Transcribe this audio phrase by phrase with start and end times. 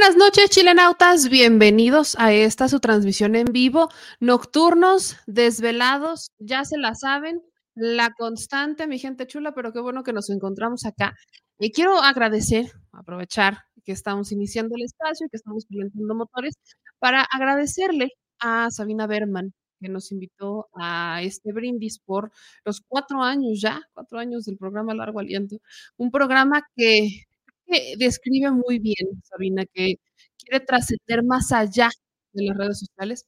[0.00, 1.28] buenas noches, chilenautas.
[1.28, 3.90] Bienvenidos a esta su transmisión en vivo.
[4.18, 7.42] Nocturnos, desvelados, ya se la saben.
[7.74, 11.14] La constante, mi gente chula, pero qué bueno que nos encontramos acá.
[11.58, 16.54] Y quiero agradecer, aprovechar que estamos iniciando el espacio y que estamos calentando motores,
[16.98, 22.32] para agradecerle a Sabina Berman, que nos invitó a este brindis por
[22.64, 25.58] los cuatro años ya, cuatro años del programa Largo Aliento.
[25.98, 27.26] Un programa que
[27.70, 29.96] que describe muy bien, Sabina, que
[30.38, 31.90] quiere trascender más allá
[32.32, 33.26] de las redes sociales,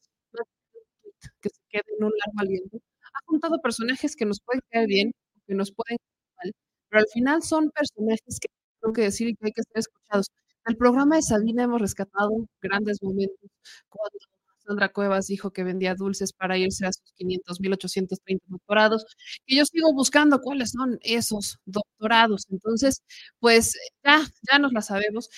[1.41, 2.79] que se quede en un largo aliento.
[3.15, 5.12] Ha juntado personajes que nos pueden caer bien,
[5.47, 5.99] que nos pueden
[6.39, 6.53] caer mal,
[6.91, 8.49] pero al final son personajes que
[8.81, 10.27] tengo que decir y que hay que ser escuchados.
[10.67, 12.31] En el programa de Sabina hemos rescatado
[12.62, 13.51] grandes momentos,
[13.89, 14.19] cuando
[14.67, 19.05] Sandra Cuevas dijo que vendía dulces para irse a sus 500.830 doctorados,
[19.47, 22.47] y yo sigo buscando cuáles son esos doctorados.
[22.51, 23.03] Entonces,
[23.41, 23.75] pues
[24.05, 25.29] ya, ya nos la sabemos.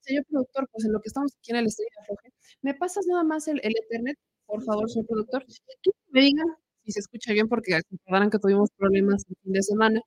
[0.00, 3.24] Señor productor, pues en lo que estamos aquí en el estudio de ¿me pasas nada
[3.24, 5.44] más el, el Ethernet, por favor, señor productor?
[5.82, 6.46] Que me digan
[6.84, 10.00] si se escucha bien, porque recordarán que tuvimos problemas el fin de semana,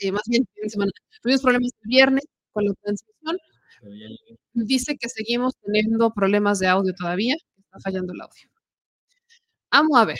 [0.00, 0.90] eh, más bien fin de semana,
[1.22, 3.38] tuvimos problemas el viernes con la transmisión.
[4.54, 7.36] Dice que seguimos teniendo problemas de audio todavía
[7.80, 8.48] fallando el audio.
[9.70, 10.18] Vamos a ver.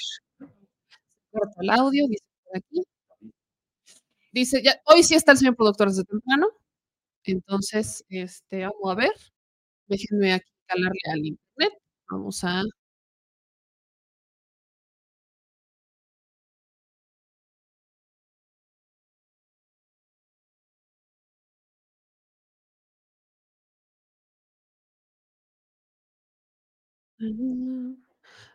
[1.31, 2.83] Corta el audio, dice por aquí.
[4.33, 6.49] Dice, ya, hoy sí está el señor productor desde temprano.
[7.25, 9.13] Entonces, este, vamos a ver.
[9.87, 11.73] Déjenme aquí calarle al internet.
[12.11, 12.63] Vamos a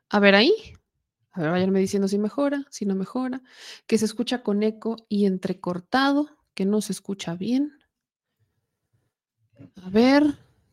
[0.09, 0.53] A ver ahí.
[1.31, 3.41] A ver, váyanme diciendo si mejora, si no mejora.
[3.87, 7.73] Que se escucha con eco y entrecortado, que no se escucha bien.
[9.83, 10.23] A ver,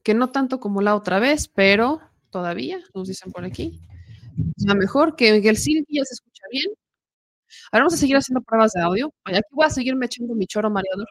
[0.02, 3.80] que no tanto como la otra vez, pero todavía, nos dicen por aquí.
[4.56, 6.66] Ya mejor, que el Silvi ya se escucha bien.
[7.72, 9.12] Ahora vamos a seguir haciendo pruebas de audio.
[9.24, 11.08] Aquí voy a seguirme echando mi choro mareador.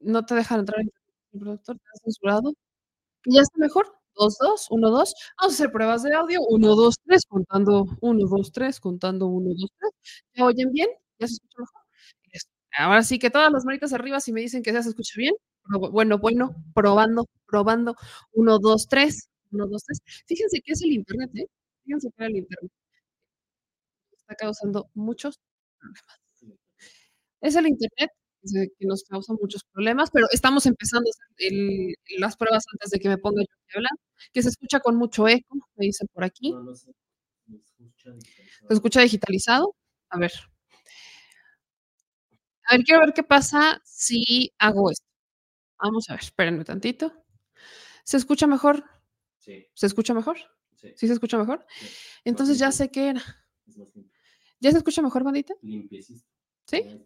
[0.00, 0.90] No te dejan entrar en
[1.32, 2.52] el productor, te has censurado.
[3.26, 4.01] ¿Ya está mejor?
[4.16, 5.14] 2, 2, 1, 2.
[5.40, 6.40] Vamos a hacer pruebas de audio.
[6.48, 9.92] 1, 2, 3, contando 1, 2, 3, contando 1, 2, 3.
[10.36, 10.88] ¿Me oyen bien?
[11.18, 11.82] ¿Ya se escucha mejor?
[12.78, 15.34] Ahora sí que todas las manitas arriba si me dicen que ya se escucha bien.
[15.92, 17.96] Bueno, bueno, probando, probando.
[18.32, 19.28] 1, 2, 3.
[19.52, 20.00] 1, 2, 3.
[20.26, 21.46] Fíjense que es el internet, ¿eh?
[21.84, 22.70] Fíjense que es el internet.
[24.12, 25.38] Está causando muchos
[25.78, 26.04] problemas.
[27.42, 28.10] Es el internet
[28.50, 31.52] que nos causa muchos problemas, pero estamos empezando a hacer
[32.18, 33.92] las pruebas antes de que me ponga yo a hablar,
[34.32, 36.52] que se escucha con mucho eco, me dicen por aquí.
[36.76, 36.90] se,
[38.70, 39.74] escucha digitalizado.
[40.10, 40.32] A ver.
[42.68, 45.06] A ver, quiero ver qué pasa si hago esto.
[45.78, 47.12] Vamos a ver, espérenme tantito.
[48.04, 48.84] ¿Se escucha mejor?
[49.38, 49.66] Sí.
[49.74, 50.38] ¿Se escucha mejor?
[50.76, 50.92] Sí.
[50.96, 51.64] ¿Sí se escucha mejor?
[52.24, 53.22] Entonces ya sé qué era.
[54.60, 55.54] ¿Ya se escucha mejor, bandita?
[56.66, 57.02] ¿Sí?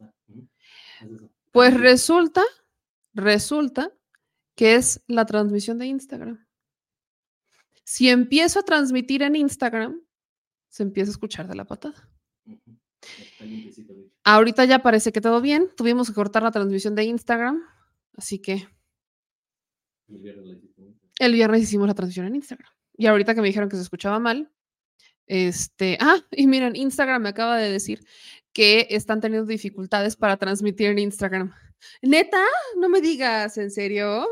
[1.53, 2.43] Pues resulta,
[3.15, 3.93] resulta
[4.55, 6.47] que es la transmisión de Instagram.
[7.85, 10.01] Si empiezo a transmitir en Instagram,
[10.69, 12.11] se empieza a escuchar de la patada.
[14.25, 15.71] Ahorita ya parece que todo bien.
[15.77, 17.63] Tuvimos que cortar la transmisión de Instagram,
[18.17, 18.67] así que
[20.09, 22.71] el viernes hicimos la transmisión en Instagram.
[22.97, 24.51] Y ahorita que me dijeron que se escuchaba mal,
[25.27, 28.05] este, ah, y miren, Instagram me acaba de decir
[28.57, 31.53] que están teniendo dificultades para transmitir en Instagram.
[32.01, 32.43] Neta,
[32.79, 34.27] no me digas, ¿en serio?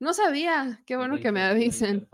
[0.00, 0.82] No sabía.
[0.84, 2.08] Qué bueno que me avisen.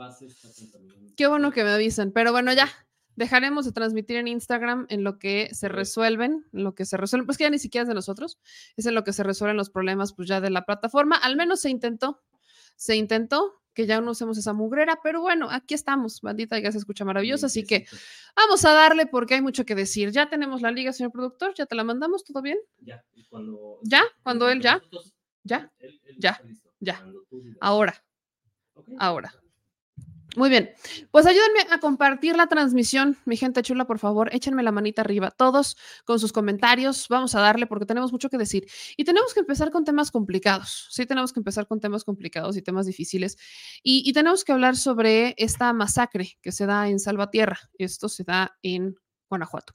[1.17, 2.13] Qué bueno que me avisen.
[2.13, 2.69] Pero bueno, ya.
[3.17, 7.25] Dejaremos de transmitir en Instagram en lo que se resuelven, en lo que se resuelven,
[7.25, 8.39] pues que ya ni siquiera es de nosotros,
[8.77, 11.17] es en lo que se resuelven los problemas pues ya de la plataforma.
[11.17, 12.23] Al menos se intentó,
[12.77, 16.79] se intentó, que ya no usemos esa mugrera, pero bueno, aquí estamos, bandita, ya se
[16.79, 17.87] escucha maravilloso, así que
[18.37, 20.11] vamos a darle porque hay mucho que decir.
[20.11, 22.59] Ya tenemos la liga, señor productor, ya te la mandamos, ¿todo bien?
[22.81, 23.79] Ya, cuando...
[23.83, 24.03] ¿Ya?
[24.23, 24.81] ¿Cuando él ya?
[25.43, 25.71] ¿Ya?
[26.19, 26.41] ya,
[26.81, 27.05] ya.
[27.61, 28.03] Ahora,
[28.99, 29.35] ahora.
[30.37, 30.75] Muy bien,
[31.13, 35.31] pues ayúdenme a compartir la transmisión, mi gente chula, por favor, échenme la manita arriba,
[35.31, 38.67] todos con sus comentarios, vamos a darle porque tenemos mucho que decir.
[38.97, 42.63] Y tenemos que empezar con temas complicados, sí, tenemos que empezar con temas complicados y
[42.63, 43.37] temas difíciles.
[43.85, 48.25] Y, y tenemos que hablar sobre esta masacre que se da en Salvatierra, esto se
[48.25, 48.97] da en
[49.29, 49.75] Guanajuato.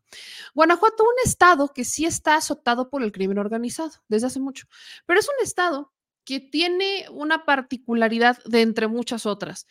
[0.54, 4.68] Guanajuato, un estado que sí está azotado por el crimen organizado desde hace mucho,
[5.06, 5.94] pero es un estado
[6.26, 9.66] que tiene una particularidad de entre muchas otras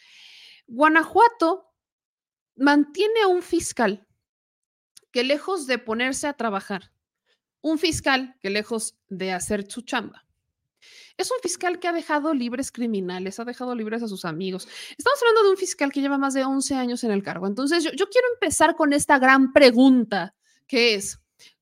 [0.69, 1.73] Guanajuato
[2.57, 4.07] mantiene a un fiscal
[5.11, 6.93] que lejos de ponerse a trabajar,
[7.63, 10.25] un fiscal que lejos de hacer su chamba,
[11.17, 14.69] Es un fiscal que ha dejado libres criminales, ha dejado libres a sus amigos.
[14.97, 17.49] Estamos hablando de un fiscal que lleva más de 11 años en el cargo.
[17.49, 20.37] Entonces, yo, yo quiero empezar con esta gran pregunta,
[20.69, 21.19] que es,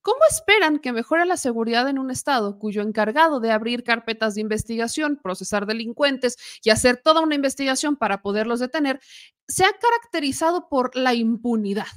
[0.06, 4.40] ¿Cómo esperan que mejore la seguridad en un Estado cuyo encargado de abrir carpetas de
[4.40, 9.00] investigación, procesar delincuentes y hacer toda una investigación para poderlos detener,
[9.48, 11.88] se ha caracterizado por la impunidad?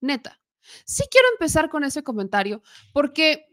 [0.00, 0.40] Neta.
[0.86, 2.62] Sí quiero empezar con ese comentario
[2.94, 3.44] porque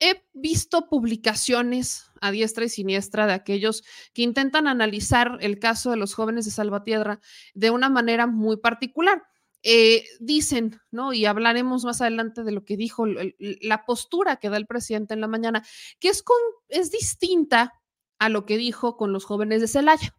[0.00, 5.98] he visto publicaciones a diestra y siniestra de aquellos que intentan analizar el caso de
[5.98, 7.20] los jóvenes de Salvatierra
[7.54, 9.29] de una manera muy particular.
[9.62, 11.12] Eh, dicen, ¿no?
[11.12, 15.20] Y hablaremos más adelante de lo que dijo, la postura que da el presidente en
[15.20, 15.64] la mañana,
[15.98, 17.74] que es, con, es distinta
[18.18, 20.16] a lo que dijo con los jóvenes de Celaya,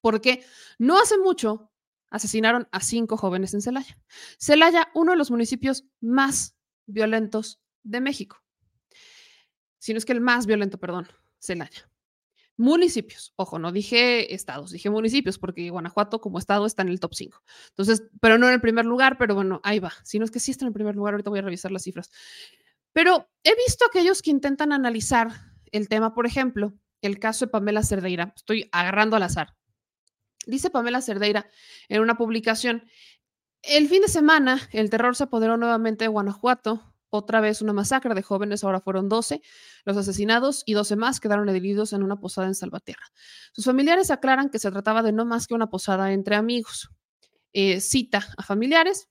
[0.00, 0.44] porque
[0.78, 1.70] no hace mucho
[2.10, 3.98] asesinaron a cinco jóvenes en Celaya.
[4.38, 6.54] Celaya, uno de los municipios más
[6.86, 8.40] violentos de México.
[9.78, 11.08] Si no es que el más violento, perdón,
[11.40, 11.90] Celaya.
[12.56, 17.14] Municipios, ojo, no dije estados, dije municipios, porque Guanajuato como estado está en el top
[17.14, 17.42] 5.
[17.70, 19.92] Entonces, pero no en el primer lugar, pero bueno, ahí va.
[20.04, 21.82] Si no es que sí está en el primer lugar, ahorita voy a revisar las
[21.82, 22.10] cifras.
[22.92, 25.32] Pero he visto aquellos que intentan analizar
[25.72, 26.72] el tema, por ejemplo,
[27.02, 28.32] el caso de Pamela Cerdeira.
[28.36, 29.56] Estoy agarrando al azar.
[30.46, 31.48] Dice Pamela Cerdeira
[31.88, 32.84] en una publicación,
[33.62, 38.14] el fin de semana el terror se apoderó nuevamente de Guanajuato, otra vez una masacre
[38.14, 39.40] de jóvenes, ahora fueron 12
[39.84, 43.06] los asesinados y 12 más quedaron heridos en una posada en Salvatierra.
[43.52, 46.90] Sus familiares aclaran que se trataba de no más que una posada entre amigos.
[47.52, 49.08] Eh, cita a familiares,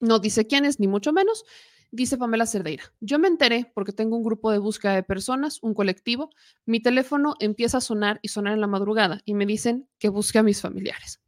[0.00, 1.44] no dice quiénes, ni mucho menos,
[1.92, 5.74] Dice Pamela Cerdeira, yo me enteré porque tengo un grupo de búsqueda de personas, un
[5.74, 6.30] colectivo,
[6.64, 10.38] mi teléfono empieza a sonar y sonar en la madrugada y me dicen que busque
[10.38, 11.20] a mis familiares.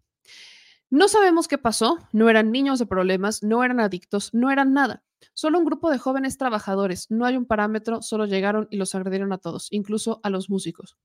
[0.93, 5.03] No sabemos qué pasó, no eran niños de problemas, no eran adictos, no eran nada.
[5.33, 9.33] Solo un grupo de jóvenes trabajadores, no hay un parámetro, solo llegaron y los agredieron
[9.33, 10.99] a todos, incluso a los músicos.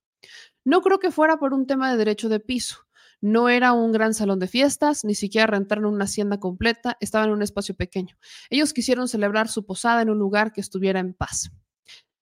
[0.66, 2.80] No creo que fuera por un tema de derecho de piso.
[3.22, 7.32] No era un gran salón de fiestas, ni siquiera rentaron una hacienda completa, estaba en
[7.32, 8.18] un espacio pequeño.
[8.50, 11.50] Ellos quisieron celebrar su posada en un lugar que estuviera en paz.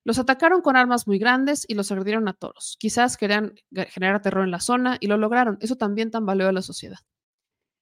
[0.03, 2.75] Los atacaron con armas muy grandes y los agredieron a todos.
[2.77, 3.55] Quizás querían
[3.89, 5.57] generar terror en la zona y lo lograron.
[5.61, 6.99] Eso también tambaleó a la sociedad.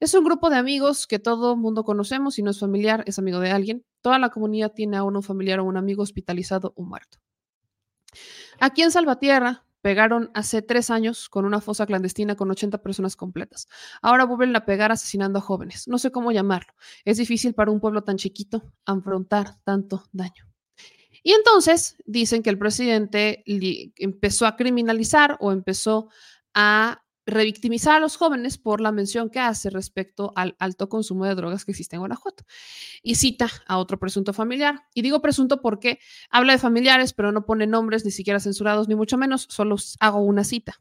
[0.04, 3.40] Es un grupo de amigos que todo mundo conocemos, si no es familiar, es amigo
[3.40, 3.86] de alguien.
[4.02, 7.20] Toda la comunidad tiene a un familiar o un amigo hospitalizado o muerto.
[8.60, 13.70] Aquí en Salvatierra pegaron hace tres años con una fosa clandestina con 80 personas completas.
[14.02, 15.88] Ahora vuelven a pegar asesinando a jóvenes.
[15.88, 16.74] No sé cómo llamarlo.
[17.06, 20.52] Es difícil para un pueblo tan chiquito afrontar tanto daño.
[21.24, 26.10] Y entonces dicen que el presidente empezó a criminalizar o empezó
[26.54, 31.36] a revictimizar a los jóvenes por la mención que hace respecto al alto consumo de
[31.36, 32.44] drogas que existe en Guanajuato.
[33.02, 34.84] Y cita a otro presunto familiar.
[34.94, 38.96] Y digo presunto porque habla de familiares, pero no pone nombres ni siquiera censurados, ni
[38.96, 40.80] mucho menos, solo hago una cita.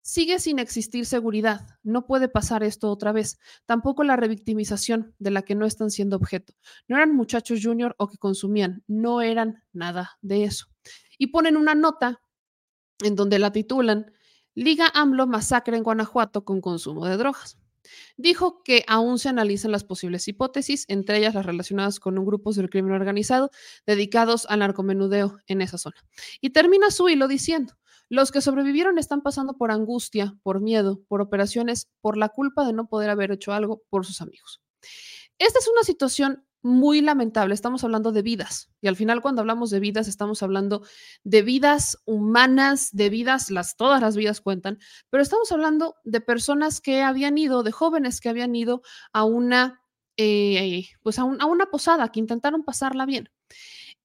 [0.00, 1.66] Sigue sin existir seguridad.
[1.82, 3.38] No puede pasar esto otra vez.
[3.66, 6.54] Tampoco la revictimización de la que no están siendo objeto.
[6.86, 8.82] No eran muchachos junior o que consumían.
[8.86, 10.68] No eran nada de eso.
[11.18, 12.22] Y ponen una nota
[13.04, 14.10] en donde la titulan
[14.54, 17.58] Liga AMLO masacre en Guanajuato con consumo de drogas.
[18.16, 22.52] Dijo que aún se analizan las posibles hipótesis, entre ellas las relacionadas con un grupo
[22.52, 23.50] del crimen organizado
[23.86, 25.96] dedicados al narcomenudeo en esa zona.
[26.40, 27.74] Y termina su hilo diciendo,
[28.08, 32.72] los que sobrevivieron están pasando por angustia, por miedo, por operaciones, por la culpa de
[32.72, 34.62] no poder haber hecho algo por sus amigos.
[35.38, 37.54] Esta es una situación muy lamentable.
[37.54, 38.70] Estamos hablando de vidas.
[38.80, 40.82] Y al final, cuando hablamos de vidas, estamos hablando
[41.24, 44.78] de vidas humanas, de vidas, las, todas las vidas cuentan,
[45.10, 49.82] pero estamos hablando de personas que habían ido, de jóvenes que habían ido a una,
[50.16, 53.30] eh, pues a, a una posada, que intentaron pasarla bien.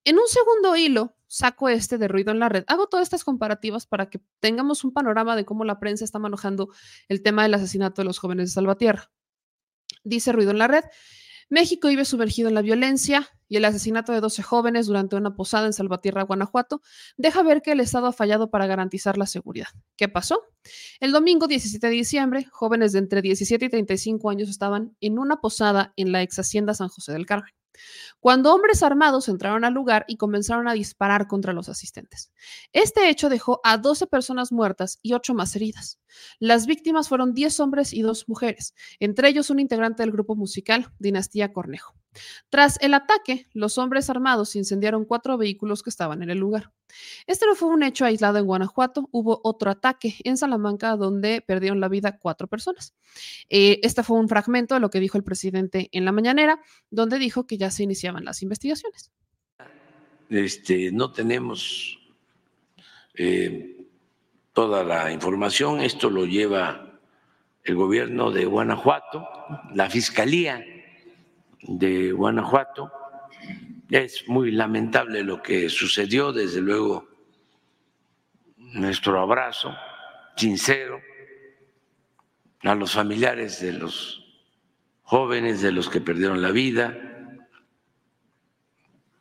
[0.06, 2.64] En un segundo hilo, saco este de ruido en la red.
[2.68, 6.70] Hago todas estas comparativas para que tengamos un panorama de cómo la prensa está manejando
[7.08, 9.12] el tema del asesinato de los jóvenes de Salvatierra.
[10.04, 10.84] Dice ruido en la red.
[11.54, 15.68] México vive sumergido en la violencia y el asesinato de 12 jóvenes durante una posada
[15.68, 16.82] en Salvatierra, Guanajuato,
[17.16, 19.68] deja ver que el Estado ha fallado para garantizar la seguridad.
[19.96, 20.42] ¿Qué pasó?
[21.00, 25.42] El domingo 17 de diciembre, jóvenes de entre 17 y 35 años estaban en una
[25.42, 27.54] posada en la ex hacienda San José del Carmen
[28.20, 32.32] cuando hombres armados entraron al lugar y comenzaron a disparar contra los asistentes.
[32.72, 36.00] Este hecho dejó a 12 personas muertas y 8 más heridas.
[36.40, 40.92] Las víctimas fueron 10 hombres y 2 mujeres, entre ellos un integrante del grupo musical
[41.00, 41.96] Dinastía Cornejo.
[42.50, 46.72] Tras el ataque, los hombres armados incendiaron cuatro vehículos que estaban en el lugar.
[47.28, 51.80] Este no fue un hecho aislado en Guanajuato, hubo otro ataque en Salamanca donde perdieron
[51.80, 52.94] la vida cuatro personas.
[53.50, 56.60] Eh, este fue un fragmento de lo que dijo el presidente en la mañanera,
[56.90, 59.12] donde dijo que ya se iniciaban las investigaciones.
[60.30, 62.00] Este, no tenemos
[63.16, 63.86] eh,
[64.54, 65.82] toda la información.
[65.82, 67.00] Esto lo lleva
[67.64, 69.28] el gobierno de Guanajuato,
[69.74, 70.64] la Fiscalía
[71.62, 72.92] de Guanajuato.
[73.94, 77.08] Es muy lamentable lo que sucedió, desde luego
[78.58, 79.72] nuestro abrazo
[80.36, 81.00] sincero
[82.64, 84.50] a los familiares de los
[85.04, 86.98] jóvenes, de los que perdieron la vida.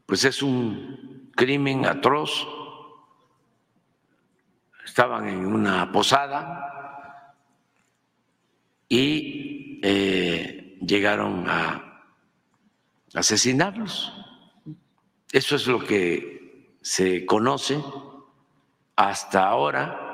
[0.07, 2.49] Pues es un crimen atroz.
[4.87, 7.37] Estaban en una posada
[8.89, 12.07] y eh, llegaron a
[13.13, 14.31] asesinarlos.
[15.33, 17.83] Eso es lo que se conoce
[18.95, 20.13] hasta ahora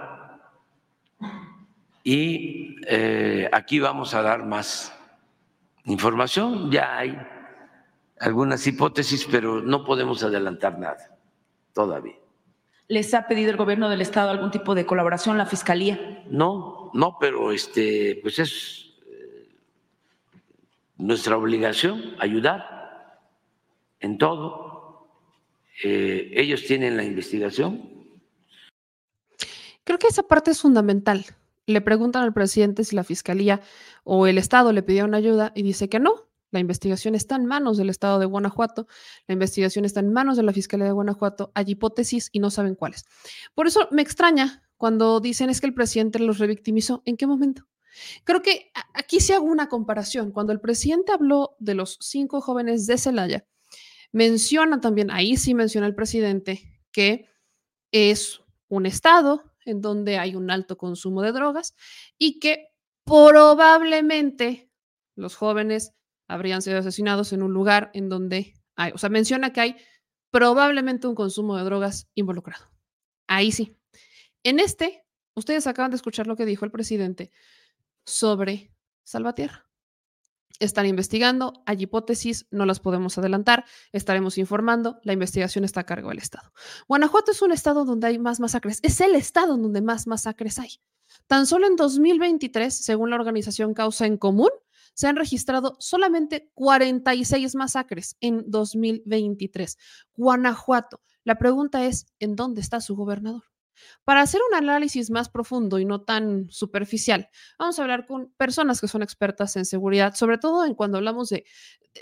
[2.05, 4.97] y eh, aquí vamos a dar más
[5.85, 6.71] información.
[6.71, 7.19] Ya hay
[8.21, 11.19] algunas hipótesis, pero no podemos adelantar nada
[11.75, 12.15] todavía.
[12.87, 16.25] ¿Les ha pedido el gobierno del estado algún tipo de colaboración, la fiscalía?
[16.31, 19.49] No, no, pero este, pues es eh,
[20.97, 23.19] nuestra obligación ayudar
[24.01, 24.68] en todo.
[25.85, 27.99] Eh, ellos tienen la investigación,
[29.89, 31.25] Creo que esa parte es fundamental.
[31.65, 33.63] Le preguntan al presidente si la fiscalía
[34.05, 36.29] o el Estado le pidieron ayuda y dice que no.
[36.51, 38.87] La investigación está en manos del Estado de Guanajuato,
[39.27, 42.75] la investigación está en manos de la Fiscalía de Guanajuato, hay hipótesis y no saben
[42.75, 43.07] cuáles.
[43.55, 47.03] Por eso me extraña cuando dicen es que el presidente los revictimizó.
[47.07, 47.67] ¿En qué momento?
[48.25, 50.33] Creo que aquí sí hago una comparación.
[50.33, 53.47] Cuando el presidente habló de los cinco jóvenes de Celaya,
[54.13, 57.29] menciona también, ahí sí menciona el presidente, que
[57.93, 61.75] es un Estado en donde hay un alto consumo de drogas
[62.19, 62.69] y que
[63.05, 64.71] probablemente
[65.15, 65.95] los jóvenes
[66.27, 69.77] habrían sido asesinados en un lugar en donde hay, o sea, menciona que hay
[70.31, 72.67] probablemente un consumo de drogas involucrado.
[73.27, 73.77] Ahí sí.
[74.43, 77.31] En este, ustedes acaban de escuchar lo que dijo el presidente
[78.05, 78.71] sobre
[79.05, 79.68] Salvatierra
[80.59, 86.09] están investigando, hay hipótesis, no las podemos adelantar, estaremos informando, la investigación está a cargo
[86.09, 86.53] del Estado.
[86.89, 90.81] Guanajuato es un estado donde hay más masacres, es el estado donde más masacres hay.
[91.27, 94.51] Tan solo en 2023, según la organización Causa en Común,
[94.95, 99.79] se han registrado solamente 46 masacres en 2023.
[100.17, 101.01] Guanajuato.
[101.23, 103.45] La pregunta es, ¿en dónde está su gobernador?
[104.05, 108.81] Para hacer un análisis más profundo y no tan superficial, vamos a hablar con personas
[108.81, 111.45] que son expertas en seguridad, sobre todo en cuando hablamos de,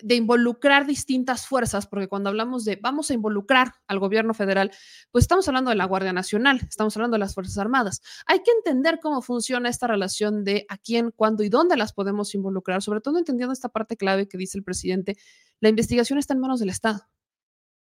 [0.02, 4.71] de, involucrar distintas fuerzas, porque cuando hablamos de vamos a involucrar al gobierno federal,
[5.11, 8.02] pues estamos hablando de la Guardia Nacional, estamos hablando de las Fuerzas Armadas.
[8.26, 12.35] Hay que entender cómo funciona esta relación de a quién, cuándo y dónde las podemos
[12.35, 15.16] involucrar, sobre todo entendiendo esta parte clave que dice el presidente,
[15.61, 17.09] la investigación está en manos del Estado.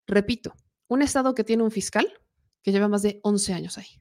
[0.06, 0.54] Repito,
[0.88, 2.12] un Estado que tiene un fiscal,
[2.64, 4.00] que lleva más de 11 años ahí.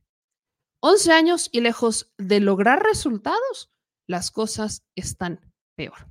[0.79, 3.72] 11 años y lejos de lograr resultados,
[4.08, 5.39] las cosas están
[5.75, 6.08] peor.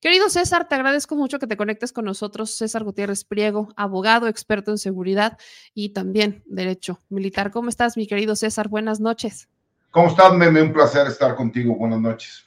[0.00, 2.50] Querido César, te agradezco mucho que te conectes con nosotros.
[2.50, 5.38] César Gutiérrez Priego, abogado, experto en seguridad
[5.74, 7.50] y también derecho militar.
[7.52, 8.68] ¿Cómo estás, mi querido César?
[8.68, 9.48] Buenas noches.
[9.90, 10.62] ¿Cómo estás, Meme?
[10.62, 11.76] Un placer estar contigo.
[11.76, 12.44] Buenas noches.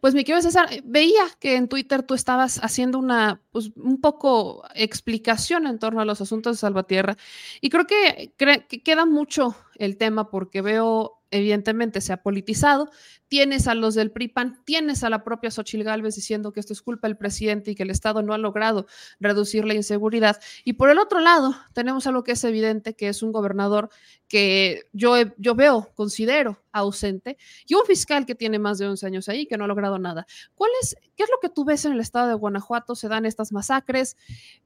[0.00, 4.62] Pues mi querido César, veía que en Twitter tú estabas haciendo una, pues un poco
[4.74, 7.16] explicación en torno a los asuntos de Salvatierra.
[7.60, 12.90] Y creo que, que queda mucho el tema porque veo evidentemente se ha politizado,
[13.28, 16.82] tienes a los del PRIPAN, tienes a la propia Xochil Gálvez diciendo que esto es
[16.82, 18.86] culpa del presidente y que el Estado no ha logrado
[19.20, 20.40] reducir la inseguridad.
[20.64, 23.90] Y por el otro lado, tenemos algo que es evidente, que es un gobernador
[24.26, 29.28] que yo, yo veo, considero ausente, y un fiscal que tiene más de 11 años
[29.28, 30.26] ahí, que no ha logrado nada.
[30.54, 32.94] ¿Cuál es, qué es lo que tú ves en el estado de Guanajuato?
[32.94, 34.16] Se dan estas masacres,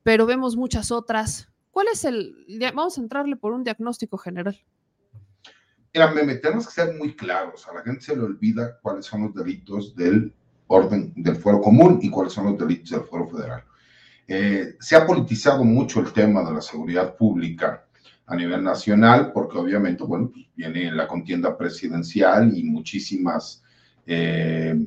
[0.02, 1.48] pero vemos muchas otras.
[1.70, 4.60] ¿Cuál es el, vamos a entrarle por un diagnóstico general?
[5.92, 7.68] Tenemos que ser muy claros.
[7.68, 10.32] A la gente se le olvida cuáles son los delitos del
[10.68, 13.64] orden del fuero común y cuáles son los delitos del fuero federal.
[14.26, 17.84] Eh, se ha politizado mucho el tema de la seguridad pública
[18.26, 23.62] a nivel nacional porque obviamente, bueno, pues viene la contienda presidencial y muchísimas,
[24.06, 24.86] eh,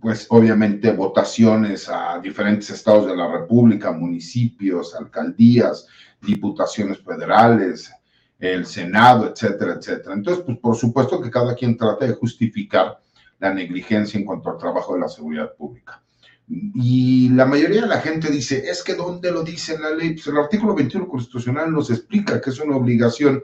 [0.00, 5.86] pues obviamente votaciones a diferentes estados de la República, municipios, alcaldías,
[6.20, 7.92] diputaciones federales,
[8.38, 10.14] el Senado, etcétera, etcétera.
[10.14, 13.00] Entonces, pues por supuesto que cada quien trata de justificar
[13.38, 16.02] la negligencia en cuanto al trabajo de la seguridad pública.
[16.48, 20.14] Y la mayoría de la gente dice, es que ¿dónde lo dice la ley?
[20.14, 23.42] Pues el artículo 21 constitucional nos explica que es una obligación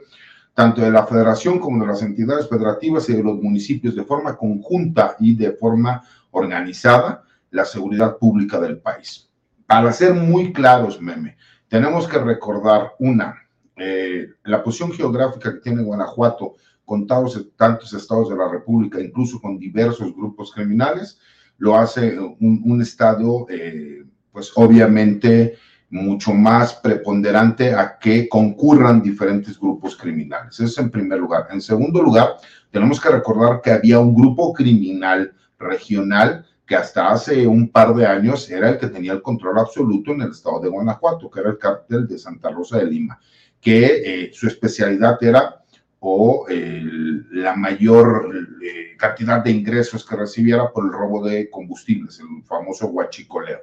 [0.53, 4.37] tanto de la federación como de las entidades federativas y de los municipios de forma
[4.37, 9.29] conjunta y de forma organizada la seguridad pública del país.
[9.65, 13.42] Para ser muy claros, meme, tenemos que recordar una,
[13.75, 19.57] eh, la posición geográfica que tiene Guanajuato contados tantos estados de la República, incluso con
[19.57, 21.17] diversos grupos criminales,
[21.57, 25.55] lo hace un, Estado, eh, pues obviamente
[25.89, 30.59] mucho más preponderante a que concurran diferentes grupos criminales.
[30.59, 31.47] Eso en primer lugar.
[31.51, 32.37] En segundo lugar,
[32.71, 38.05] tenemos que recordar que había un grupo criminal regional que hasta hace un par de
[38.05, 41.49] años era el que tenía el control absoluto en el estado de Guanajuato, que era
[41.49, 43.19] el cártel de Santa Rosa de Lima,
[43.63, 45.63] que eh, su especialidad era
[46.05, 48.29] o la mayor
[48.61, 53.59] eh, cantidad de ingresos que recibiera por el robo de combustibles, el famoso huachicoleo.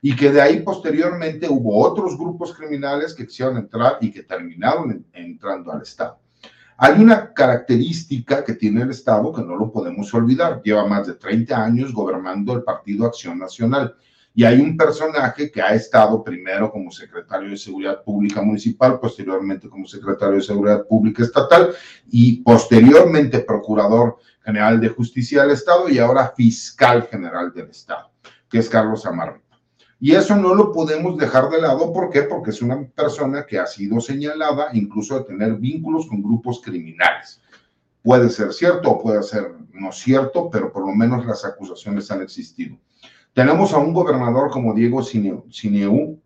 [0.00, 5.04] Y que de ahí posteriormente hubo otros grupos criminales que quisieron entrar y que terminaron
[5.12, 6.18] entrando al Estado.
[6.78, 10.62] Hay una característica que tiene el Estado que no lo podemos olvidar.
[10.62, 13.94] Lleva más de 30 años gobernando el Partido Acción Nacional.
[14.36, 19.68] Y hay un personaje que ha estado primero como secretario de Seguridad Pública Municipal, posteriormente
[19.68, 21.72] como secretario de Seguridad Pública Estatal
[22.10, 28.10] y posteriormente procurador general de Justicia del Estado y ahora fiscal general del Estado,
[28.48, 29.40] que es Carlos Amarre.
[30.00, 31.92] Y eso no lo podemos dejar de lado.
[31.92, 32.24] ¿Por qué?
[32.24, 37.40] Porque es una persona que ha sido señalada incluso de tener vínculos con grupos criminales.
[38.02, 42.20] Puede ser cierto o puede ser no cierto, pero por lo menos las acusaciones han
[42.20, 42.76] existido.
[43.34, 46.22] Tenemos a un gobernador como Diego Sineu,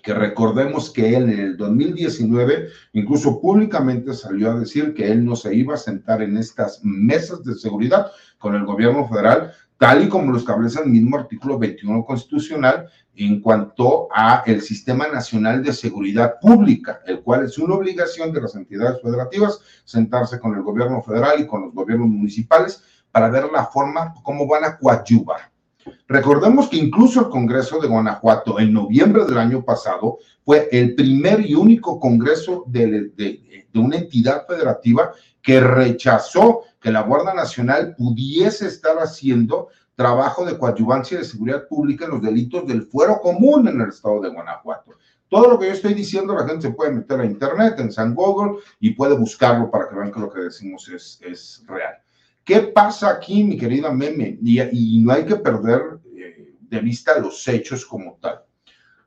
[0.00, 5.34] que recordemos que él en el 2019 incluso públicamente salió a decir que él no
[5.34, 10.08] se iba a sentar en estas mesas de seguridad con el gobierno federal tal y
[10.08, 15.72] como lo establece el mismo artículo 21 constitucional en cuanto a el Sistema Nacional de
[15.72, 21.02] Seguridad Pública, el cual es una obligación de las entidades federativas sentarse con el gobierno
[21.02, 25.55] federal y con los gobiernos municipales para ver la forma como van a coadyuvar.
[26.08, 31.40] Recordemos que incluso el Congreso de Guanajuato en noviembre del año pasado fue el primer
[31.40, 33.10] y único Congreso de,
[33.74, 41.18] una entidad federativa que rechazó que la Guardia Nacional pudiese estar haciendo trabajo de coadyuvancia
[41.18, 44.92] de seguridad pública en los delitos del fuero común en el estado de Guanajuato.
[45.28, 48.14] Todo lo que yo estoy diciendo, la gente se puede meter a internet, en San
[48.14, 51.96] Google, y puede buscarlo para que vean que lo que decimos es, es real.
[52.46, 54.38] ¿Qué pasa aquí, mi querida Meme?
[54.40, 58.40] Y, y no hay que perder eh, de vista los hechos como tal.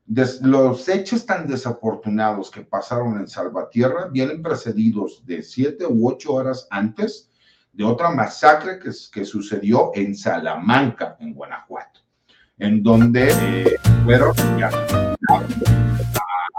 [0.06, 6.34] Des, los hechos tan desafortunados que pasaron en Salvatierra vienen precedidos de siete u ocho
[6.34, 7.32] horas antes
[7.72, 12.02] de otra masacre que, que sucedió en Salamanca, en Guanajuato,
[12.58, 14.70] en donde eh, fueron ya,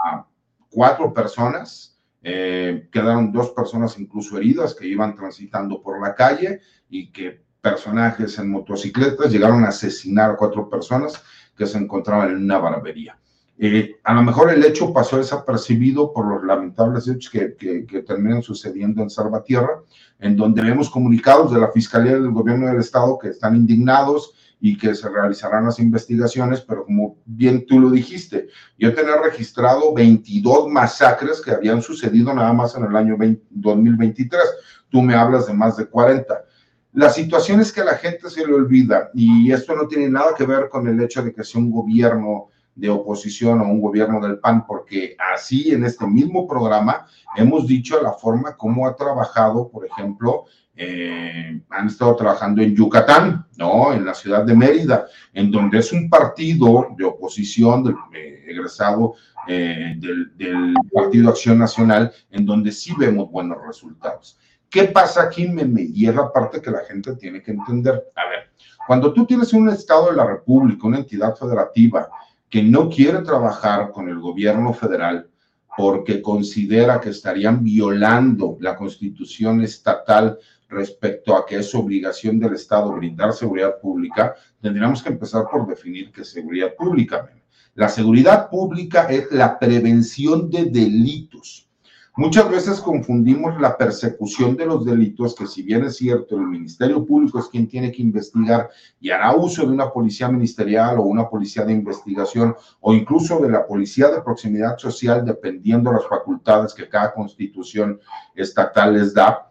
[0.03, 0.25] a
[0.71, 1.90] cuatro personas,
[2.23, 8.37] eh, quedaron dos personas incluso heridas que iban transitando por la calle y que personajes
[8.37, 11.21] en motocicletas llegaron a asesinar a cuatro personas
[11.55, 13.17] que se encontraban en una barbería.
[13.57, 18.41] Eh, a lo mejor el hecho pasó desapercibido por los lamentables hechos que, que, terminan
[18.41, 19.81] sucediendo en Salvatierra,
[20.19, 24.77] en donde vemos comunicados de la Fiscalía del Gobierno del Estado que están indignados y
[24.77, 28.47] que se realizarán las investigaciones, pero como bien tú lo dijiste,
[28.77, 33.17] yo tenía registrado 22 masacres que habían sucedido nada más en el año
[33.49, 34.39] 2023.
[34.87, 36.45] Tú me hablas de más de 40.
[36.93, 40.35] La situación es que a la gente se le olvida y esto no tiene nada
[40.37, 44.19] que ver con el hecho de que sea un gobierno de oposición o un gobierno
[44.19, 49.69] del PAN, porque así en este mismo programa hemos dicho la forma como ha trabajado,
[49.69, 50.45] por ejemplo,
[50.83, 53.93] eh, han estado trabajando en Yucatán, ¿no?
[53.93, 59.13] En la ciudad de Mérida, en donde es un partido de oposición del, eh, egresado
[59.47, 64.39] eh, del, del, Partido Acción Nacional, en donde sí vemos buenos resultados.
[64.71, 65.83] ¿Qué pasa aquí, Meme?
[65.83, 68.03] Y es la parte que la gente tiene que entender.
[68.15, 68.49] A ver,
[68.87, 72.09] cuando tú tienes un Estado de la República, una entidad federativa,
[72.49, 75.29] que no quiere trabajar con el gobierno federal
[75.77, 80.39] porque considera que estarían violando la constitución estatal
[80.71, 86.11] respecto a que es obligación del Estado brindar seguridad pública, tendríamos que empezar por definir
[86.11, 87.29] qué es seguridad pública.
[87.75, 91.69] La seguridad pública es la prevención de delitos
[92.17, 97.05] Muchas veces confundimos la persecución de los delitos, que si bien es cierto, el Ministerio
[97.05, 101.29] Público es quien tiene que investigar y hará uso de una policía ministerial o una
[101.29, 106.73] policía de investigación o incluso de la policía de proximidad social, dependiendo de las facultades
[106.73, 107.97] que cada constitución
[108.35, 109.50] estatal les da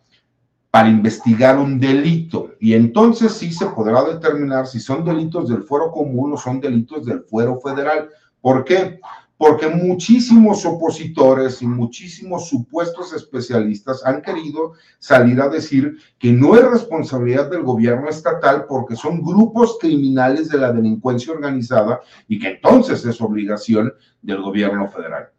[0.70, 2.52] para investigar un delito.
[2.60, 7.04] Y entonces sí se podrá determinar si son delitos del fuero común o son delitos
[7.04, 8.08] del fuero federal.
[8.40, 9.00] ¿Por qué?
[9.40, 16.62] porque muchísimos opositores y muchísimos supuestos especialistas han querido salir a decir que no es
[16.62, 23.02] responsabilidad del gobierno estatal porque son grupos criminales de la delincuencia organizada y que entonces
[23.06, 25.30] es obligación del gobierno federal.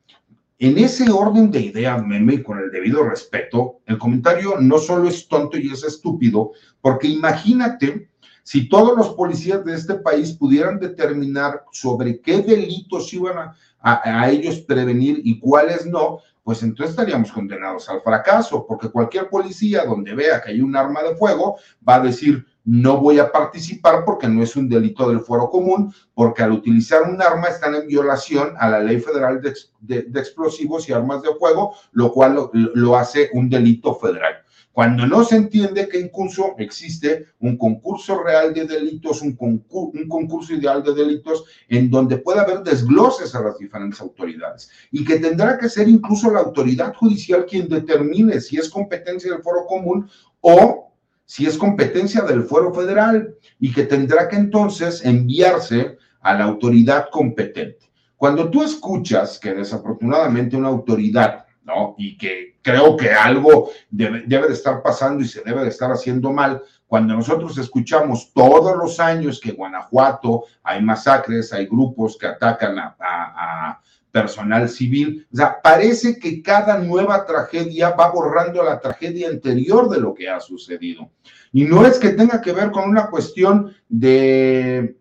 [0.61, 5.27] En ese orden de ideas, meme, con el debido respeto, el comentario no solo es
[5.27, 8.07] tonto y es estúpido, porque imagínate
[8.43, 14.59] si todos los policías de este país pudieran determinar sobre qué delitos iban a, ellos
[14.59, 20.41] prevenir y cuáles no, pues entonces estaríamos condenados al fracaso, porque cualquier policía donde vea
[20.41, 24.43] que hay un arma de fuego va a decir, no voy a participar porque no
[24.43, 28.69] es un delito del fuero común, porque al utilizar un arma están en violación a
[28.69, 33.95] la ley federal de, explosivos y armas de fuego, lo cual lo, hace un delito
[33.95, 34.35] federal.
[34.73, 40.81] Cuando no se entiende que incluso existe un concurso real de delitos, un, concurso ideal
[40.81, 45.67] de delitos, en donde puede haber desgloses a las diferentes autoridades y que tendrá que
[45.67, 50.93] ser incluso la autoridad judicial quien determine si es competencia del foro común o
[51.25, 57.07] si es competencia del fuero federal y que tendrá que entonces enviarse a la autoridad
[57.11, 57.91] competente.
[58.15, 61.95] Cuando tú escuchas que desafortunadamente una autoridad, ¿no?
[61.97, 66.31] Y que creo que algo debe, de estar pasando y se debe de estar haciendo
[66.31, 72.27] mal, cuando nosotros escuchamos todos los años que en Guanajuato hay masacres, hay grupos que
[72.27, 73.79] atacan a
[74.11, 75.27] personal civil.
[75.33, 80.29] O sea, parece que cada nueva tragedia va borrando la tragedia anterior de lo que
[80.29, 81.09] ha sucedido.
[81.53, 84.97] Y no es que tenga que ver con una cuestión de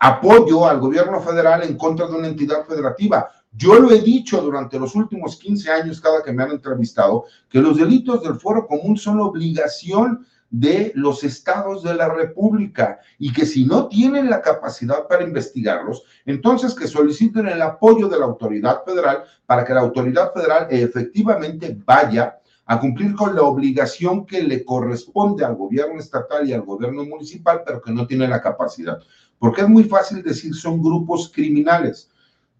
[0.00, 3.30] apoyo al gobierno federal en contra de una entidad federativa.
[3.52, 7.60] Yo lo he dicho durante los últimos 15 años, cada que me han entrevistado, que
[7.60, 13.46] los delitos del foro común son obligación de los estados de la República y que
[13.46, 18.84] si no tienen la capacidad para investigarlos, entonces que soliciten el apoyo de la autoridad
[18.84, 22.36] federal para que la autoridad federal efectivamente vaya
[22.66, 27.62] a cumplir con la obligación que le corresponde al gobierno estatal y al gobierno municipal,
[27.64, 28.98] pero que no tiene la capacidad.
[29.38, 32.09] Porque es muy fácil decir son grupos criminales.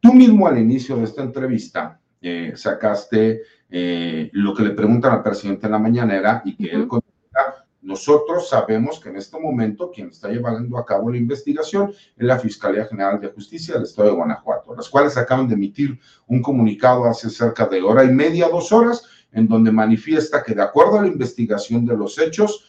[0.01, 5.23] Tú mismo al inicio de esta entrevista eh, sacaste eh, lo que le preguntan al
[5.23, 6.89] presidente en la mañanera y que él
[7.83, 12.39] nosotros sabemos que en este momento quien está llevando a cabo la investigación es la
[12.39, 17.07] Fiscalía General de Justicia del Estado de Guanajuato, las cuales acaban de emitir un comunicado
[17.07, 21.03] hace cerca de hora y media, dos horas, en donde manifiesta que de acuerdo a
[21.03, 22.65] la investigación de los hechos,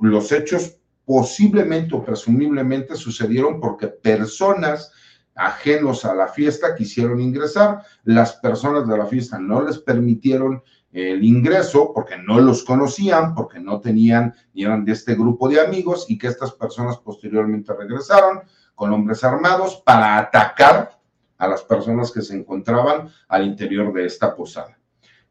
[0.00, 4.92] los hechos posiblemente o presumiblemente sucedieron porque personas
[5.34, 10.62] ajenos a la fiesta quisieron ingresar, las personas de la fiesta no les permitieron
[10.92, 15.60] el ingreso porque no los conocían, porque no tenían ni eran de este grupo de
[15.60, 18.40] amigos y que estas personas posteriormente regresaron
[18.74, 20.98] con hombres armados para atacar
[21.38, 24.76] a las personas que se encontraban al interior de esta posada.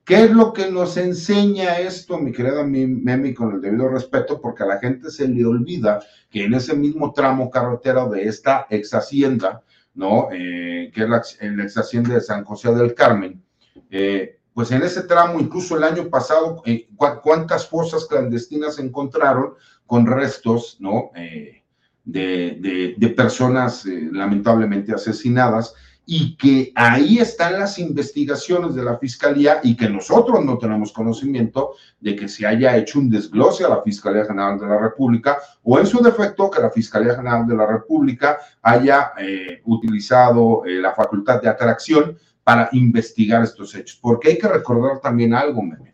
[0.10, 4.42] ¿Qué es lo que nos enseña esto, mi querida Memi, con el debido respeto?
[4.42, 6.00] Porque a la gente se le olvida
[6.32, 9.62] que en ese mismo tramo carretero de esta ex hacienda,
[10.00, 10.30] ¿no?
[10.32, 13.44] Eh, que es la, ex hacienda de San José del Carmen,
[13.92, 19.54] eh, pues en ese tramo, incluso el año pasado, eh, cuántas fosas clandestinas se encontraron
[19.86, 21.12] con restos, ¿no?
[21.16, 21.64] Eh,
[22.06, 25.76] de, personas eh, lamentablemente asesinadas
[26.12, 31.76] y que ahí están las investigaciones de la Fiscalía y que nosotros no tenemos conocimiento
[32.00, 35.78] de que se haya hecho un desglose a la Fiscalía General de la República o
[35.78, 39.14] en su defecto que la Fiscalía General de la República haya
[39.66, 44.00] utilizado la facultad de atracción para investigar estos hechos.
[44.02, 45.94] Porque hay que recordar también algo, meme.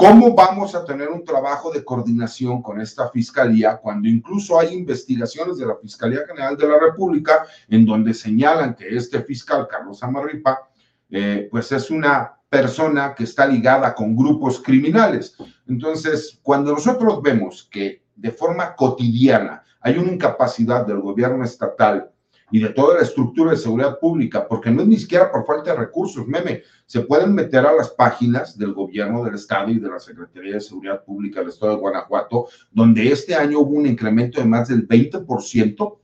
[0.00, 5.58] ¿Cómo vamos a tener un trabajo de coordinación con esta fiscalía cuando incluso hay investigaciones
[5.58, 10.70] de la Fiscalía General de la República en donde señalan que este fiscal, Carlos Amarripa,
[11.10, 15.36] eh, pues es una persona que está ligada con grupos criminales?
[15.68, 22.10] Entonces, cuando nosotros vemos que de forma cotidiana hay una incapacidad del gobierno estatal
[22.50, 25.72] y de toda la estructura de seguridad pública, porque no es ni siquiera por falta
[25.72, 29.88] de recursos, meme, se pueden meter a las páginas del gobierno del estado y de
[29.88, 34.40] la Secretaría de Seguridad Pública del estado de Guanajuato, donde este año hubo un incremento
[34.40, 35.96] de más del 20%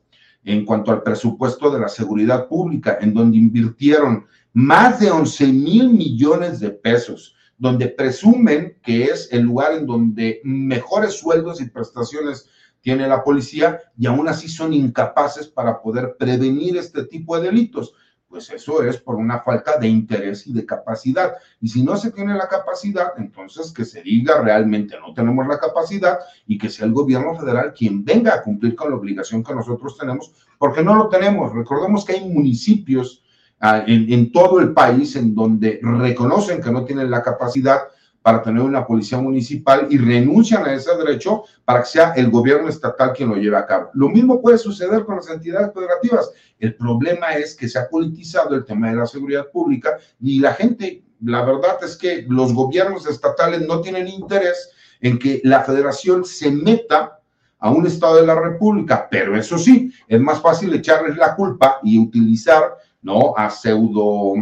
[0.45, 5.91] en cuanto al presupuesto de la seguridad pública, en donde invirtieron más de 11 mil
[5.91, 12.49] millones de pesos, donde presumen que es el lugar en donde mejores sueldos y prestaciones
[12.87, 17.95] tiene la policía y aún así son incapaces para poder prevenir este tipo de delitos.
[18.29, 21.33] Pues eso es por una falta de interés y de capacidad.
[21.61, 25.59] Y si no se tiene la capacidad, entonces que se diga realmente no tenemos la
[25.59, 29.53] capacidad y que sea el gobierno federal quien venga a cumplir con la obligación que
[29.53, 31.53] nosotros tenemos, porque no lo tenemos.
[31.53, 33.25] Recordemos que hay municipios
[33.59, 37.81] ah, en, en todo el país en donde reconocen que no tienen la capacidad
[38.27, 42.69] para tener una policía municipal y renuncian a ese derecho para que sea el gobierno
[42.69, 43.91] estatal quien lo lleve a cabo.
[43.95, 46.33] Lo mismo puede suceder con las entidades federativas.
[46.59, 50.55] El problema es que se ha politizado el tema de la seguridad pública y la
[50.55, 56.25] gente, la verdad es que los gobiernos estatales no tienen interés en que la federación
[56.25, 57.21] se meta
[57.61, 61.79] a un Estado de la República, pero eso sí, es más fácil echarles la culpa
[61.85, 63.35] y utilizar ¿no?
[63.37, 64.35] a pseudo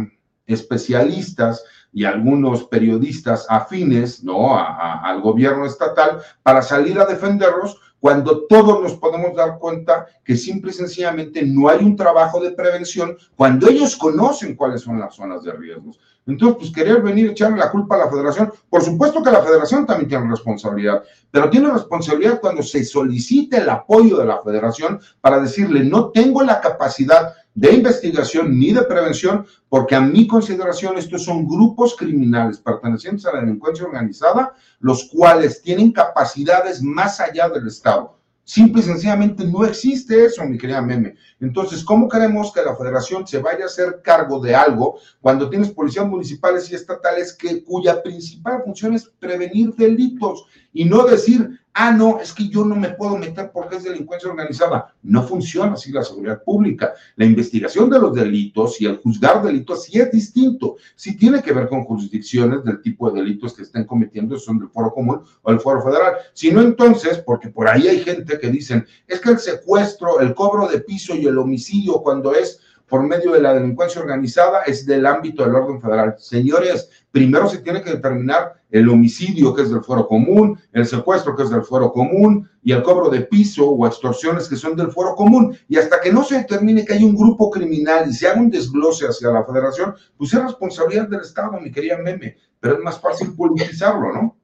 [0.47, 1.63] especialistas
[1.95, 4.59] y algunos periodistas afines ¿no?
[4.59, 10.71] al gobierno estatal para salir a defenderlos cuando todos nos podemos dar cuenta que simple
[10.71, 15.41] y sencillamente no hay un trabajo de prevención cuando ellos conocen cuáles son las zonas
[15.43, 15.97] de riesgos.
[16.27, 19.43] Entonces, pues querer venir a echarle la culpa a la federación, por supuesto que la
[19.43, 24.99] federación también tiene responsabilidad, pero tiene responsabilidad cuando se solicite el apoyo de la federación
[25.21, 30.97] para decirle, no tengo la capacidad de investigación ni de prevención, porque a mi consideración
[30.97, 37.49] estos son grupos criminales pertenecientes a la delincuencia organizada, los cuales tienen capacidades más allá
[37.49, 38.14] del Estado.
[38.47, 41.15] Simple y sencillamente no existe eso, mi querida Meme.
[41.39, 45.71] Entonces, ¿cómo queremos que la federación se vaya a hacer cargo de algo cuando tienes
[45.71, 51.91] policías municipales y estatales que, cuya principal función es prevenir delitos y no decir, ah,
[51.91, 54.93] no, es que yo no me puedo meter porque es delincuencia organizada.
[55.03, 56.93] No funciona así la seguridad pública.
[57.17, 60.77] La investigación de los delitos y el juzgar delitos sí es distinto.
[60.95, 64.69] Sí tiene que ver con jurisdicciones del tipo de delitos que estén cometiendo, son del
[64.69, 66.15] foro común o el foro federal.
[66.33, 70.33] Si no, entonces, porque por ahí hay gente que dicen, es que el secuestro, el
[70.33, 74.85] cobro de piso y el homicidio cuando es por medio de la delincuencia organizada es
[74.85, 76.15] del ámbito del orden federal.
[76.19, 81.33] Señores, primero se tiene que determinar el homicidio, que es del fuero común, el secuestro,
[81.33, 84.91] que es del fuero común, y el cobro de piso o extorsiones, que son del
[84.91, 85.57] fuero común.
[85.69, 88.49] Y hasta que no se determine que hay un grupo criminal y se haga un
[88.49, 92.99] desglose hacia la federación, pues es responsabilidad del Estado, mi querida Meme, pero es más
[92.99, 94.35] fácil politizarlo, ¿no?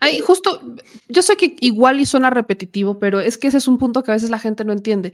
[0.00, 0.62] Ahí, justo,
[1.08, 4.10] yo sé que igual y suena repetitivo, pero es que ese es un punto que
[4.10, 5.12] a veces la gente no entiende.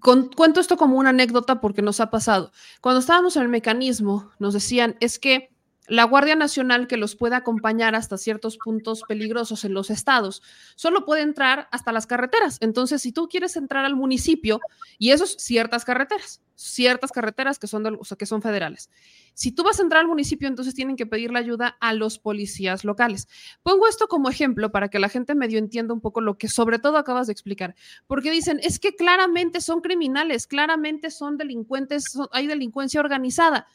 [0.00, 2.52] cuento esto como una anécdota porque nos ha pasado.
[2.80, 5.50] Cuando estábamos en el mecanismo, nos decían, es que
[5.90, 10.40] la Guardia Nacional que los puede acompañar hasta ciertos puntos peligrosos en los estados,
[10.76, 12.58] solo puede entrar hasta las carreteras.
[12.60, 14.60] Entonces, si tú quieres entrar al municipio,
[14.98, 18.88] y eso es ciertas carreteras, ciertas carreteras que son, que son federales.
[19.34, 22.20] Si tú vas a entrar al municipio, entonces tienen que pedir la ayuda a los
[22.20, 23.26] policías locales.
[23.64, 26.78] Pongo esto como ejemplo para que la gente medio entienda un poco lo que sobre
[26.78, 27.74] todo acabas de explicar,
[28.06, 33.66] porque dicen, es que claramente son criminales, claramente son delincuentes, hay delincuencia organizada.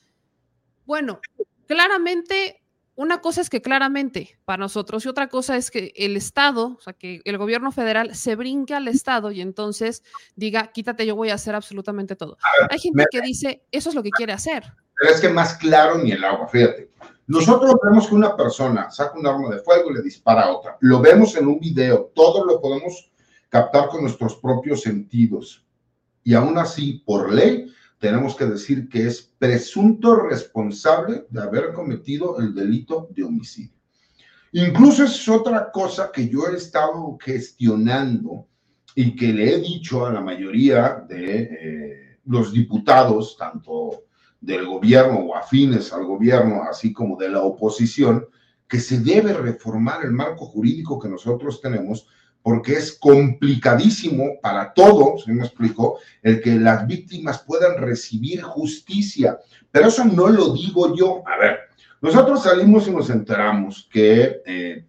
[0.86, 1.20] Bueno,
[1.68, 2.62] claramente,
[2.96, 6.82] una cosa es que claramente para nosotros y otra cosa es que el Estado, o
[6.82, 10.04] sea, que el gobierno federal se brinque al Estado y entonces
[10.36, 12.38] diga, quítate, yo voy a hacer absolutamente todo.
[12.70, 14.64] Hay gente que dice, eso es lo que quiere hacer.
[14.96, 16.90] Pero es que más claro ni el agua, fíjate.
[17.28, 20.78] Nosotros vemos que una persona saca un arma de fuego y le dispara a otra.
[20.80, 23.12] Lo vemos en un video, todo lo podemos
[23.50, 25.66] captar con nuestros propios sentidos.
[26.24, 27.72] Y aún así, por ley,
[28.06, 33.74] tenemos que decir que es presunto responsable de haber cometido el delito de homicidio.
[34.52, 38.46] Incluso es otra cosa que yo he estado gestionando
[38.94, 44.04] y que le he dicho a la mayoría de eh, los diputados, tanto
[44.40, 48.28] del gobierno o afines al gobierno, así como de la oposición,
[48.68, 52.08] que se debe reformar el marco jurídico que nosotros tenemos
[52.46, 59.40] porque es complicadísimo para todos, me explico, el que las víctimas puedan recibir justicia.
[59.72, 61.24] Pero eso no lo digo yo.
[61.26, 61.58] A ver,
[62.02, 64.86] nosotros salimos y nos enteramos que eh,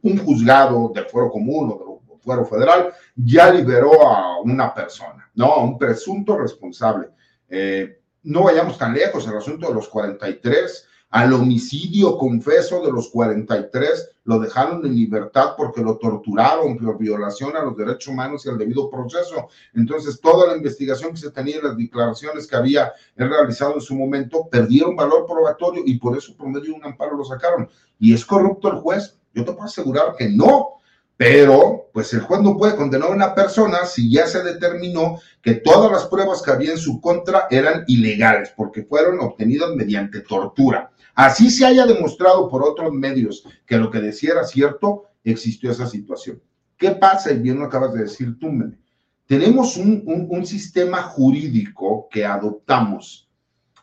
[0.00, 5.52] un juzgado del fuero común o del fuero federal ya liberó a una persona, ¿no?
[5.52, 7.08] A un presunto responsable.
[7.50, 13.08] Eh, no vayamos tan lejos, el asunto de los 43 al homicidio confeso de los
[13.08, 18.50] 43 lo dejaron en libertad porque lo torturaron por violación a los derechos humanos y
[18.50, 19.48] al debido proceso.
[19.72, 24.46] Entonces, toda la investigación que se tenía, las declaraciones que había realizado en su momento,
[24.50, 27.66] perdieron valor probatorio y por eso por medio de un amparo lo sacaron.
[27.98, 29.16] ¿Y es corrupto el juez?
[29.32, 30.72] Yo te puedo asegurar que no.
[31.16, 35.54] Pero, pues el juez no puede condenar a una persona si ya se determinó que
[35.54, 40.92] todas las pruebas que había en su contra eran ilegales, porque fueron obtenidas mediante tortura.
[41.16, 45.86] Así se haya demostrado por otros medios que lo que decía era cierto, existió esa
[45.86, 46.42] situación.
[46.76, 47.32] ¿Qué pasa?
[47.32, 48.78] Y bien lo acabas de decir tú, Mene.
[49.26, 53.30] Tenemos un, un sistema jurídico que adoptamos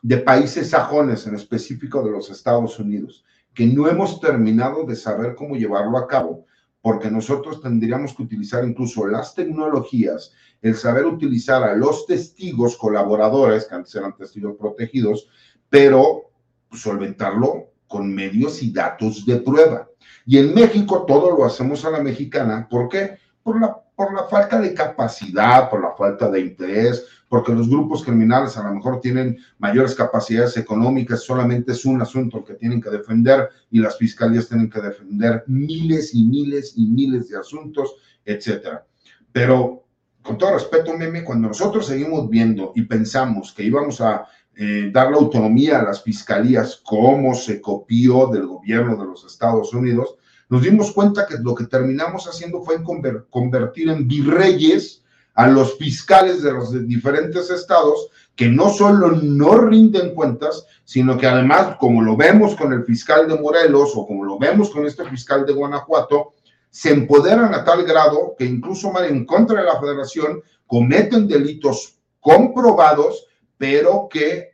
[0.04, 5.34] de países sajones, en específico de los Estados Unidos, que no hemos terminado de saber
[5.34, 6.46] cómo llevarlo a cabo,
[6.82, 13.66] porque nosotros tendríamos que utilizar incluso las tecnologías, el saber utilizar a los testigos colaboradores,
[13.66, 15.28] que antes eran testigos protegidos,
[15.68, 16.33] pero
[16.76, 19.88] solventarlo con medios y datos de prueba.
[20.26, 22.68] Y en México todo lo hacemos a la mexicana.
[22.70, 23.18] ¿Por qué?
[23.44, 28.04] Por la, por la falta de capacidad, por la falta de interés, porque los grupos
[28.04, 32.92] criminales a lo mejor tienen mayores capacidades económicas, solamente es un asunto que tienen que
[32.92, 38.86] defender y las fiscalías tienen que defender miles y miles y miles de asuntos, etcétera.
[39.32, 39.84] Pero
[40.22, 44.26] con todo respeto, Meme, cuando nosotros seguimos viendo y pensamos que íbamos a
[44.56, 49.74] eh, dar la autonomía a las fiscalías como se copió del gobierno de los Estados
[49.74, 50.16] Unidos,
[50.50, 52.84] nos dimos cuenta que lo que terminamos haciendo fue
[53.30, 60.14] convertir en virreyes a los fiscales de los diferentes estados que no solo no rinden
[60.14, 64.38] cuentas, sino que además, como lo vemos con el fiscal de Morelos o como lo
[64.40, 66.34] vemos con este fiscal de Guanajuato,
[66.70, 72.00] se empoderan a tal grado que incluso van en contra de la federación, cometen delitos
[72.20, 74.54] comprobados, pero que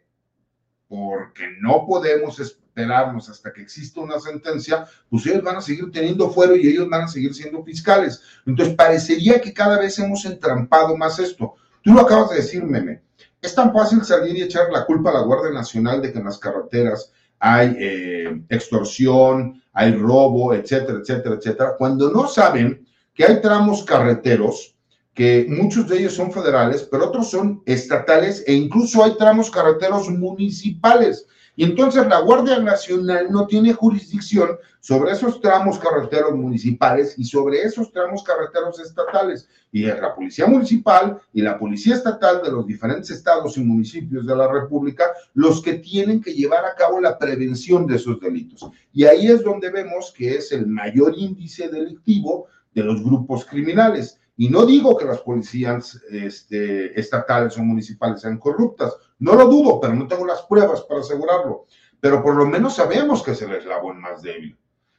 [0.88, 6.32] porque no podemos esperarnos hasta que exista una sentencia, pues ellos van a seguir teniendo
[6.32, 8.22] fuero y ellos van a seguir siendo fiscales.
[8.46, 11.56] Entonces, parecería que cada vez hemos entrampado más esto.
[11.84, 13.04] Tú lo acabas de decir, Meme.
[13.42, 16.26] Es tan fácil salir y echar la culpa a la Guardia Nacional de que en
[16.26, 23.40] las carreteras hay eh, extorsión, hay robo, etcétera, etcétera, etcétera, cuando no saben que hay
[23.42, 24.76] tramos carreteros
[25.19, 30.10] que muchos de ellos son federales, pero otros son estatales e incluso hay tramos carreteros
[30.10, 31.27] municipales.
[31.58, 37.63] Y entonces la Guardia Nacional no tiene jurisdicción sobre esos tramos carreteros municipales y sobre
[37.63, 39.49] esos tramos carreteros estatales.
[39.73, 44.25] Y es la Policía Municipal y la Policía Estatal de los diferentes estados y municipios
[44.25, 45.03] de la República
[45.34, 48.71] los que tienen que llevar a cabo la prevención de esos delitos.
[48.93, 54.18] Y ahí es donde vemos que es el mayor índice delictivo de los grupos criminales.
[54.39, 59.82] Y no digo que las policías este, estatales o municipales sean corruptas, no lo dudo,
[59.82, 61.65] pero no tengo las pruebas para asegurarlo.
[61.99, 64.58] Pero por lo menos sabemos que es el eslabón más débil.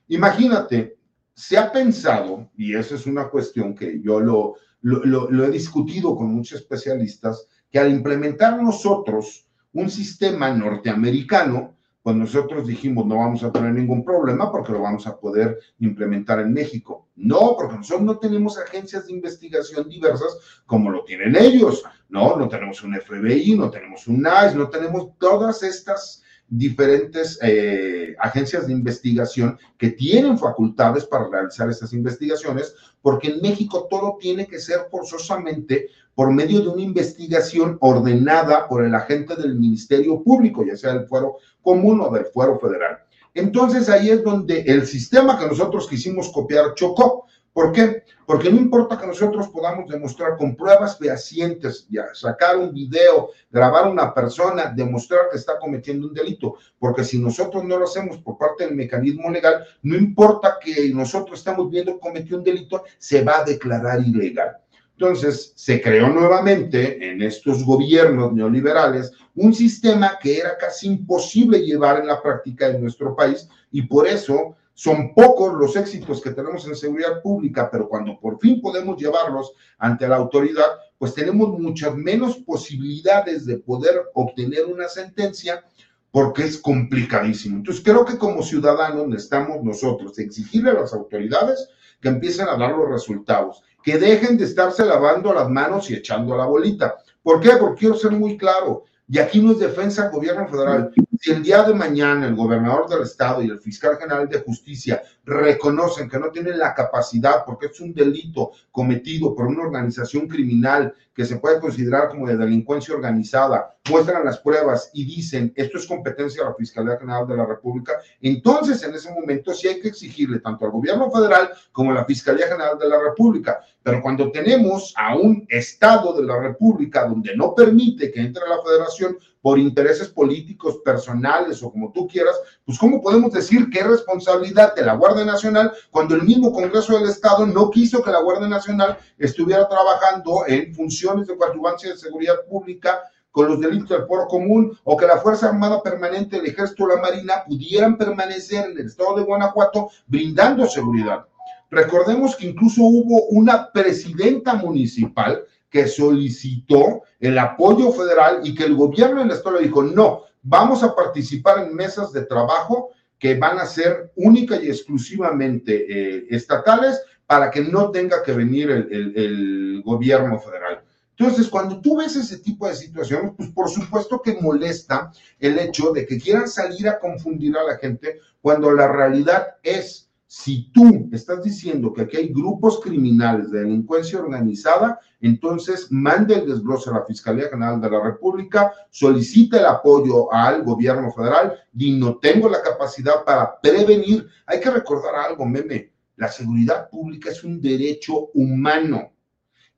[0.09, 0.99] Imagínate,
[1.33, 6.35] se ha pensado, y esa es una cuestión que yo lo, lo, he discutido con
[6.35, 13.53] muchos especialistas, que al implementar nosotros un sistema norteamericano, pues nosotros dijimos no vamos a
[13.53, 17.09] tener ningún problema porque lo vamos a poder implementar en México.
[17.17, 21.83] No, porque nosotros no tenemos agencias de investigación diversas como lo tienen ellos.
[22.09, 28.17] No, no tenemos un FBI, no tenemos un NICE, no tenemos todas estas diferentes eh,
[28.19, 34.49] agencias de investigación que tienen facultades para realizar estas investigaciones, porque en México todo tiene
[34.49, 40.65] que ser forzosamente por medio de una investigación ordenada por el agente del Ministerio Público,
[40.67, 42.99] ya sea del fuero común o del fuero federal.
[43.35, 47.27] Entonces ahí es donde el sistema que nosotros quisimos copiar chocó.
[47.53, 48.05] ¿Por qué?
[48.27, 53.91] Porque no importa que nosotros podamos demostrar con pruebas fehacientes, sacar un video, grabar a
[53.91, 58.39] una persona, demostrar que está cometiendo un delito, porque si nosotros no lo hacemos por
[58.39, 63.25] parte del mecanismo legal, no importa que nosotros estamos viendo que cometió un delito, se
[63.25, 64.59] va a declarar ilegal.
[65.01, 72.01] Entonces, se creó nuevamente en estos gobiernos neoliberales un sistema que era casi imposible llevar
[72.01, 76.67] en la práctica en nuestro país y por eso son pocos los éxitos que tenemos
[76.67, 81.95] en seguridad pública, pero cuando por fin podemos llevarlos ante la autoridad, pues tenemos muchas
[81.95, 85.65] menos posibilidades de poder obtener una sentencia
[86.11, 87.57] porque es complicadísimo.
[87.57, 91.71] Entonces, creo que como ciudadanos necesitamos nosotros exigirle a las autoridades
[92.03, 96.37] que empiecen a dar los resultados que dejen de estarse lavando las manos y echando
[96.37, 96.97] la bolita.
[97.23, 97.51] ¿Por qué?
[97.59, 100.93] Porque quiero ser muy claro, y aquí no es defensa del gobierno federal.
[101.23, 105.03] Si el día de mañana el gobernador del estado y el fiscal general de justicia
[105.27, 110.95] reconocen que no tienen la capacidad, porque es un delito cometido por una organización criminal
[111.15, 115.87] que se puede considerar como de delincuencia organizada, muestran las pruebas y dicen esto es
[115.87, 119.89] competencia de la Fiscalía General de la República, entonces en ese momento sí hay que
[119.89, 123.61] exigirle tanto al gobierno federal como a la Fiscalía General de la República.
[123.83, 128.63] Pero cuando tenemos a un Estado de la República donde no permite que entre la
[128.63, 133.87] federación por intereses políticos, personales o como tú quieras, pues ¿cómo podemos decir que es
[133.87, 138.21] responsabilidad de la Guardia Nacional cuando el mismo Congreso del Estado no quiso que la
[138.21, 144.07] Guardia Nacional estuviera trabajando en funciones de coadyuvancia de seguridad pública con los delitos del
[144.07, 148.79] foro común o que la Fuerza Armada Permanente, el Ejército la Marina pudieran permanecer en
[148.79, 151.25] el estado de Guanajuato brindando seguridad.
[151.71, 158.75] Recordemos que incluso hubo una presidenta municipal que solicitó el apoyo federal y que el
[158.75, 163.59] gobierno del estado le dijo, no, vamos a participar en mesas de trabajo que van
[163.59, 170.39] a ser única y exclusivamente eh, estatales para que no tenga que venir el, gobierno
[170.39, 170.83] federal.
[171.17, 175.93] Entonces, cuando tú ves ese tipo de situaciones, pues por supuesto que molesta el hecho
[175.93, 181.09] de que quieran salir a confundir a la gente cuando la realidad es, si tú
[181.13, 186.95] estás diciendo que aquí hay grupos criminales de delincuencia organizada, entonces mande el desglose a
[186.95, 192.49] la Fiscalía General de la República, solicite el apoyo al gobierno federal y no tengo
[192.49, 194.29] la capacidad para prevenir.
[194.47, 199.13] Hay que recordar algo, meme, la seguridad pública es un derecho humano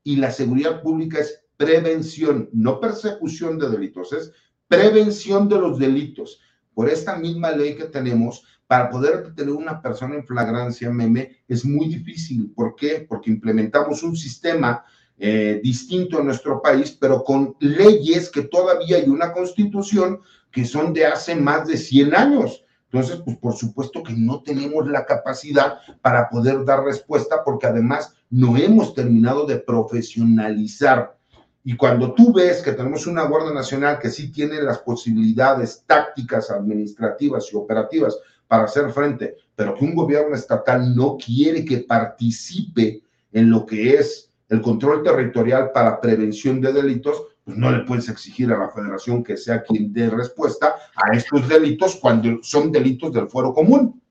[0.04, 4.32] y la seguridad pública es prevención, no persecución de delitos, es
[4.66, 6.40] prevención de los delitos.
[6.74, 11.64] Por esta misma ley que tenemos, para poder tener una persona en flagrancia, meme, es
[11.64, 12.52] muy difícil.
[12.54, 13.04] ¿Por qué?
[13.06, 14.84] Porque implementamos un sistema
[15.18, 20.92] eh, distinto en nuestro país, pero con leyes que todavía hay una constitución que son
[20.92, 22.64] de hace más de 100 años.
[22.90, 28.14] Entonces, pues por supuesto que no tenemos la capacidad para poder dar respuesta porque además
[28.28, 31.16] no hemos terminado de profesionalizar.
[31.64, 36.50] Y cuando tú ves que tenemos una Guardia Nacional que sí tiene las posibilidades tácticas,
[36.50, 43.02] administrativas y operativas para hacer frente, pero que un gobierno estatal no quiere que participe
[43.32, 48.10] en lo que es el control territorial para prevención de delitos, pues no le puedes
[48.10, 53.10] exigir a la federación que sea quien dé respuesta a estos delitos cuando son delitos
[53.14, 54.02] del fuero común.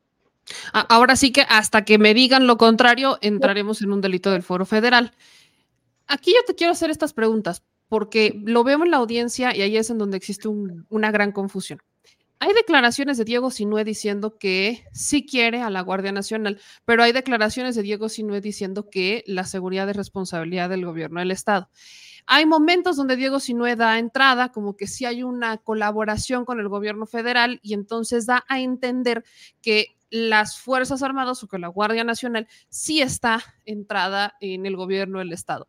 [0.74, 4.66] Ahora sí que hasta que me digan lo contrario, entraremos en un delito del fuero
[4.66, 5.14] federal.
[6.08, 9.78] Aquí yo te quiero hacer estas preguntas porque lo veo en la audiencia y ahí
[9.78, 11.80] es en donde existe una gran confusión.
[12.44, 17.12] Hay declaraciones de Diego Sinue diciendo que sí quiere a la Guardia Nacional, pero hay
[17.12, 21.70] declaraciones de Diego Sinue diciendo que la seguridad es responsabilidad del gobierno del Estado.
[22.26, 26.68] Hay momentos donde Diego Sinue da entrada, como que sí hay una colaboración con el
[26.68, 29.24] gobierno federal y entonces da a entender
[29.62, 35.20] que las Fuerzas Armadas o que la Guardia Nacional sí está entrada en el gobierno
[35.20, 35.68] del Estado.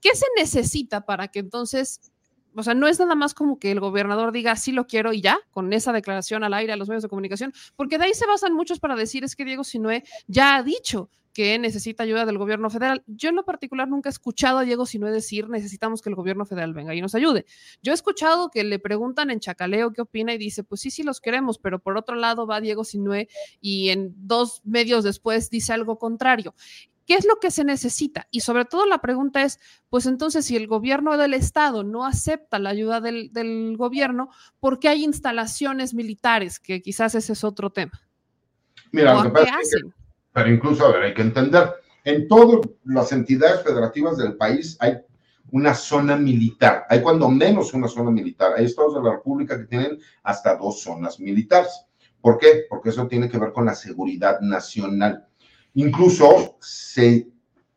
[0.00, 2.11] ¿Qué se necesita para que entonces
[2.54, 5.20] o sea, no es nada más como que el gobernador diga sí lo quiero y
[5.20, 8.26] ya, con esa declaración al aire a los medios de comunicación, porque de ahí se
[8.26, 12.38] basan muchos para decir es que Diego Sinue ya ha dicho que necesita ayuda del
[12.38, 13.02] gobierno federal.
[13.06, 16.44] Yo en lo particular nunca he escuchado a Diego Sinue decir necesitamos que el gobierno
[16.44, 17.46] federal venga y nos ayude.
[17.82, 21.02] Yo he escuchado que le preguntan en Chacaleo qué opina y dice, pues sí, sí
[21.02, 23.28] los queremos, pero por otro lado va Diego Sinue
[23.60, 26.54] y en dos medios después dice algo contrario.
[27.06, 28.28] ¿Qué es lo que se necesita?
[28.30, 29.58] Y sobre todo la pregunta es,
[29.90, 34.30] pues entonces si el gobierno del estado no acepta la ayuda del, del gobierno,
[34.60, 36.60] ¿por qué hay instalaciones militares?
[36.60, 38.00] Que quizás ese es otro tema.
[38.92, 41.70] Mira, lo que pasa es que pero incluso, a ver, hay que entender,
[42.04, 44.98] en todas las entidades federativas del país hay
[45.50, 49.66] una zona militar, hay cuando menos una zona militar, hay estados de la República que
[49.66, 51.84] tienen hasta dos zonas militares.
[52.20, 52.64] ¿Por qué?
[52.68, 55.26] Porque eso tiene que ver con la seguridad nacional.
[55.74, 57.28] Incluso se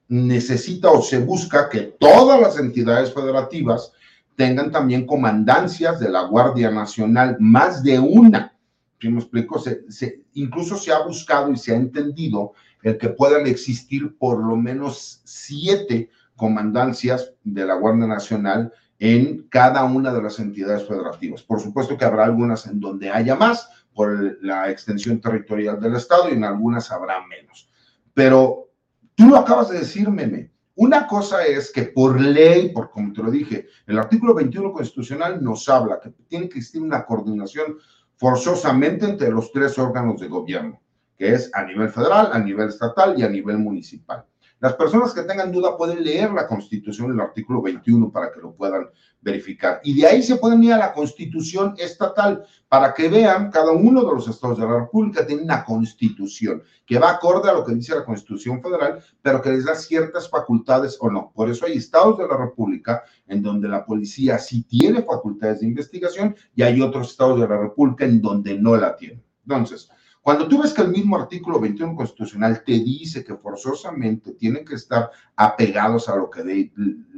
[0.08, 3.92] necesita o se busca que todas las entidades federativas
[4.36, 8.56] tengan también comandancias de la Guardia Nacional, más de una,
[9.00, 9.60] ¿Sí me explico?
[9.60, 14.56] Se, incluso se ha buscado y se ha entendido el que puedan existir por lo
[14.56, 21.44] menos siete comandancias de la Guardia Nacional en cada una de las entidades federativas.
[21.44, 26.30] Por supuesto que habrá algunas en donde haya más por la extensión territorial del Estado
[26.30, 27.70] y en algunas habrá menos.
[28.16, 28.72] Pero
[29.14, 30.52] tú lo acabas de decir, Meme.
[30.78, 35.42] Una cosa es que por ley, por como te lo dije, el artículo 21 constitucional
[35.42, 37.78] nos habla que tiene que existir una coordinación
[38.18, 40.82] forzosamente entre los tres órganos de gobierno,
[41.18, 44.26] que es a nivel federal, a nivel estatal y a nivel municipal.
[44.60, 48.54] Las personas que tengan duda pueden leer la Constitución, el artículo 21, para que lo
[48.54, 48.88] puedan
[49.22, 49.82] verificar.
[49.84, 54.02] Y de ahí se pueden ir a la Constitución estatal para que vean, cada uno
[54.02, 57.76] de los estados de la República tiene una Constitución que va acorde a lo que
[57.76, 61.32] dice la Constitución federal, pero que les da ciertas facultades o no.
[61.36, 65.68] Por eso hay estados de la República en donde la policía sí tiene facultades de
[65.68, 69.22] investigación y hay otros estados de la República en donde no la tiene.
[69.48, 69.90] Entonces,
[70.26, 74.74] cuando tú ves que el mismo artículo 21 constitucional te dice que forzosamente tienen que
[74.74, 76.72] estar apegados a lo que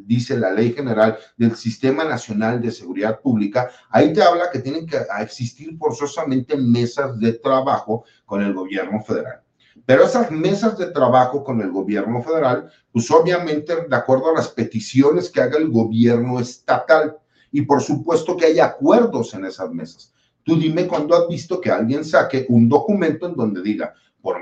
[0.05, 4.85] dice la ley general del Sistema Nacional de Seguridad Pública, ahí te habla que tienen
[4.85, 9.41] que existir forzosamente mesas de trabajo con el gobierno federal.
[9.85, 14.49] Pero esas mesas de trabajo con el gobierno federal, pues obviamente de acuerdo a las
[14.49, 17.15] peticiones que haga el gobierno estatal.
[17.53, 20.13] Y por supuesto que hay acuerdos en esas mesas.
[20.47, 24.39] Tú dime cuándo has visto que alguien saque un documento en donde diga, por,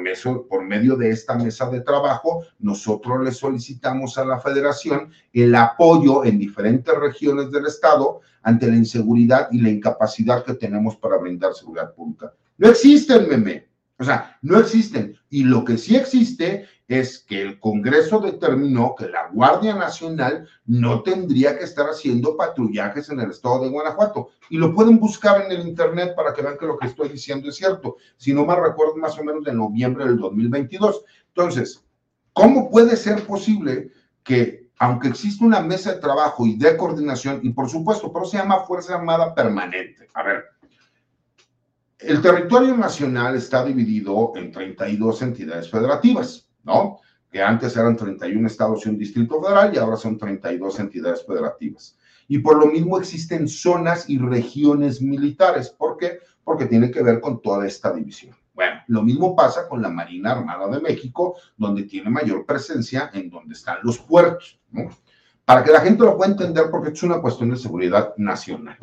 [0.47, 6.23] por medio de esta mesa de trabajo, nosotros le solicitamos a la federación el apoyo
[6.23, 11.55] en diferentes regiones del estado ante la inseguridad y la incapacidad que tenemos para brindar
[11.55, 12.31] seguridad pública.
[12.59, 13.67] No existe el meme.
[13.97, 15.17] O sea, no existen.
[15.31, 21.01] Y lo que sí existe es que el Congreso determinó que la Guardia Nacional no
[21.01, 24.29] tendría que estar haciendo patrullajes en el estado de Guanajuato.
[24.49, 27.49] Y lo pueden buscar en el Internet para que vean que lo que estoy diciendo
[27.49, 27.97] es cierto.
[28.17, 31.03] Si no me recuerdo, más o menos de noviembre del 2022.
[31.29, 31.83] Entonces,
[32.33, 33.91] ¿cómo puede ser posible
[34.23, 38.37] que, aunque existe una mesa de trabajo y de coordinación, y por supuesto, pero se
[38.37, 40.07] llama Fuerza Armada Permanente?
[40.13, 40.43] A ver,
[41.97, 46.99] el territorio nacional está dividido en 32 entidades federativas, ¿no?
[47.31, 51.97] Que antes eran 31 estados y un distrito federal y ahora son 32 entidades federativas.
[52.27, 55.69] Y por lo mismo existen zonas y regiones militares.
[55.69, 56.19] ¿Por qué?
[56.43, 58.35] Porque tiene que ver con toda esta división.
[58.53, 63.29] Bueno, lo mismo pasa con la Marina Armada de México, donde tiene mayor presencia en
[63.29, 64.59] donde están los puertos.
[65.43, 68.77] Para que la gente lo pueda entender, porque es una cuestión de seguridad nacional.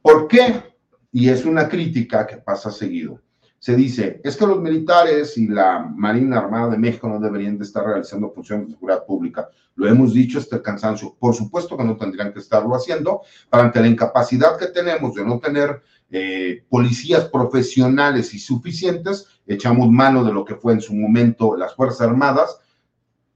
[0.00, 0.72] ¿Por qué?
[1.12, 3.20] y es una crítica que pasa seguido.
[3.62, 7.62] Se dice, es que los militares y la Marina Armada de México no deberían de
[7.62, 9.48] estar realizando funciones de seguridad pública.
[9.76, 11.14] Lo hemos dicho este cansancio.
[11.16, 15.24] Por supuesto que no tendrían que estarlo haciendo, pero ante la incapacidad que tenemos de
[15.24, 20.92] no tener eh, policías profesionales y suficientes, echamos mano de lo que fue en su
[20.96, 22.58] momento las Fuerzas Armadas,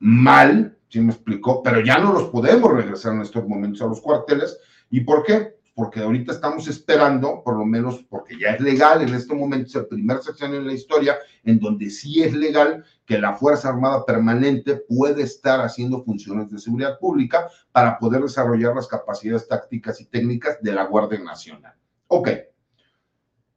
[0.01, 1.63] mal, ¿sí me explicó?
[1.63, 4.59] Pero ya no los podemos regresar en estos momentos a los cuarteles.
[4.91, 5.56] ¿Y por qué?
[5.77, 9.75] Porque ahorita estamos esperando, por lo menos porque ya es legal, en este momento es
[9.75, 14.03] el primer sección en la historia en donde sí es legal que la Fuerza Armada
[14.07, 20.07] Permanente puede estar haciendo funciones de seguridad pública para poder desarrollar las capacidades tácticas y
[20.07, 21.75] técnicas de la Guardia Nacional.
[22.07, 22.31] Ok.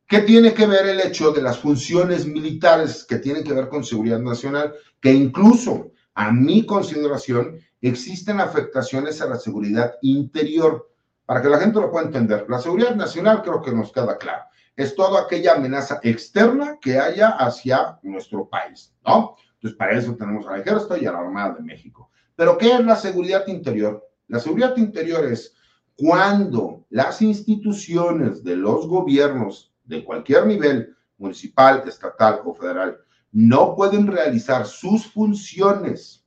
[0.05, 3.86] ¿Qué tiene que ver el hecho de las funciones militares que tienen que ver con
[3.86, 4.74] seguridad nacional?
[4.99, 10.89] Que incluso, a mi consideración, existen afectaciones a la seguridad interior
[11.30, 12.47] para que la gente lo pueda entender.
[12.49, 14.45] La seguridad nacional creo que nos queda claro.
[14.75, 19.36] Es toda aquella amenaza externa que haya hacia nuestro país, ¿no?
[19.53, 22.09] Entonces, para eso tenemos al Ejército y a la Armada de México.
[22.36, 24.09] Pero, ¿qué es la seguridad interior?
[24.27, 25.53] La seguridad interior es
[25.95, 32.97] cuando las instituciones de los gobiernos de cualquier nivel, municipal, estatal o federal,
[33.32, 36.25] no pueden realizar sus funciones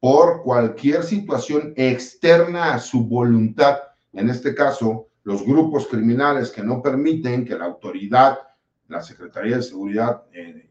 [0.00, 3.76] por cualquier situación externa a su voluntad
[4.16, 8.38] en este caso, los grupos criminales que no permiten que la autoridad,
[8.88, 10.70] la Secretaría de Seguridad eh,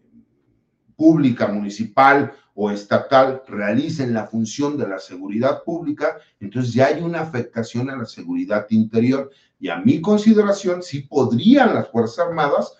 [0.95, 7.19] Pública, municipal o estatal realicen la función de la seguridad pública, entonces ya hay una
[7.19, 9.29] afectación a la seguridad interior.
[9.59, 12.73] Y a mi consideración, sí podrían las Fuerzas Armadas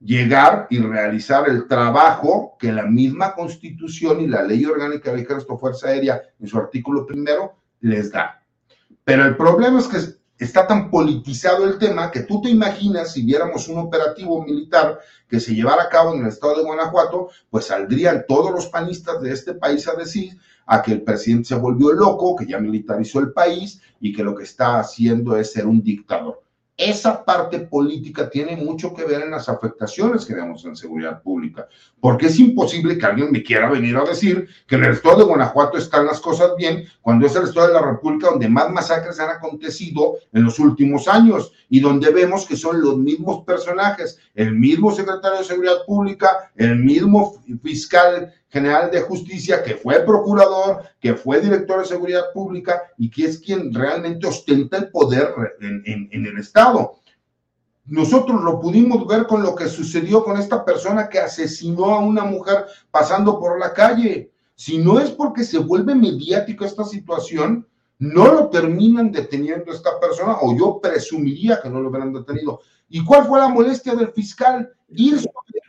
[0.00, 5.58] llegar y realizar el trabajo que la misma Constitución y la Ley Orgánica del Ejército
[5.58, 8.42] Fuerza Aérea en su artículo primero les da.
[9.06, 9.98] Pero el problema es que
[10.44, 14.98] está tan politizado el tema que tú te imaginas si viéramos un operativo militar
[15.28, 19.20] que se llevara a cabo en el estado de Guanajuato, pues saldrían todos los panistas
[19.20, 20.36] de este país a decir
[20.66, 24.34] a que el presidente se volvió loco, que ya militarizó el país y que lo
[24.34, 26.42] que está haciendo es ser un dictador
[26.76, 31.66] esa parte política tiene mucho que ver en las afectaciones que vemos en seguridad pública,
[32.00, 35.24] porque es imposible que alguien me quiera venir a decir que en el estado de
[35.24, 39.18] Guanajuato están las cosas bien, cuando es el estado de la República donde más masacres
[39.18, 44.54] han acontecido en los últimos años y donde vemos que son los mismos personajes, el
[44.54, 51.14] mismo secretario de Seguridad Pública, el mismo fiscal General de Justicia, que fue procurador, que
[51.14, 56.38] fue director de Seguridad Pública y que es quien realmente ostenta el poder en, el
[56.38, 56.94] Estado.
[57.86, 62.24] Nosotros lo pudimos ver con lo que sucedió con esta persona que asesinó a una
[62.24, 64.32] mujer pasando por la calle.
[64.54, 67.66] Si no es porque se vuelve mediático esta situación,
[67.98, 72.60] no lo terminan deteniendo esta persona, o yo presumiría que no lo hubieran detenido.
[72.88, 74.70] ¿Y cuál fue la molestia del fiscal?
[74.88, 75.18] Ir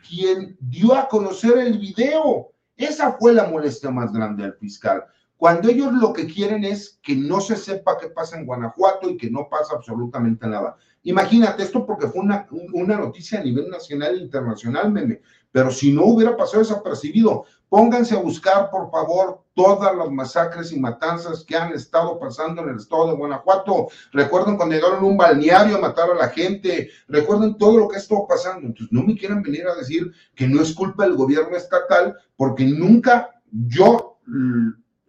[0.08, 2.50] quien dio a conocer el video.
[2.78, 5.04] Esa fue la molestia más grande del fiscal.
[5.36, 9.16] Cuando ellos lo que quieren es que no se sepa qué pasa en Guanajuato y
[9.16, 10.76] que no pasa absolutamente nada.
[11.02, 15.20] Imagínate esto porque fue una, una noticia a nivel nacional e internacional, meme.
[15.52, 20.78] Pero si no hubiera pasado desapercibido, pónganse a buscar, por favor, todas las masacres y
[20.78, 23.88] matanzas que han estado pasando en el estado de Guanajuato.
[24.12, 26.90] Recuerden cuando llegaron a un balneario a matar a la gente.
[27.08, 28.68] Recuerden todo lo que ha estado pasando.
[28.68, 32.64] Entonces, no me quieran venir a decir que no es culpa del gobierno estatal, porque
[32.64, 34.18] nunca yo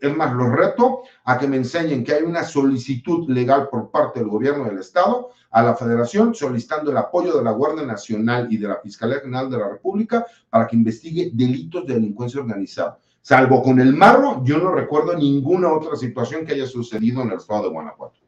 [0.02, 4.20] es más, los reto a que me enseñen que hay una solicitud legal por parte
[4.20, 8.58] del gobierno del Estado a la Federación solicitando el apoyo de la Guardia Nacional y
[8.58, 13.00] de la Fiscalía General de la República para que investigue delitos de delincuencia organizada.
[13.22, 17.38] Salvo con el marro, yo no recuerdo ninguna otra situación que haya sucedido en el
[17.38, 18.20] Estado de Guanajuato.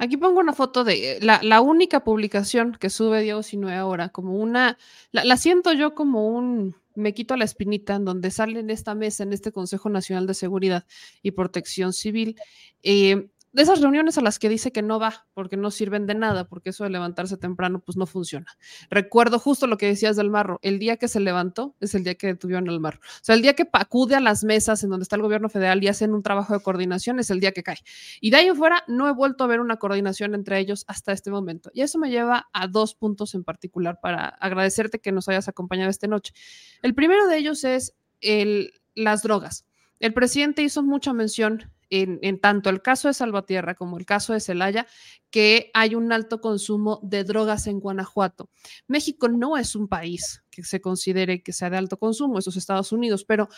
[0.00, 4.36] Aquí pongo una foto de la, la única publicación que sube Diego Sinue ahora, como
[4.36, 4.78] una,
[5.12, 8.94] la, la, siento yo como un, me quito la espinita, en donde sale en esta
[8.94, 10.86] mesa, en este Consejo Nacional de Seguridad
[11.22, 12.36] y Protección Civil,
[12.82, 16.14] eh, de esas reuniones a las que dice que no va porque no sirven de
[16.14, 18.46] nada, porque eso de levantarse temprano pues no funciona.
[18.90, 22.16] Recuerdo justo lo que decías del marro, el día que se levantó es el día
[22.16, 23.00] que detuvieron al marro.
[23.00, 25.82] O sea, el día que acude a las mesas en donde está el gobierno federal
[25.82, 27.78] y hacen un trabajo de coordinación es el día que cae.
[28.20, 31.12] Y de ahí en fuera no he vuelto a ver una coordinación entre ellos hasta
[31.12, 31.70] este momento.
[31.72, 35.88] Y eso me lleva a dos puntos en particular para agradecerte que nos hayas acompañado
[35.88, 36.34] esta noche.
[36.82, 39.64] El primero de ellos es el, las drogas.
[39.98, 44.40] El presidente hizo mucha mención en, tanto el caso de Salvatierra como el caso de
[44.40, 44.86] Celaya,
[45.30, 48.50] que hay un alto consumo de drogas en Guanajuato.
[48.86, 52.92] México no es un país que se considere que sea de alto consumo, esos Estados
[52.92, 53.48] Unidos, pero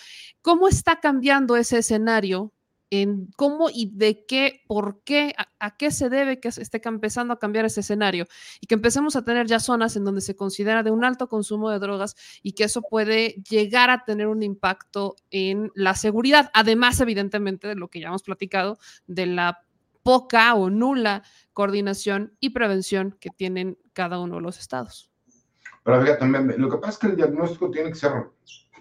[0.43, 2.53] ¿cómo está cambiando ese escenario
[2.91, 7.39] en cómo y de qué, por qué, a, qué se debe que esté empezando a
[7.39, 8.26] cambiar ese escenario
[8.61, 11.70] y que empecemos a tener ya zonas en donde se considera de un alto consumo
[11.70, 17.01] de drogas y que eso puede llegar a tener un impacto en la seguridad, además
[17.01, 19.61] evidentemente de lo que ya hemos platicado, de la
[20.03, 21.22] poca o nula
[21.53, 25.11] coordinación y prevención que tienen cada uno de los estados.
[25.84, 26.26] Pero fíjate,
[26.59, 28.12] lo que pasa es que el diagnóstico tiene que ser,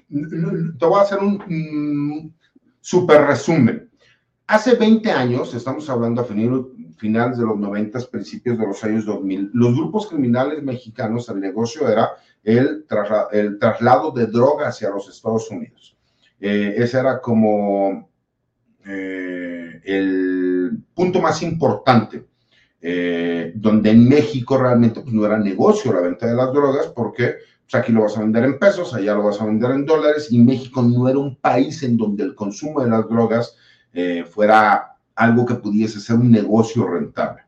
[0.10, 2.34] te voy a hacer un
[2.82, 3.88] super resumen
[4.50, 9.52] Hace 20 años, estamos hablando a finales de los 90, principios de los años 2000,
[9.54, 12.12] los grupos criminales mexicanos, el negocio era
[12.46, 12.86] el,
[13.60, 15.98] traslado de droga hacia los Estados Unidos.
[16.40, 18.10] Eh, ese era como
[18.86, 22.26] eh, el punto más importante,
[22.80, 27.36] eh, donde en México realmente pues, no era negocio la venta de las drogas, porque
[27.70, 30.32] pues, aquí lo vas a vender en pesos, allá lo vas a vender en dólares,
[30.32, 33.58] y México no era un país en donde el consumo de las drogas
[33.94, 37.44] eh, fuera algo que pudiese ser un negocio rentable.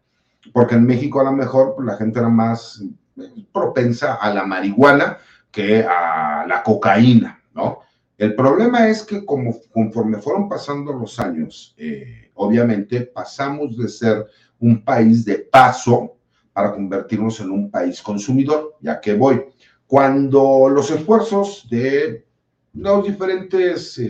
[0.52, 2.84] Porque en México a lo mejor pues, la gente era más
[3.18, 5.18] eh, propensa a la marihuana
[5.52, 7.82] que a la cocaína, ¿no?
[8.18, 14.26] El problema es que como, conforme fueron pasando los años, eh, obviamente pasamos de ser
[14.60, 16.18] un país de paso
[16.52, 19.46] para convertirnos en un país consumidor, ya que voy.
[19.88, 22.26] Cuando los esfuerzos de
[22.74, 24.02] los diferentes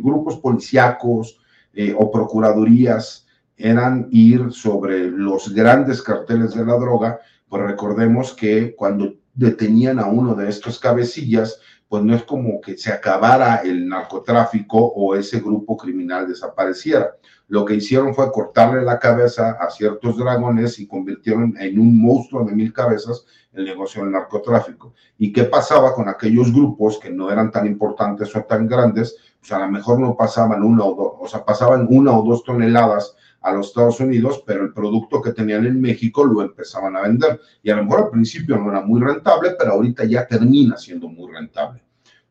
[0.00, 1.40] grupos policíacos,
[1.80, 3.24] eh, o procuradurías
[3.56, 10.06] eran ir sobre los grandes carteles de la droga, pues recordemos que cuando detenían a
[10.06, 15.38] uno de estos cabecillas, pues no es como que se acabara el narcotráfico o ese
[15.38, 17.12] grupo criminal desapareciera.
[17.46, 22.44] Lo que hicieron fue cortarle la cabeza a ciertos dragones y convirtieron en un monstruo
[22.44, 24.94] de mil cabezas el negocio del narcotráfico.
[25.16, 29.16] ¿Y qué pasaba con aquellos grupos que no eran tan importantes o tan grandes?
[29.40, 32.42] Pues a lo mejor no pasaban una o dos, o sea, pasaban una o dos
[32.44, 37.02] toneladas a los Estados Unidos, pero el producto que tenían en México lo empezaban a
[37.02, 37.40] vender.
[37.62, 41.08] Y a lo mejor al principio no era muy rentable, pero ahorita ya termina siendo
[41.08, 41.82] muy rentable.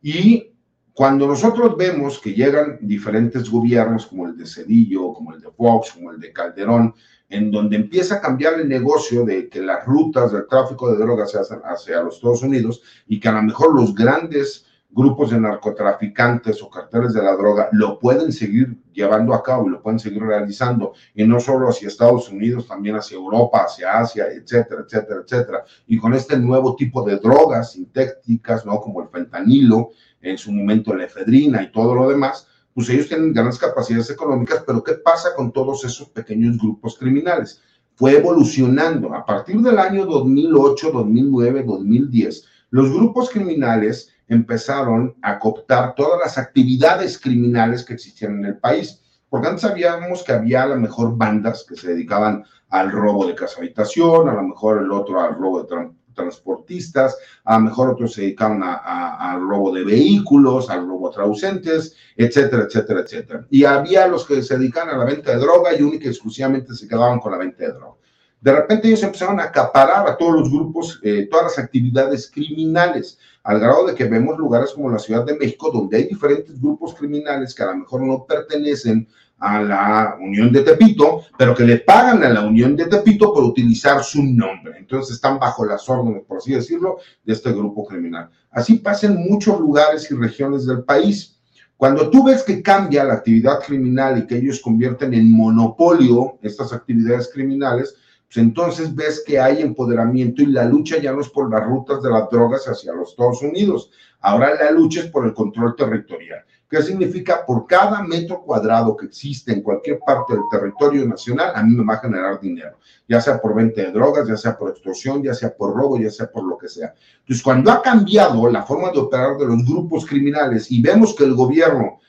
[0.02, 0.52] Y
[0.94, 5.92] cuando nosotros vemos que llegan diferentes gobiernos como el de Cedillo, como el de Fox,
[5.92, 6.94] como el de Calderón,
[7.30, 11.32] en donde empieza a cambiar el negocio de que las rutas del tráfico de drogas
[11.32, 14.66] se hacen hacia los Estados Unidos y que a lo mejor los grandes
[14.98, 19.70] grupos de narcotraficantes o carteles de la droga lo pueden seguir llevando a cabo y
[19.70, 24.26] lo pueden seguir realizando, y no solo hacia Estados Unidos, también hacia Europa, hacia Asia,
[24.26, 25.64] etcétera, etcétera, etcétera.
[25.86, 28.82] Y con este nuevo tipo de drogas sintéticas, ¿no?
[28.82, 33.34] Como el fentanilo, en su momento la efedrina y todo lo demás, pues ellos tienen
[33.34, 37.62] grandes capacidades económicas, pero ¿qué pasa con todos esos pequeños grupos criminales?
[37.94, 39.14] Fue evolucionando.
[39.14, 46.38] A partir del año 2008, 2009, 2010, los grupos criminales empezaron a cooptar todas las
[46.38, 49.02] actividades criminales que existían en el país.
[49.30, 53.36] Porque antes sabíamos que había a lo mejor bandas que se dedicaban al robo de
[53.36, 58.14] casa habitación, a lo mejor el otro al robo de transportistas, a lo mejor otros
[58.14, 63.48] se dedicaban al robo de vehículos, al robo de ausentes, etcétera, etcétera, etcétera.
[63.50, 66.74] Y había los que se dedicaban a la venta de droga y única y exclusivamente
[66.74, 67.97] se quedaban con la venta de droga.
[68.40, 73.18] De repente ellos empezaron a acaparar a todos los grupos, eh, todas las actividades criminales,
[73.44, 76.94] al grado de que vemos lugares como la Ciudad de México, donde hay diferentes grupos
[76.94, 79.08] criminales que a lo mejor no pertenecen
[79.40, 83.44] a la Unión de Tepito, pero que le pagan a la Unión de Tepito por
[83.44, 84.78] utilizar su nombre.
[84.78, 88.30] Entonces están bajo las órdenes, por así decirlo, de este grupo criminal.
[88.52, 91.40] Así pasa en muchos lugares y regiones del país.
[91.76, 96.74] Cuando tú ves que cambia la actividad criminal y que ellos convierten en monopolio estas
[96.74, 97.96] actividades criminales,
[98.28, 102.02] pues entonces ves que hay empoderamiento y la lucha ya no es por las rutas
[102.04, 106.44] de las drogas hacia los Estados Unidos, ahora la lucha es por el control territorial.
[106.70, 107.46] ¿Qué significa?
[107.46, 111.86] Por cada metro cuadrado que existe en cualquier parte del territorio nacional, a mí me
[111.86, 115.34] va a generar dinero, ya sea por venta de drogas, ya sea por extorsión, ya
[115.34, 116.94] sea por robo, ya sea por lo que sea.
[117.20, 121.24] Entonces, cuando ha cambiado la forma de operar de los grupos criminales y vemos que
[121.24, 122.02] el gobierno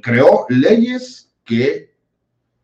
[0.00, 1.93] creó leyes que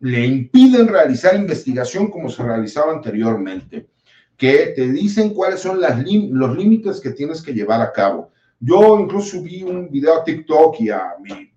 [0.01, 3.89] le impiden realizar investigación como se realizaba anteriormente,
[4.37, 8.31] que te dicen cuáles son los límites que tienes que llevar a cabo.
[8.59, 11.51] Yo incluso subí un video a TikTok y a mi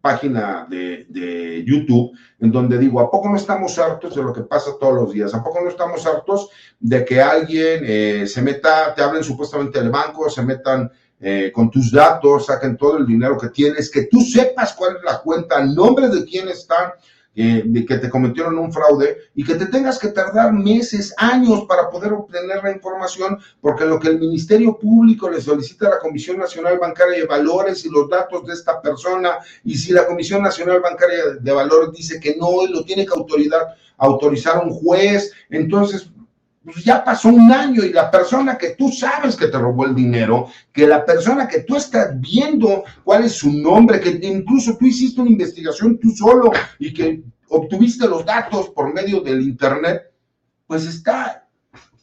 [0.00, 4.42] página de, de, YouTube, en donde digo, ¿a poco no estamos hartos de lo que
[4.42, 5.34] pasa todos los días?
[5.34, 9.90] ¿A poco no estamos hartos de que alguien eh, se meta, te hablen supuestamente del
[9.90, 10.90] banco, se metan
[11.20, 15.02] eh, con tus datos, saquen todo el dinero que tienes, que tú sepas cuál es
[15.04, 16.94] la cuenta, el nombre de quién está,
[17.34, 21.90] de que te cometieron un fraude y que te tengas que tardar meses, años para
[21.90, 26.38] poder obtener la información, porque lo que el Ministerio Público le solicita a la Comisión
[26.38, 30.80] Nacional Bancaria de Valores y los datos de esta persona, y si la Comisión Nacional
[30.80, 36.08] Bancaria de Valores dice que no, lo tiene que autoridad, autorizar un juez, entonces
[36.64, 39.94] pues ya pasó un año y la persona que tú sabes que te robó el
[39.94, 44.86] dinero, que la persona que tú estás viendo cuál es su nombre, que incluso tú
[44.86, 50.10] hiciste una investigación tú solo y que obtuviste los datos por medio del Internet,
[50.66, 51.46] pues está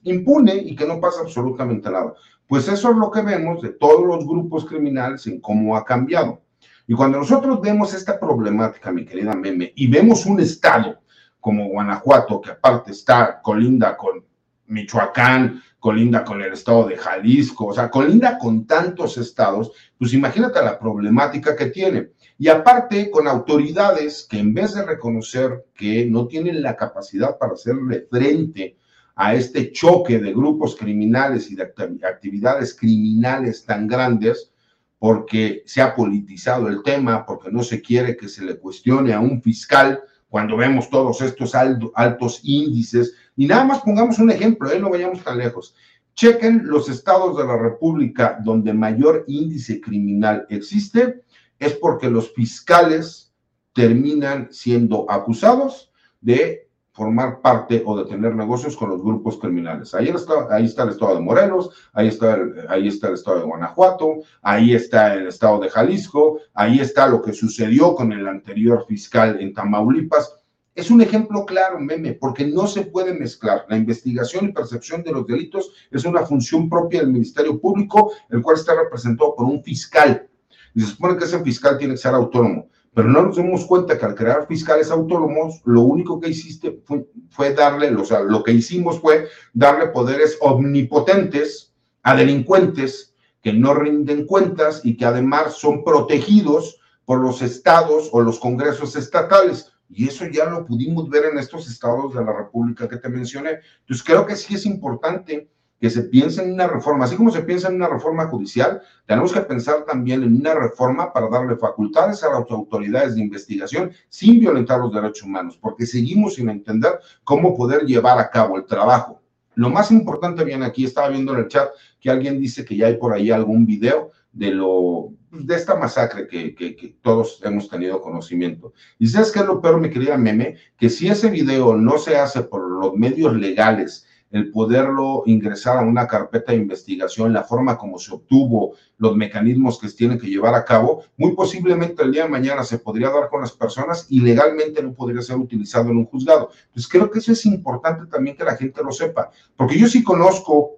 [0.04, 2.14] impune y que no pasa absolutamente nada.
[2.48, 6.42] Pues eso es lo que vemos de todos los grupos criminales en cómo ha cambiado.
[6.86, 11.00] Y cuando nosotros vemos esta problemática, mi querida Meme, y vemos un estado
[11.40, 14.24] como Guanajuato, que aparte está colinda con
[14.72, 20.62] Michoacán, colinda con el estado de Jalisco, o sea, colinda con tantos estados, pues imagínate
[20.62, 22.12] la problemática que tiene.
[22.38, 27.54] Y aparte, con autoridades que en vez de reconocer que no tienen la capacidad para
[27.54, 28.78] hacerle frente
[29.16, 31.72] a este choque de grupos criminales y de
[32.04, 34.52] actividades criminales tan grandes,
[34.98, 39.20] porque se ha politizado el tema, porque no se quiere que se le cuestione a
[39.20, 40.00] un fiscal
[40.30, 44.80] cuando vemos todos estos altos índices y nada más pongamos un ejemplo, ¿eh?
[44.80, 45.74] no vayamos tan lejos.
[46.14, 51.24] Chequen los estados de la República donde mayor índice criminal existe,
[51.58, 53.34] es porque los fiscales
[53.74, 59.96] terminan siendo acusados de formar parte o de tener negocios con los grupos criminales.
[59.96, 62.38] Ahí está, ahí está el estado de Morelos, ahí está,
[62.70, 67.24] ahí está el estado de Guanajuato, ahí está el estado de Jalisco, ahí está lo
[67.24, 70.41] que sucedió con el anterior fiscal en Tamaulipas.
[70.74, 73.66] Es un ejemplo claro, meme, porque no se puede mezclar.
[73.68, 78.42] La investigación y percepción de los delitos es una función propia del Ministerio Público, el
[78.42, 80.30] cual está representado por un fiscal.
[80.74, 83.98] Y se supone que ese fiscal tiene que ser autónomo, pero no nos damos cuenta
[83.98, 86.82] que al crear fiscales autónomos, lo único que hiciste
[87.30, 93.74] fue, darle, o sea, lo que hicimos fue darle poderes omnipotentes a delincuentes que no
[93.74, 100.08] rinden cuentas y que además son protegidos por los estados o los congresos estatales y
[100.08, 103.60] eso ya lo pudimos ver en estos estados de la República que te mencioné.
[103.82, 105.50] Entonces, creo que sí es importante
[105.82, 109.34] que se piense en una reforma, así como se piensa en una reforma judicial, tenemos
[109.34, 114.40] que pensar también en una reforma para darle facultades a las autoridades de investigación sin
[114.40, 119.22] violentar los derechos humanos, porque seguimos sin entender cómo poder llevar a cabo el trabajo.
[119.56, 121.70] Lo más importante, bien, aquí estaba viendo en el chat
[122.00, 126.28] que alguien dice que ya hay por ahí algún video de lo de esta masacre
[126.28, 128.74] que, que, todos hemos tenido conocimiento.
[129.00, 132.18] Y sabes qué es lo peor, mi querida Meme, que si ese video no se
[132.18, 137.78] hace por los medios legales, el poderlo ingresar a una carpeta de investigación, la forma
[137.78, 142.14] como se obtuvo, los mecanismos que se tienen que llevar a cabo, muy posiblemente el
[142.14, 145.90] día de mañana se podría dar con las personas y legalmente no podría ser utilizado
[145.90, 146.52] en un juzgado.
[146.68, 150.02] Entonces creo que eso es importante también que la gente lo sepa, porque yo sí
[150.02, 150.78] conozco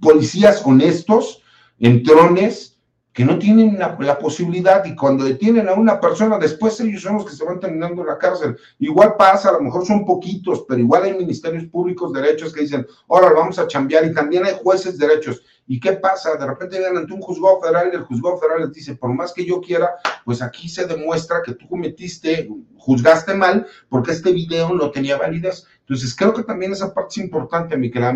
[0.00, 1.42] policías honestos,
[1.78, 2.75] entrones,
[3.16, 7.24] que no tienen la, posibilidad y cuando detienen a una persona, después ellos son los
[7.24, 8.58] que se van terminando en la cárcel.
[8.78, 12.86] Igual pasa, a lo mejor son poquitos, pero igual hay ministerios públicos derechos que dicen,
[13.08, 15.42] ahora vamos a chambear y también hay jueces derechos.
[15.66, 16.36] ¿Y qué pasa?
[16.36, 19.32] De repente vienen ante un juzgado federal y el juzgado federal les dice, por más
[19.32, 19.92] que yo quiera,
[20.26, 25.66] pues aquí se demuestra que tú cometiste, juzgaste mal, porque este video no tenía validez.
[25.80, 28.14] Entonces, creo que también esa parte es importante, mi querida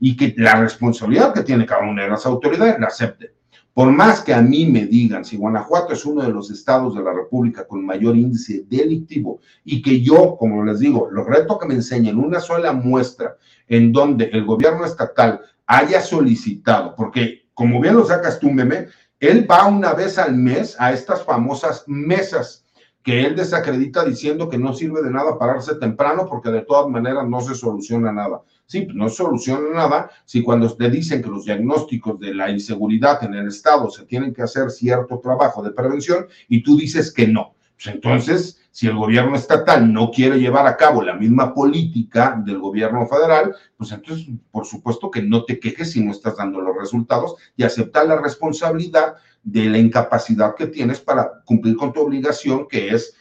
[0.00, 3.39] y que la responsabilidad que tiene cada una de las autoridades la acepte.
[3.72, 7.02] Por más que a mí me digan si Guanajuato es uno de los estados de
[7.02, 11.68] la República con mayor índice delictivo y que yo, como les digo, lo reto que
[11.68, 13.36] me enseñen una sola muestra
[13.68, 18.50] en donde el gobierno estatal haya solicitado, porque como bien lo sacas tú,
[19.20, 22.64] él va una vez al mes a estas famosas mesas
[23.02, 27.26] que él desacredita diciendo que no sirve de nada pararse temprano porque de todas maneras
[27.28, 28.42] no se soluciona nada.
[28.70, 33.24] Sí, pues no soluciona nada si cuando te dicen que los diagnósticos de la inseguridad
[33.24, 37.26] en el Estado se tienen que hacer cierto trabajo de prevención y tú dices que
[37.26, 37.56] no.
[37.74, 42.60] Pues entonces, si el gobierno estatal no quiere llevar a cabo la misma política del
[42.60, 46.76] gobierno federal, pues entonces, por supuesto que no te quejes si no estás dando los
[46.76, 52.68] resultados y aceptar la responsabilidad de la incapacidad que tienes para cumplir con tu obligación,
[52.68, 53.16] que es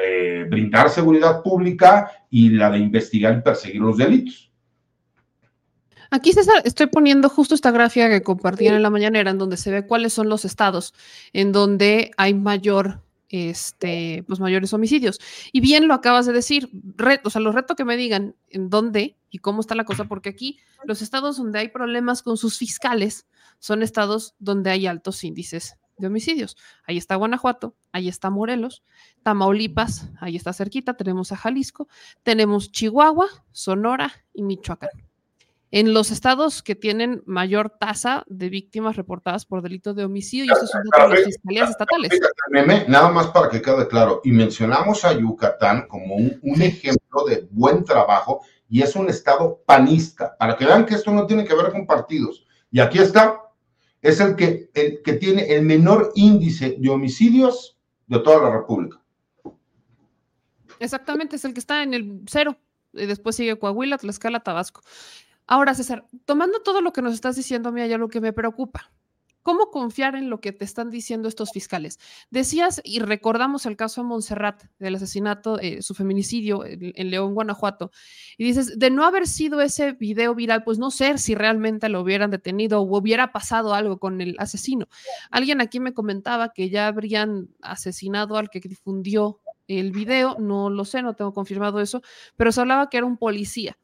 [0.00, 4.53] eh, brindar seguridad pública y la de investigar y perseguir los delitos.
[6.14, 9.72] Aquí César, estoy poniendo justo esta gráfica que compartían en la mañanera, en donde se
[9.72, 10.94] ve cuáles son los estados
[11.32, 15.18] en donde hay mayor, este, pues mayores homicidios.
[15.50, 16.70] Y bien lo acabas de decir,
[17.24, 20.28] o sea, los reto que me digan en dónde y cómo está la cosa, porque
[20.28, 23.26] aquí los estados donde hay problemas con sus fiscales
[23.58, 26.56] son estados donde hay altos índices de homicidios.
[26.86, 28.84] Ahí está Guanajuato, ahí está Morelos,
[29.24, 31.88] Tamaulipas, ahí está cerquita, tenemos a Jalisco,
[32.22, 34.90] tenemos Chihuahua, Sonora y Michoacán
[35.74, 40.56] en los estados que tienen mayor tasa de víctimas reportadas por delitos de homicidio, y
[40.56, 42.12] eso son las fiscalías estatales.
[42.86, 47.82] nada más para que quede claro, y mencionamos a Yucatán como un, ejemplo de buen
[47.82, 51.72] trabajo, y es un estado panista, para que vean que esto no tiene que ver
[51.72, 52.46] con partidos.
[52.70, 53.40] Y aquí está,
[54.00, 59.02] es el que, el que tiene el menor índice de homicidios de toda la República.
[60.78, 62.56] Exactamente, es el que está en el cero.
[62.92, 64.80] Y después sigue Coahuila, Tlaxcala, Tabasco.
[65.46, 68.90] Ahora, César, tomando todo lo que nos estás diciendo, mí hay algo que me preocupa.
[69.44, 71.98] ¿Cómo confiar en lo que te están diciendo estos fiscales?
[72.30, 77.90] Decías y recordamos el caso de Montserrat, del asesinato, eh, su feminicidio en, León, Guanajuato,
[78.38, 82.00] y dices, de no haber sido ese video viral, pues no sé si realmente lo
[82.00, 84.86] hubieran detenido o hubiera pasado algo con el asesino.
[85.30, 90.86] Alguien aquí me comentaba que ya habrían asesinado al que difundió el video, no lo
[90.86, 92.00] sé, no tengo confirmado eso,
[92.36, 93.76] pero se hablaba que era un policía.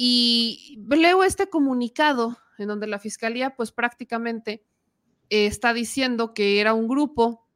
[0.00, 4.64] Y leo este comunicado en donde la fiscalía pues prácticamente
[5.28, 7.48] eh, está diciendo que era un grupo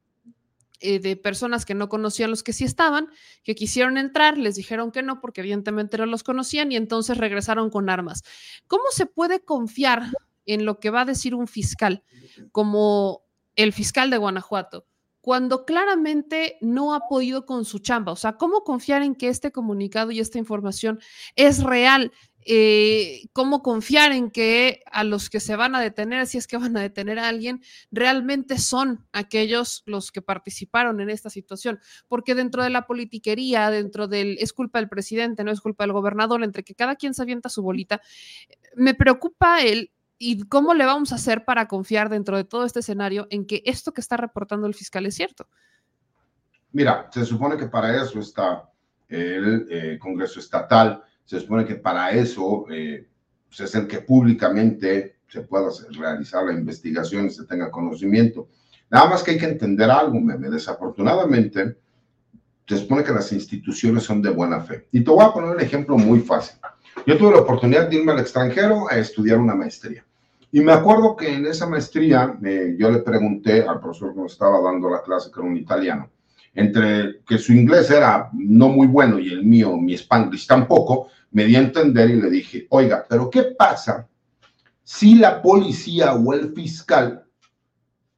[0.81, 3.07] eh, de personas que no conocían los que sí estaban,
[3.43, 7.69] que quisieron entrar, les dijeron que no porque evidentemente no los conocían y entonces regresaron
[7.69, 8.23] con armas.
[8.67, 10.03] ¿Cómo se puede confiar
[10.45, 12.03] en lo que va a decir un fiscal
[12.51, 13.23] como
[13.55, 14.85] el fiscal de Guanajuato?
[15.23, 18.11] Cuando claramente no ha podido con su chamba.
[18.11, 20.99] O sea, ¿cómo confiar en que este comunicado y esta información
[21.37, 22.11] es real?
[22.45, 26.57] Eh, cómo confiar en que a los que se van a detener, si es que
[26.57, 31.79] van a detener a alguien, realmente son aquellos los que participaron en esta situación.
[32.09, 35.93] Porque dentro de la politiquería, dentro del es culpa del presidente, no es culpa del
[35.93, 38.01] gobernador, entre que cada quien se avienta su bolita,
[38.75, 42.79] me preocupa el y cómo le vamos a hacer para confiar dentro de todo este
[42.79, 45.47] escenario en que esto que está reportando el fiscal es cierto.
[46.71, 48.69] Mira, se supone que para eso está
[49.09, 53.07] el eh, Congreso Estatal se supone que para eso eh,
[53.47, 58.49] pues, es el que públicamente se pueda realizar la investigación y se tenga conocimiento.
[58.89, 60.49] Nada más que hay que entender algo, meme.
[60.49, 61.77] Desafortunadamente,
[62.67, 64.87] se supone que las instituciones son de buena fe.
[64.91, 66.59] Y te voy a poner un ejemplo muy fácil.
[67.05, 70.05] Yo tuve la oportunidad de irme al extranjero a estudiar una maestría.
[70.51, 74.31] Y me acuerdo que en esa maestría eh, yo le pregunté al profesor que nos
[74.31, 76.09] estaba dando la clase, que era un italiano,
[76.53, 81.43] entre que su inglés era no muy bueno y el mío, mi spanglish tampoco, me
[81.45, 84.07] di a entender y le dije, oiga, pero ¿qué pasa
[84.83, 87.22] si la policía o el fiscal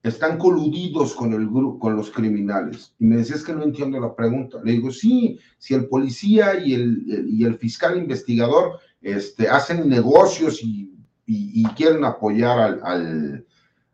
[0.10, 2.94] están coludidos con el grupo, con los criminales?
[3.00, 4.60] Y me decía, es que no entiendo la pregunta.
[4.64, 10.64] Le digo, sí, si el policía y el, y el fiscal investigador este, hacen negocios
[10.64, 10.94] y,
[11.26, 13.46] y, quieren apoyar al, al,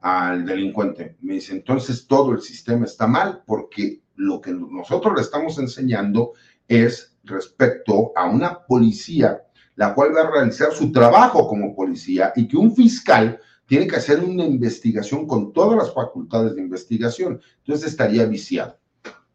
[0.01, 1.18] al delincuente.
[1.22, 6.34] Me dice, entonces todo el sistema está mal porque lo que nosotros le estamos enseñando
[6.68, 9.41] es respecto a una policía,
[9.76, 13.39] la cual va a realizar su trabajo como policía y que un fiscal
[13.72, 17.39] tiene que hacer una investigación con todas las facultades de investigación.
[17.59, 18.78] Entonces estaría viciado.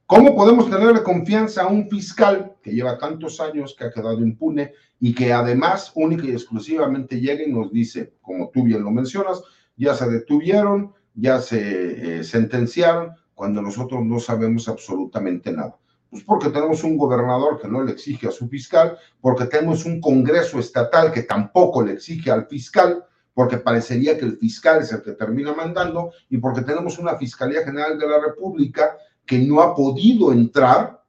[0.04, 4.74] ¿Cómo podemos tenerle confianza a un fiscal que lleva tantos años, que ha quedado impune
[5.00, 9.40] y que además única y exclusivamente llega y nos dice, como tú bien lo mencionas,
[9.74, 15.78] ya se detuvieron, ya se eh, sentenciaron, cuando nosotros no sabemos absolutamente nada?
[16.10, 19.98] Pues porque tenemos un gobernador que no le exige a su fiscal, porque tenemos un
[19.98, 23.02] Congreso estatal que tampoco le exige al fiscal,
[23.36, 27.62] porque parecería que el fiscal es el que termina mandando, y porque tenemos una Fiscalía
[27.62, 31.04] General de la República que no ha podido entrar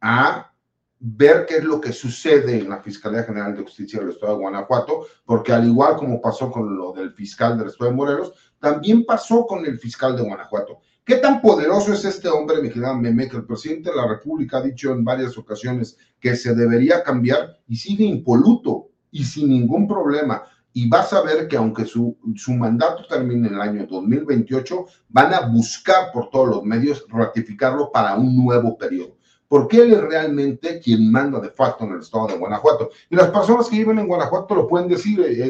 [0.00, 0.52] a
[1.00, 4.42] ver qué es lo que sucede en la Fiscalía General de Justicia del Estado de
[4.42, 9.04] Guanajuato, porque al igual como pasó con lo del fiscal del Estado de Morelos, también
[9.04, 10.78] pasó con el fiscal de Guanajuato.
[11.04, 14.58] ¿Qué tan poderoso es este hombre, mi querida Meme, que el presidente de la República
[14.58, 19.88] ha dicho en varias ocasiones que se debería cambiar y sigue impoluto y sin ningún
[19.88, 20.44] problema.
[20.74, 25.32] Y vas a ver que aunque su, su mandato termine en el año 2028, van
[25.32, 29.16] a buscar por todos los medios ratificarlo para un nuevo periodo
[29.54, 32.90] porque él es realmente quien manda de facto en el estado de Guanajuato.
[33.08, 35.48] Y las personas que viven en Guanajuato lo pueden decir, he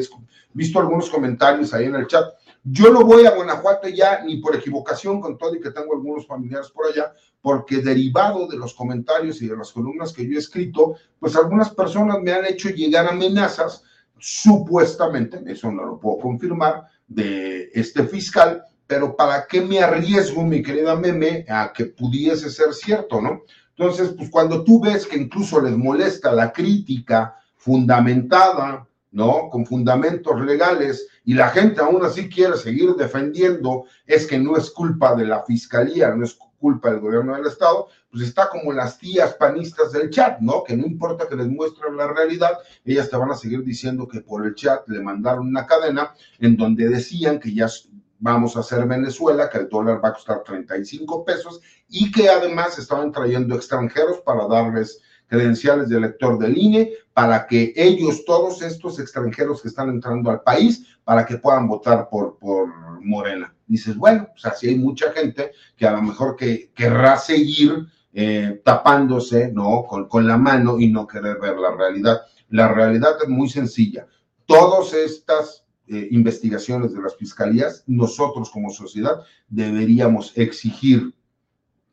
[0.53, 2.23] visto algunos comentarios ahí en el chat.
[2.63, 6.27] Yo no voy a Guanajuato ya ni por equivocación, con todo y que tengo algunos
[6.27, 10.39] familiares por allá, porque derivado de los comentarios y de las columnas que yo he
[10.39, 13.83] escrito, pues algunas personas me han hecho llegar amenazas,
[14.17, 20.61] supuestamente, eso no lo puedo confirmar, de este fiscal, pero ¿para qué me arriesgo, mi
[20.61, 23.43] querida meme, a que pudiese ser cierto, no?
[23.77, 29.49] Entonces, pues cuando tú ves que incluso les molesta la crítica fundamentada, ¿no?
[29.49, 34.69] Con fundamentos legales y la gente aún así quiere seguir defendiendo, es que no es
[34.69, 38.97] culpa de la fiscalía, no es culpa del gobierno del Estado, pues está como las
[38.97, 40.63] tías panistas del chat, ¿no?
[40.63, 44.21] Que no importa que les muestren la realidad, ellas te van a seguir diciendo que
[44.21, 47.67] por el chat le mandaron una cadena en donde decían que ya
[48.19, 51.59] vamos a hacer Venezuela, que el dólar va a costar 35 pesos
[51.89, 57.73] y que además estaban trayendo extranjeros para darles credenciales de elector del INE, para que
[57.75, 62.69] ellos, todos estos extranjeros que están entrando al país, para que puedan votar por, por
[63.01, 63.53] Morena.
[63.67, 67.87] Dices, bueno, pues así hay mucha gente que a lo mejor que querrá seguir
[68.17, 69.83] eh, tapándose, ¿no?
[69.83, 72.21] Con, la mano y no querer ver la realidad.
[72.47, 74.07] La realidad es muy sencilla.
[74.45, 81.13] Todas estas eh, investigaciones de las fiscalías, nosotros como sociedad deberíamos exigir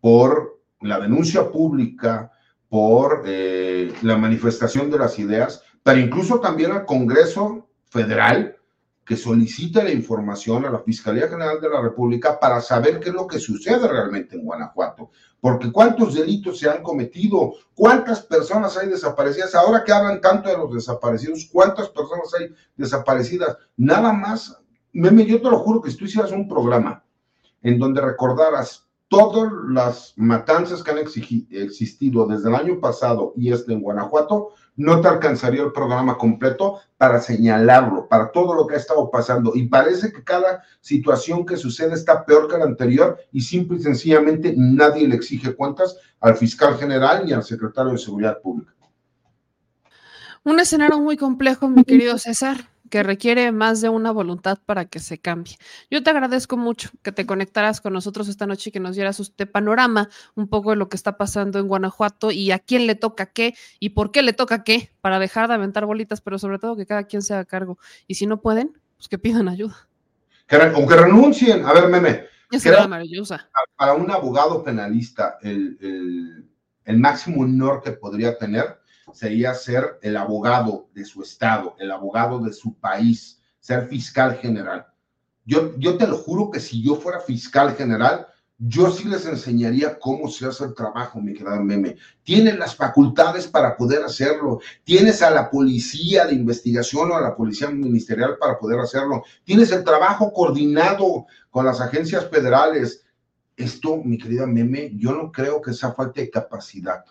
[0.01, 2.31] por la denuncia pública,
[2.69, 8.57] por eh, la manifestación de las ideas, pero incluso también al Congreso Federal,
[9.05, 13.15] que solicita la información a la Fiscalía General de la República para saber qué es
[13.15, 15.11] lo que sucede realmente en Guanajuato.
[15.41, 19.57] Porque cuántos delitos se han cometido, cuántas personas hay desaparecidas.
[19.57, 23.57] Ahora que hablan tanto de los desaparecidos, cuántas personas hay desaparecidas.
[23.77, 24.57] Nada más,
[24.93, 27.05] meme, yo te lo juro que si tú hicieras un programa
[27.63, 33.73] en donde recordaras todas las matanzas que han existido desde el año pasado y este
[33.73, 38.79] en Guanajuato, no te alcanzaría el programa completo para señalarlo, para todo lo que ha
[38.79, 39.53] estado pasando.
[39.55, 43.83] Y parece que cada situación que sucede está peor que la anterior y simple y
[43.83, 48.73] sencillamente nadie le exige cuentas al fiscal general ni al secretario de Seguridad Pública.
[50.45, 54.99] Un escenario muy complejo, mi querido César que requiere más de una voluntad para que
[54.99, 55.57] se cambie.
[55.91, 59.19] Yo te agradezco mucho que te conectaras con nosotros esta noche y que nos dieras
[59.19, 62.95] este panorama un poco de lo que está pasando en Guanajuato y a quién le
[62.95, 66.59] toca qué y por qué le toca qué para dejar de aventar bolitas, pero sobre
[66.59, 67.79] todo que cada quien se haga cargo.
[68.07, 69.89] Y si no pueden, pues que pidan ayuda.
[70.47, 71.65] Que o que renuncien.
[71.65, 72.27] A ver, meme.
[72.51, 73.49] Es maravillosa.
[73.75, 76.47] Para un abogado penalista, el,
[76.85, 78.82] el máximo honor que podría tener
[79.13, 84.87] sería ser el abogado de su estado, el abogado de su país, ser fiscal general.
[85.45, 88.27] Yo, yo te lo juro que si yo fuera fiscal general,
[88.65, 91.97] yo sí les enseñaría cómo se hace el trabajo, mi querida meme.
[92.23, 94.61] Tienes las facultades para poder hacerlo.
[94.85, 99.25] Tienes a la policía de investigación o a la policía ministerial para poder hacerlo.
[99.43, 103.05] Tienes el trabajo coordinado con las agencias federales.
[103.57, 107.05] Esto, mi querida meme, yo no creo que sea falta de capacidad.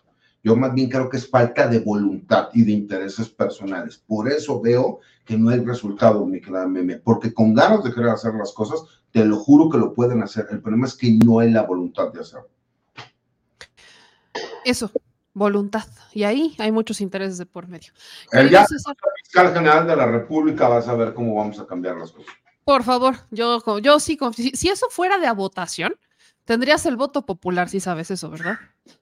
[0.44, 3.98] Yo más bien creo que es falta de voluntad y de intereses personales.
[3.98, 8.10] Por eso veo que no hay resultado, mi querida meme, porque con ganas de querer
[8.10, 10.48] hacer las cosas, te lo juro que lo pueden hacer.
[10.50, 12.50] El problema es que no hay la voluntad de hacerlo.
[14.66, 14.92] Eso,
[15.34, 15.86] voluntad.
[16.12, 17.92] Y ahí hay muchos intereses de por medio.
[18.32, 22.12] El ya, fiscal general de la República va a saber cómo vamos a cambiar las
[22.12, 22.34] cosas.
[22.64, 24.18] Por favor, yo, yo sí,
[24.54, 25.94] si eso fuera de a votación,
[26.46, 28.58] Tendrías el voto popular, si sabes eso, ¿verdad?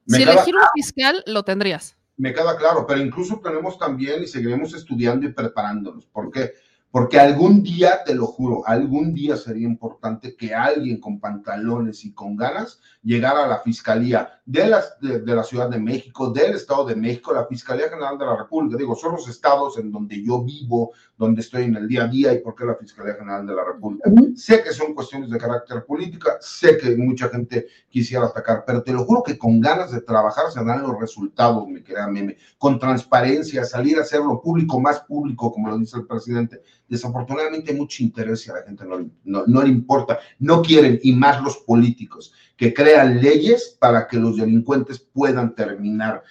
[0.07, 1.95] Si elegir un fiscal, lo tendrías.
[2.17, 6.05] Me queda claro, pero incluso tenemos también y seguiremos estudiando y preparándonos.
[6.05, 6.53] ¿Por qué?
[6.91, 12.13] Porque algún día, te lo juro, algún día sería importante que alguien con pantalones y
[12.13, 16.83] con ganas llegara a la Fiscalía de la, de, la Ciudad de México, del Estado
[16.85, 18.77] de México, la Fiscalía General de la República.
[18.77, 22.33] Digo, son los estados en donde yo vivo, donde estoy en el día a día
[22.33, 24.09] y por qué la Fiscalía General de la República.
[24.35, 28.91] Sé que son cuestiones de carácter política, sé que mucha gente quisiera atacar, pero te
[28.91, 32.79] lo juro que con ganas de trabajar se dan los resultados, mi querida meme, con
[32.79, 38.47] transparencia, salir a hacerlo público, más público, como lo dice el presidente Desafortunadamente mucho interés
[38.47, 42.74] y a la gente no, no, le importa, no quieren, y más los políticos, que
[42.74, 46.24] crean leyes para que los delincuentes puedan terminar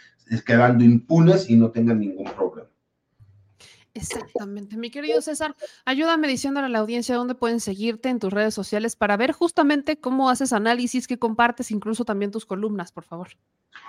[0.44, 2.68] quedando impunes y no tengan ningún problema.
[3.94, 4.76] Exactamente.
[4.76, 5.56] Mi querido César,
[5.86, 9.98] ayúdame diciéndole a la audiencia dónde pueden seguirte en tus redes sociales para ver justamente
[9.98, 13.28] cómo haces análisis, que compartes, incluso también tus columnas, por favor.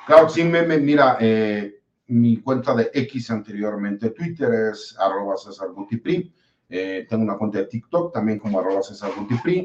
[0.08, 6.34] Claro, sí, me, mira, eh, mi cuenta de X anteriormente Twitter es arroba César Gutipri.
[6.72, 9.09] Eh, tengo una cuenta de TikTok también como arroba César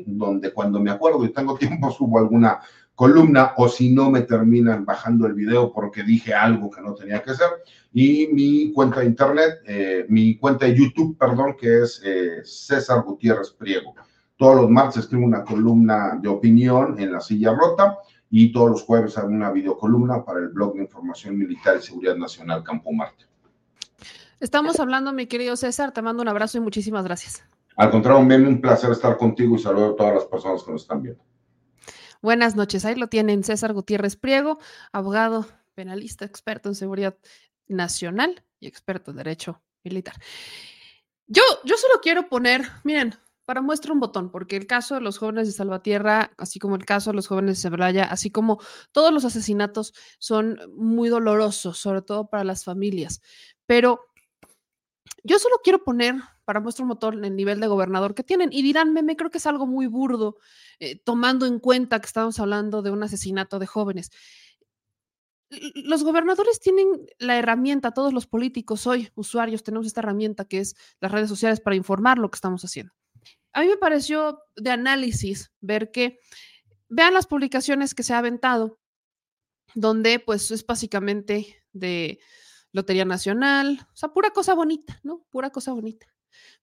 [0.07, 2.61] donde cuando me acuerdo y tengo tiempo subo alguna
[2.94, 7.22] columna o si no me terminan bajando el video porque dije algo que no tenía
[7.22, 7.48] que hacer.
[7.92, 13.02] Y mi cuenta de internet, eh, mi cuenta de YouTube, perdón, que es eh, César
[13.02, 13.94] Gutiérrez Priego.
[14.36, 17.98] Todos los martes escribo una columna de opinión en la silla rota
[18.30, 22.16] y todos los jueves hago una videocolumna para el blog de información militar y seguridad
[22.16, 23.26] nacional Campo Marte.
[24.45, 27.42] Estamos hablando, mi querido César, te mando un abrazo y muchísimas gracias.
[27.76, 31.01] Al contrario, un placer estar contigo y saludo a todas las personas que nos están
[31.01, 31.24] viendo.
[32.20, 34.59] Buenas noches, ahí lo tienen César Gutiérrez Priego,
[34.92, 37.16] abogado, penalista, experto en seguridad
[37.68, 40.16] nacional y experto en derecho militar.
[41.26, 43.14] Yo, yo solo quiero poner, miren,
[43.47, 46.84] para muestra un botón, porque el caso de los jóvenes de Salvatierra, así como el
[46.84, 48.59] caso de los jóvenes de Cebraya, así como
[48.92, 53.22] todos los asesinatos son muy dolorosos, sobre todo para las familias.
[53.64, 54.05] Pero
[55.25, 56.14] yo solo quiero poner
[56.45, 59.39] para muestra un botón el nivel de gobernador que tienen y dirán, me creo que
[59.39, 60.37] es algo muy burdo,
[60.79, 64.11] eh, tomando en cuenta que estamos hablando de un asesinato de jóvenes.
[65.75, 66.87] Los gobernadores tienen
[67.18, 71.61] la herramienta, todos los políticos hoy, usuarios, tenemos esta herramienta que es las redes sociales
[71.61, 72.93] para informar lo que estamos haciendo.
[73.53, 76.18] A mí me pareció de análisis ver que,
[76.89, 78.79] vean las publicaciones que se ha aventado,
[79.75, 82.20] donde pues es básicamente de
[82.75, 85.25] Lotería Nacional, o sea, pura cosa bonita, ¿no?
[85.31, 86.07] Pura cosa bonita,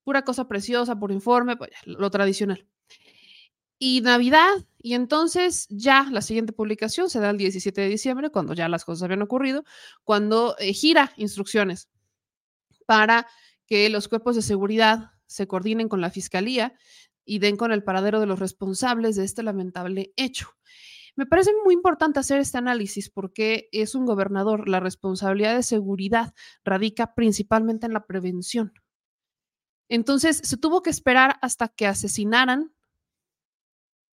[0.04, 2.68] pura cosa preciosa, por informe, pues, lo tradicional
[3.82, 4.68] y Navidad.
[4.80, 8.86] Y entonces ya la siguiente publicación se da el 17 de diciembre, cuando ya las
[8.86, 9.66] cosas habían ocurrido,
[10.04, 11.90] cuando eh, gira instrucciones
[12.86, 13.28] para
[13.66, 16.76] que los cuerpos de seguridad se coordinen con la fiscalía
[17.26, 20.50] y den con el paradero de los responsables de este lamentable hecho.
[21.16, 24.70] Me parece muy importante hacer este análisis porque es un gobernador.
[24.70, 26.34] La responsabilidad de seguridad
[26.64, 28.74] radica principalmente en la prevención.
[29.90, 32.74] Entonces, se tuvo que esperar hasta que asesinaran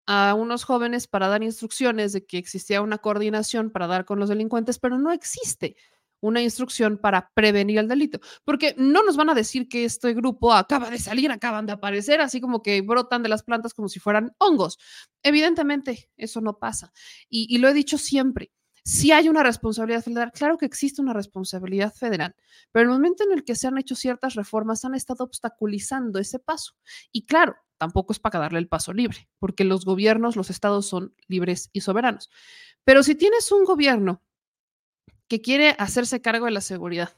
[0.07, 4.29] a unos jóvenes para dar instrucciones de que existía una coordinación para dar con los
[4.29, 5.77] delincuentes, pero no existe
[6.21, 10.53] una instrucción para prevenir el delito, porque no nos van a decir que este grupo
[10.53, 14.01] acaba de salir, acaban de aparecer, así como que brotan de las plantas como si
[14.01, 14.79] fueran hongos.
[15.23, 16.93] Evidentemente, eso no pasa.
[17.29, 18.51] Y, y lo he dicho siempre,
[18.89, 22.35] si hay una responsabilidad federal, claro que existe una responsabilidad federal,
[22.73, 26.39] pero el momento en el que se han hecho ciertas reformas han estado obstaculizando ese
[26.39, 26.73] paso.
[27.13, 31.15] Y claro, tampoco es para darle el paso libre, porque los gobiernos, los estados son
[31.27, 32.31] libres y soberanos.
[32.83, 34.23] Pero si tienes un gobierno
[35.29, 37.17] que quiere hacerse cargo de la seguridad,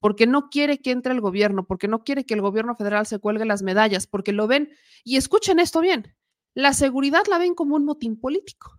[0.00, 3.18] porque no quiere que entre el gobierno, porque no quiere que el gobierno federal se
[3.18, 4.70] cuelgue las medallas, porque lo ven,
[5.02, 6.14] y escuchen esto bien,
[6.54, 8.76] la seguridad la ven como un motín político.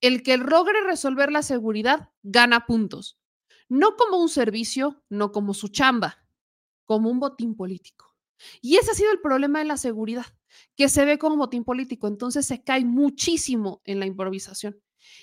[0.00, 3.18] El que logre resolver la seguridad gana puntos,
[3.68, 6.18] no como un servicio, no como su chamba,
[6.84, 8.14] como un botín político.
[8.60, 10.26] Y ese ha sido el problema de la seguridad,
[10.76, 14.78] que se ve como motín político, entonces se cae muchísimo en la improvisación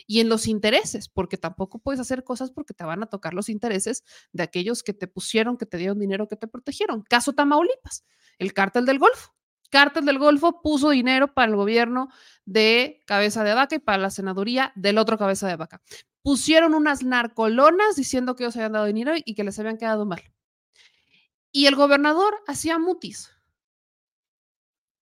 [0.07, 3.49] y en los intereses, porque tampoco puedes hacer cosas porque te van a tocar los
[3.49, 7.03] intereses de aquellos que te pusieron, que te dieron dinero, que te protegieron.
[7.03, 8.05] Caso Tamaulipas,
[8.38, 9.34] el cártel del Golfo.
[9.69, 12.09] Cártel del Golfo puso dinero para el gobierno
[12.45, 15.82] de Cabeza de Vaca y para la senaduría del otro Cabeza de Vaca.
[16.21, 20.21] Pusieron unas narcolonas diciendo que ellos habían dado dinero y que les habían quedado mal.
[21.53, 23.32] Y el gobernador hacía mutis.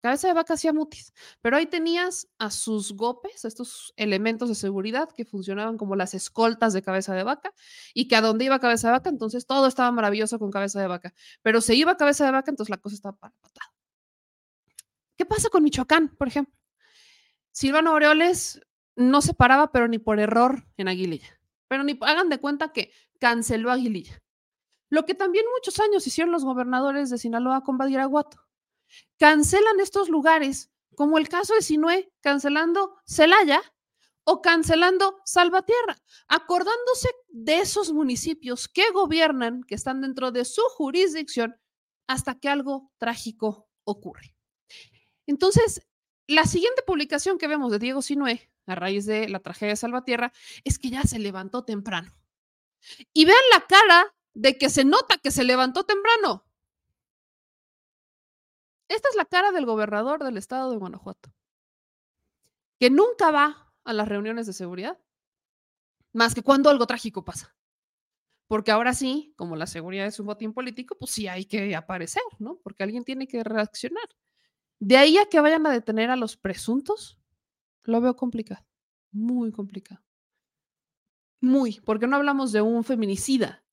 [0.01, 1.13] Cabeza de vaca hacía mutis.
[1.41, 6.73] Pero ahí tenías a sus gopes, estos elementos de seguridad que funcionaban como las escoltas
[6.73, 7.53] de cabeza de vaca,
[7.93, 10.87] y que a donde iba cabeza de vaca, entonces todo estaba maravilloso con cabeza de
[10.87, 11.13] vaca.
[11.41, 13.73] Pero se iba cabeza de vaca, entonces la cosa estaba patada.
[15.17, 16.55] ¿Qué pasa con Michoacán, por ejemplo?
[17.51, 18.61] Silvano Aureoles
[18.95, 21.39] no se paraba, pero ni por error en Aguililla.
[21.67, 24.21] Pero ni hagan de cuenta que canceló Aguililla.
[24.89, 28.48] Lo que también muchos años hicieron los gobernadores de Sinaloa con Badiraguato.
[29.17, 33.61] Cancelan estos lugares, como el caso de Sinué, cancelando Celaya
[34.23, 35.97] o cancelando Salvatierra,
[36.27, 41.59] acordándose de esos municipios que gobiernan, que están dentro de su jurisdicción,
[42.07, 44.35] hasta que algo trágico ocurre.
[45.25, 45.81] Entonces,
[46.27, 50.31] la siguiente publicación que vemos de Diego Sinué, a raíz de la tragedia de Salvatierra,
[50.63, 52.13] es que ya se levantó temprano.
[53.13, 56.45] Y vean la cara de que se nota que se levantó temprano.
[58.89, 61.31] Esta es la cara del gobernador del estado de Guanajuato,
[62.79, 64.99] que nunca va a las reuniones de seguridad,
[66.11, 67.55] más que cuando algo trágico pasa.
[68.47, 72.23] Porque ahora sí, como la seguridad es un botín político, pues sí hay que aparecer,
[72.39, 72.57] ¿no?
[72.63, 74.09] Porque alguien tiene que reaccionar.
[74.79, 77.19] De ahí a que vayan a detener a los presuntos,
[77.83, 78.65] lo veo complicado,
[79.11, 80.01] muy complicado.
[81.41, 83.63] Muy, porque no hablamos de un feminicida,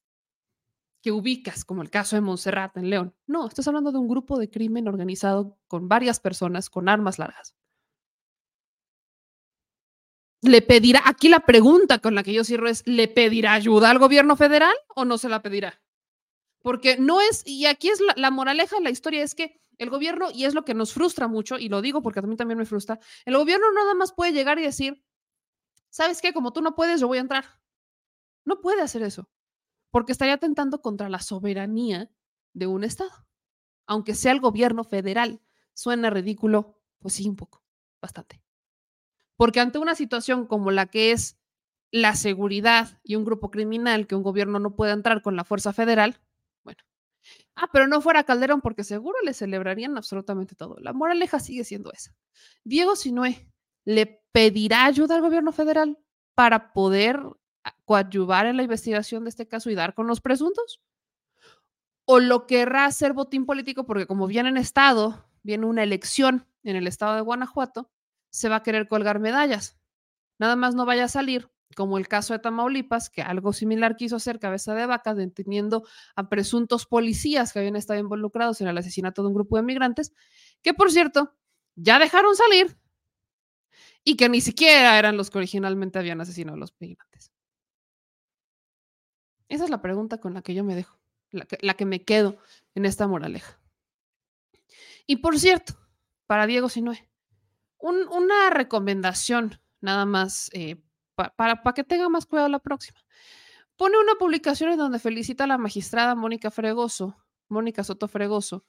[1.07, 3.15] que ubicas, como el caso de Montserrat en León.
[3.29, 7.55] No, estás hablando de un grupo de crimen organizado con varias personas con armas largas.
[10.43, 14.01] Le pedirá, aquí la pregunta con la que yo cierro es, ¿le pedirá ayuda al
[14.01, 15.81] gobierno federal o no se la pedirá?
[16.61, 20.33] Porque no es, y aquí es la, moraleja de la historia, es que el gobierno,
[20.35, 22.67] y es lo que nos frustra mucho, y lo digo porque a mí también me
[22.67, 25.05] frustra, el gobierno nada más puede llegar y decir,
[25.89, 26.33] ¿sabes qué?
[26.33, 27.45] Como tú no puedes, yo voy a entrar.
[28.45, 29.31] No puede hacer eso,
[29.91, 32.11] porque estaría atentando contra la soberanía
[32.53, 33.27] de un Estado,
[33.87, 35.41] aunque sea el gobierno federal.
[35.75, 37.63] Suena ridículo, pues sí, un poco,
[38.01, 38.43] bastante.
[39.37, 41.39] Porque ante una situación como la que es
[41.91, 45.73] la seguridad y un grupo criminal, que un gobierno no puede entrar con la fuerza
[45.73, 46.21] federal,
[46.65, 46.83] bueno.
[47.55, 50.77] Ah, pero no fuera Calderón, porque seguro le celebrarían absolutamente todo.
[50.81, 52.15] La moraleja sigue siendo esa.
[52.65, 53.51] Diego Sinué
[53.85, 55.99] le pedirá ayuda al gobierno federal
[56.35, 57.21] para poder
[57.85, 60.81] coadyuvar en la investigación de este caso y dar con los presuntos?
[62.05, 66.77] ¿O lo querrá hacer botín político porque como viene en estado, viene una elección en
[66.77, 67.91] el estado de Guanajuato,
[68.31, 69.77] se va a querer colgar medallas?
[70.39, 74.17] Nada más no vaya a salir, como el caso de Tamaulipas, que algo similar quiso
[74.17, 79.23] hacer cabeza de vaca, deteniendo a presuntos policías que habían estado involucrados en el asesinato
[79.23, 80.13] de un grupo de migrantes,
[80.63, 81.35] que por cierto,
[81.75, 82.79] ya dejaron salir
[84.05, 87.33] y que ni siquiera eran los que originalmente habían asesinado a los migrantes.
[89.49, 90.99] Esa es la pregunta con la que yo me dejo,
[91.31, 92.37] la que, la que me quedo
[92.75, 93.61] en esta moraleja.
[95.07, 95.75] Y por cierto,
[96.27, 97.09] para Diego Sinue,
[97.79, 100.83] un, una recomendación nada más eh,
[101.15, 102.99] pa, para, para que tenga más cuidado la próxima.
[103.77, 107.17] Pone una publicación en donde felicita a la magistrada Mónica Fregoso,
[107.49, 108.65] Mónica Soto Fregoso,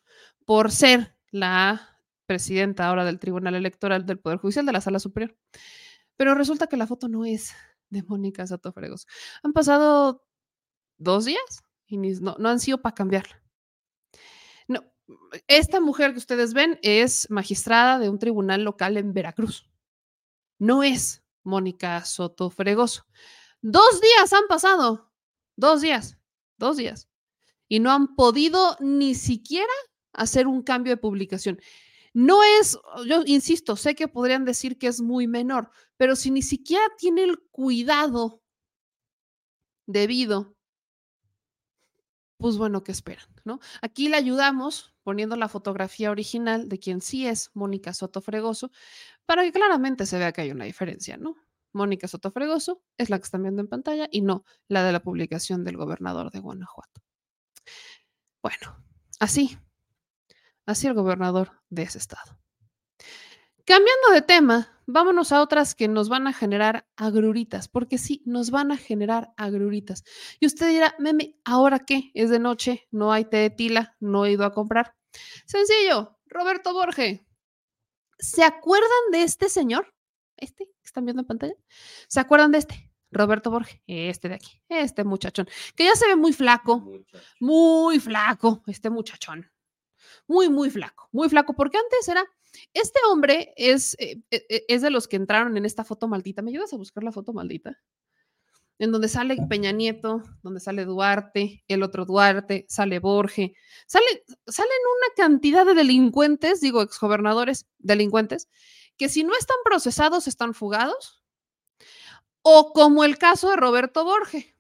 [0.46, 5.36] por ser la presidenta ahora del Tribunal Electoral del Poder Judicial de la Sala Superior.
[6.18, 7.54] Pero resulta que la foto no es
[7.90, 9.08] de Mónica Soto Fregoso.
[9.44, 10.27] Han pasado
[10.98, 13.42] dos días y no, no han sido para cambiarla.
[14.68, 14.82] No,
[15.48, 19.70] esta mujer que ustedes ven es magistrada de un tribunal local en Veracruz.
[20.60, 23.06] No es Mónica Soto Fregoso.
[23.62, 25.12] Dos días han pasado,
[25.56, 26.18] dos días,
[26.58, 27.08] dos días.
[27.68, 29.74] Y no han podido ni siquiera
[30.14, 31.60] hacer un cambio de publicación.
[32.14, 36.42] No es, yo insisto, sé que podrían decir que es muy menor, pero si ni
[36.42, 38.42] siquiera tiene el cuidado
[39.86, 40.57] debido
[42.38, 43.26] pues bueno, ¿qué esperan?
[43.44, 43.60] ¿no?
[43.82, 48.72] Aquí le ayudamos poniendo la fotografía original de quien sí es Mónica Soto Fregoso,
[49.26, 51.36] para que claramente se vea que hay una diferencia, ¿no?
[51.74, 55.02] Mónica Soto Fregoso es la que están viendo en pantalla y no la de la
[55.02, 57.02] publicación del gobernador de Guanajuato.
[58.42, 58.84] Bueno,
[59.20, 59.58] así,
[60.66, 62.40] así el gobernador de ese estado.
[63.68, 68.50] Cambiando de tema, vámonos a otras que nos van a generar agruritas, porque sí, nos
[68.50, 70.06] van a generar agruritas.
[70.40, 72.10] Y usted dirá, meme, ¿ahora qué?
[72.14, 74.96] Es de noche, no hay té de tila, no he ido a comprar.
[75.46, 77.28] Sencillo, Roberto Borge.
[78.18, 79.94] ¿Se acuerdan de este señor?
[80.38, 81.56] Este que están viendo en pantalla.
[82.08, 82.90] ¿Se acuerdan de este?
[83.12, 87.26] Roberto Borge, este de aquí, este muchachón, que ya se ve muy flaco, Muchacho.
[87.42, 89.52] muy flaco, este muchachón,
[90.26, 92.24] muy, muy flaco, muy flaco, porque antes era
[92.74, 96.42] este hombre es, eh, eh, es de los que entraron en esta foto maldita.
[96.42, 97.78] ¿Me ayudas a buscar la foto maldita?
[98.80, 103.56] En donde sale Peña Nieto, donde sale Duarte, el otro Duarte, sale Borge,
[103.88, 104.06] sale,
[104.46, 108.48] salen una cantidad de delincuentes, digo, exgobernadores delincuentes,
[108.98, 111.24] que si no están procesados, están fugados.
[112.44, 114.56] O como el caso de Roberto Borge.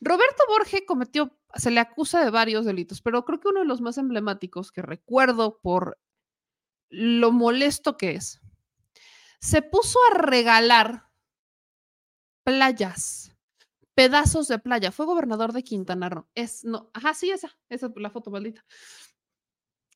[0.00, 3.80] Roberto Borge cometió, se le acusa de varios delitos, pero creo que uno de los
[3.80, 5.98] más emblemáticos que recuerdo por
[6.88, 8.40] lo molesto que es.
[9.40, 11.08] Se puso a regalar
[12.44, 13.34] playas,
[13.94, 14.92] pedazos de playa.
[14.92, 16.28] Fue gobernador de Quintana Roo.
[16.34, 18.64] Es, no, ajá, sí, esa, esa es la foto maldita.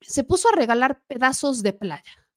[0.00, 2.28] Se puso a regalar pedazos de playa.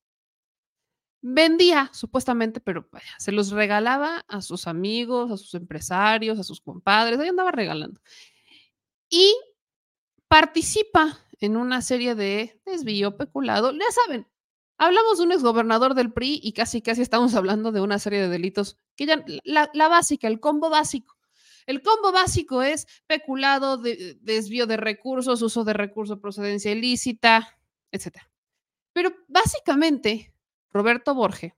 [1.24, 6.62] Vendía, supuestamente, pero vaya, se los regalaba a sus amigos, a sus empresarios, a sus
[6.62, 8.02] compadres, ahí andaba regalando.
[9.08, 9.36] Y
[10.28, 13.72] participa en una serie de desvío peculado.
[13.74, 14.28] Ya saben,
[14.82, 18.30] Hablamos de un exgobernador del PRI y casi, casi estamos hablando de una serie de
[18.30, 21.20] delitos que ya, la, básica, el combo básico.
[21.68, 27.60] El combo básico es peculado, de, desvío de recursos, uso de recursos, procedencia ilícita,
[27.92, 28.24] etc.
[28.92, 30.34] Pero básicamente,
[30.72, 31.56] Roberto Borge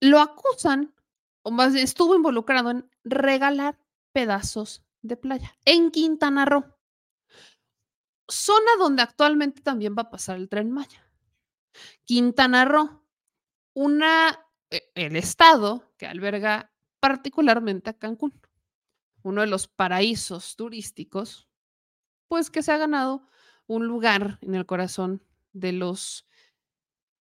[0.00, 0.94] lo acusan,
[1.42, 3.78] o más estuvo involucrado en regalar
[4.12, 6.64] pedazos de playa en Quintana Roo,
[8.26, 11.03] zona donde actualmente también va a pasar el tren Maya.
[12.04, 13.04] Quintana Roo,
[13.74, 14.38] una,
[14.70, 18.40] e, el estado que alberga particularmente a Cancún.
[19.22, 21.48] uno de los paraísos turísticos,
[22.28, 23.26] pues que se ha ganado
[23.66, 25.22] un lugar en el corazón
[25.52, 26.26] de los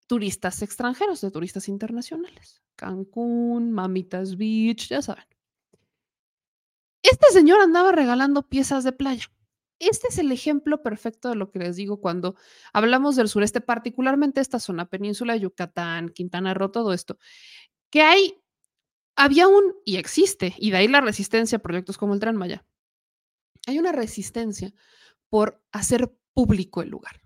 [0.07, 2.61] turistas extranjeros, de turistas internacionales.
[2.75, 5.25] Cancún, Mamitas Beach, ya saben.
[7.01, 9.25] Este señor andaba regalando piezas de playa.
[9.89, 12.35] Este es el ejemplo perfecto de lo que les digo cuando
[12.71, 17.17] hablamos del sureste, particularmente esta zona, península de Yucatán, Quintana Roo, todo esto,
[17.89, 18.41] que hay,
[19.17, 22.65] había un, y existe, y de ahí la resistencia a proyectos como el Tren Maya,
[23.67, 24.73] hay una resistencia
[25.29, 27.21] por hacer público el lugar.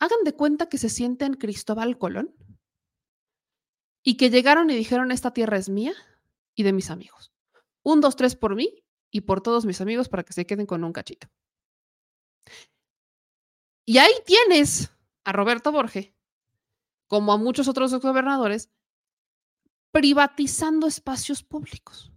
[0.00, 2.34] Hagan de cuenta que se sienten Cristóbal Colón
[4.02, 5.94] y que llegaron y dijeron, esta tierra es mía
[6.56, 7.32] y de mis amigos.
[7.84, 8.83] Un, dos, tres por mí
[9.14, 11.28] y por todos mis amigos para que se queden con un cachito.
[13.86, 14.90] Y ahí tienes
[15.22, 16.16] a Roberto Borge,
[17.06, 18.70] como a muchos otros gobernadores,
[19.92, 22.12] privatizando espacios públicos.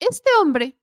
[0.00, 0.76] Este hombre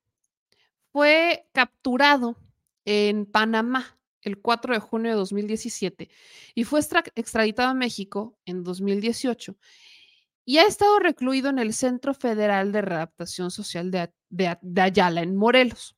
[0.94, 2.38] fue capturado
[2.86, 6.10] en Panamá el 4 de junio de 2017
[6.56, 6.80] y fue
[7.16, 9.58] extraditado a México en 2018
[10.46, 14.14] y ha estado recluido en el Centro Federal de Readaptación Social de,
[14.78, 15.96] Ayala, en Morelos.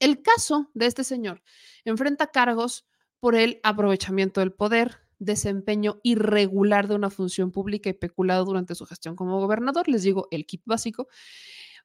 [0.00, 1.42] El caso de este señor
[1.84, 2.86] enfrenta cargos
[3.20, 8.84] por el aprovechamiento del poder, desempeño irregular de una función pública y peculado durante su
[8.86, 9.88] gestión como gobernador.
[9.88, 11.08] Les digo el kit básico.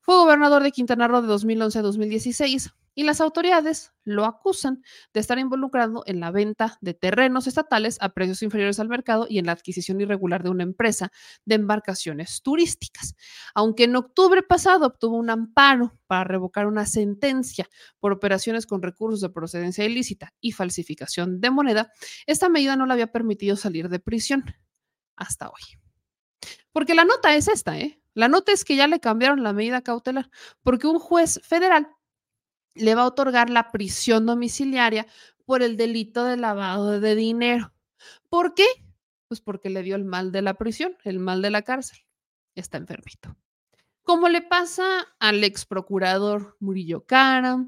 [0.10, 4.82] Fue gobernador de Quintana Roo de 2011 a 2016 y las autoridades lo acusan
[5.14, 9.38] de estar involucrado en la venta de terrenos estatales a precios inferiores al mercado y
[9.38, 11.12] en la adquisición irregular de una empresa
[11.46, 13.14] de embarcaciones turísticas.
[13.54, 17.70] Aunque en octubre pasado obtuvo un amparo para revocar una sentencia
[18.00, 21.92] por operaciones con recursos de procedencia ilícita y falsificación de moneda,
[22.26, 24.44] esta medida no le había permitido salir de prisión
[25.16, 25.62] hasta hoy.
[26.72, 27.99] Porque la nota es esta, ¿eh?
[28.20, 30.30] La nota es que ya le cambiaron la medida cautelar,
[30.62, 31.88] porque un juez federal
[32.76, 35.08] le va a otorgar la prisión domiciliaria
[35.46, 37.72] por el delito de lavado de dinero.
[38.28, 38.66] ¿Por qué?
[39.30, 42.00] Pues porque le dio el mal de la prisión, el mal de la cárcel.
[42.56, 43.38] Está enfermito.
[44.04, 47.66] Como le pasa al ex procurador Murillo Cara,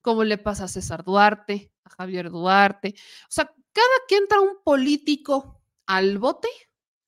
[0.00, 2.94] como le pasa a César Duarte, a Javier Duarte.
[3.24, 6.48] O sea, cada que entra un político al bote,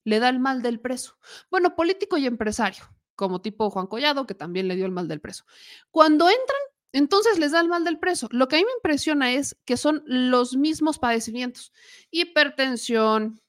[0.06, 1.18] le da el mal del preso.
[1.50, 2.84] Bueno, político y empresario,
[3.16, 5.44] como tipo Juan Collado, que también le dio el mal del preso.
[5.90, 6.60] Cuando entran,
[6.92, 8.28] entonces les da el mal del preso.
[8.30, 11.72] Lo que a mí me impresiona es que son los mismos padecimientos.
[12.12, 13.42] Hipertensión,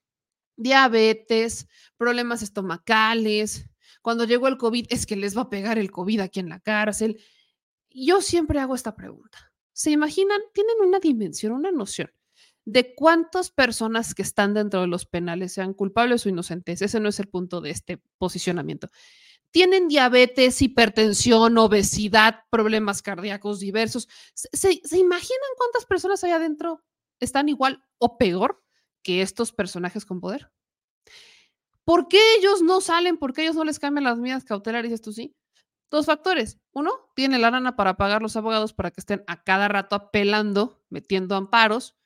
[0.56, 3.70] diabetes, problemas estomacales.
[4.02, 6.60] Cuando llegó el COVID, es que les va a pegar el COVID aquí en la
[6.60, 7.24] cárcel.
[7.92, 9.54] Yo siempre hago esta pregunta.
[9.74, 10.42] ¿Se imaginan?
[10.54, 12.10] Tienen una dimensión, una noción
[12.68, 16.81] de cuántas personas que están dentro de los penales sean culpables o inocentes.
[16.81, 18.89] Ese no es el punto de este posicionamiento.
[19.52, 24.10] Tienen diabetes, hipertensión, obesidad, problemas cardíacos diversos.
[24.34, 26.84] ¿Se, imaginan cuántas personas hay adentro
[27.22, 28.61] están igual o peor
[29.02, 30.52] que estos personajes con poder?
[31.85, 33.18] ¿Por qué ellos no salen?
[33.18, 34.91] ¿Por qué ellos no les cambian las medidas cautelares?
[34.91, 35.38] Esto sí.
[35.89, 36.60] Dos factores.
[36.73, 40.84] Uno, tiene la lana para pagar los abogados para que estén a cada rato apelando,
[40.89, 41.97] metiendo amparos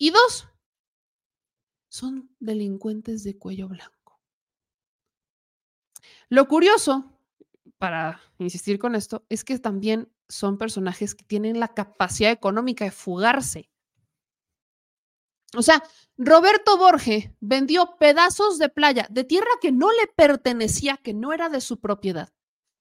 [0.00, 0.48] y dos,
[1.90, 4.18] son delincuentes de cuello blanco.
[6.30, 7.12] Lo curioso,
[7.76, 12.92] para insistir con esto, es que también son personajes que tienen la capacidad económica de
[12.92, 13.70] fugarse.
[15.54, 15.82] O sea,
[16.16, 21.50] Roberto Borge vendió pedazos de playa, de tierra que no le pertenecía, que no era
[21.50, 22.32] de su propiedad.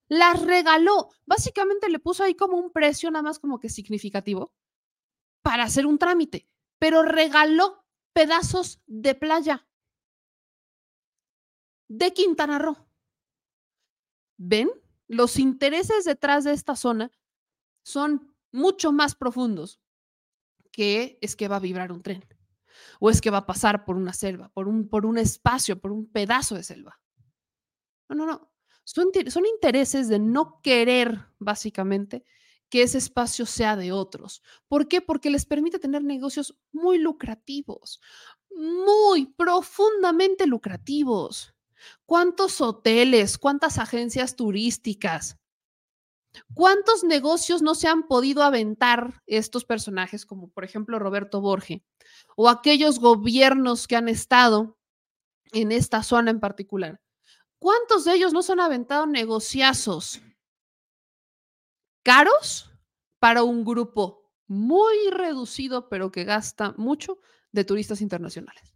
[0.08, 1.10] Las regaló.
[1.26, 4.54] Básicamente le puso ahí como un precio nada más como que significativo
[5.42, 6.48] para hacer un trámite
[6.80, 9.68] pero regaló pedazos de playa
[11.90, 12.78] de Quintana Roo.
[14.38, 14.70] ¿Ven?
[15.08, 17.12] Los intereses detrás de esta zona
[17.84, 19.82] son mucho más profundos
[20.72, 22.24] que es que va a vibrar un tren
[23.00, 25.92] o es que va a pasar por una selva, por un, por un espacio, por
[25.92, 27.00] un pedazo de selva.
[28.08, 28.52] No, no, no.
[28.84, 32.24] Son, son intereses de no querer, básicamente,
[32.70, 34.42] que ese espacio sea de otros.
[34.68, 35.02] ¿Por qué?
[35.02, 38.00] Porque les permite tener negocios muy lucrativos,
[38.52, 41.54] muy profundamente lucrativos.
[42.06, 45.38] ¿Cuántos hoteles, cuántas agencias turísticas,
[46.54, 51.84] cuántos negocios no se han podido aventar estos personajes, como por ejemplo Roberto Borge,
[52.36, 54.78] o aquellos gobiernos que han estado
[55.54, 57.00] en esta zona en particular?
[57.60, 60.22] ¿Cuántos de ellos no se han aventado negociazos
[62.10, 62.72] caros
[63.20, 67.20] para un grupo muy reducido, pero que gasta mucho
[67.52, 68.76] de turistas internacionales.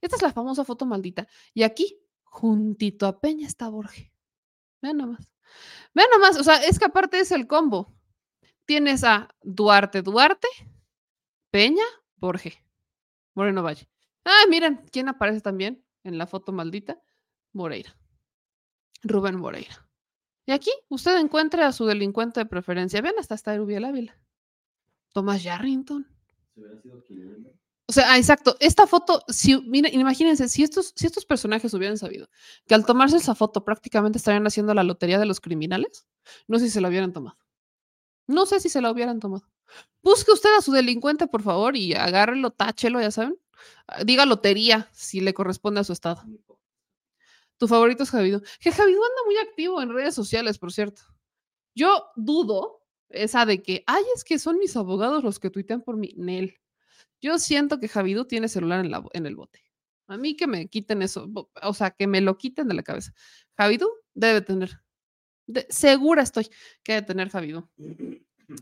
[0.00, 1.28] Esta es la famosa foto maldita.
[1.52, 4.10] Y aquí, juntito a Peña, está Borge.
[4.80, 5.34] Vean nomás.
[5.92, 7.94] Vean nomás, o sea, es que aparte es el combo.
[8.64, 10.48] Tienes a Duarte Duarte,
[11.50, 11.84] Peña,
[12.16, 12.64] Borge,
[13.34, 13.86] Moreno Valle.
[14.24, 17.02] Ah, miren, ¿quién aparece también en la foto maldita?
[17.52, 17.94] Moreira.
[19.02, 19.89] Rubén Moreira.
[20.50, 23.00] Y aquí usted encuentra a su delincuente de preferencia.
[23.00, 24.18] Vean, hasta está Rubiel Ávila.
[25.12, 26.04] Tomás Yarrington.
[27.86, 28.56] O sea, ah, exacto.
[28.58, 32.28] Esta foto, si, miren, imagínense, si estos, si estos personajes hubieran sabido
[32.66, 36.08] que al tomarse esa foto prácticamente estarían haciendo la lotería de los criminales,
[36.48, 37.38] no sé si se la hubieran tomado.
[38.26, 39.46] No sé si se la hubieran tomado.
[40.02, 43.38] Busque usted a su delincuente, por favor, y agárrelo, táchelo, ya saben.
[43.86, 46.24] Ah, diga lotería si le corresponde a su estado.
[47.60, 48.40] Tu favorito es Javido.
[48.58, 51.02] Que Javido anda muy activo en redes sociales, por cierto.
[51.74, 55.98] Yo dudo esa de que, ay, es que son mis abogados los que tuitean por
[55.98, 56.14] mí.
[56.16, 56.56] Nel.
[57.20, 59.62] Yo siento que Javidú tiene celular en, la, en el bote.
[60.06, 61.30] A mí que me quiten eso,
[61.62, 63.12] o sea, que me lo quiten de la cabeza.
[63.58, 64.80] Javidú debe tener,
[65.68, 66.48] segura estoy
[66.82, 67.68] que debe tener Javidú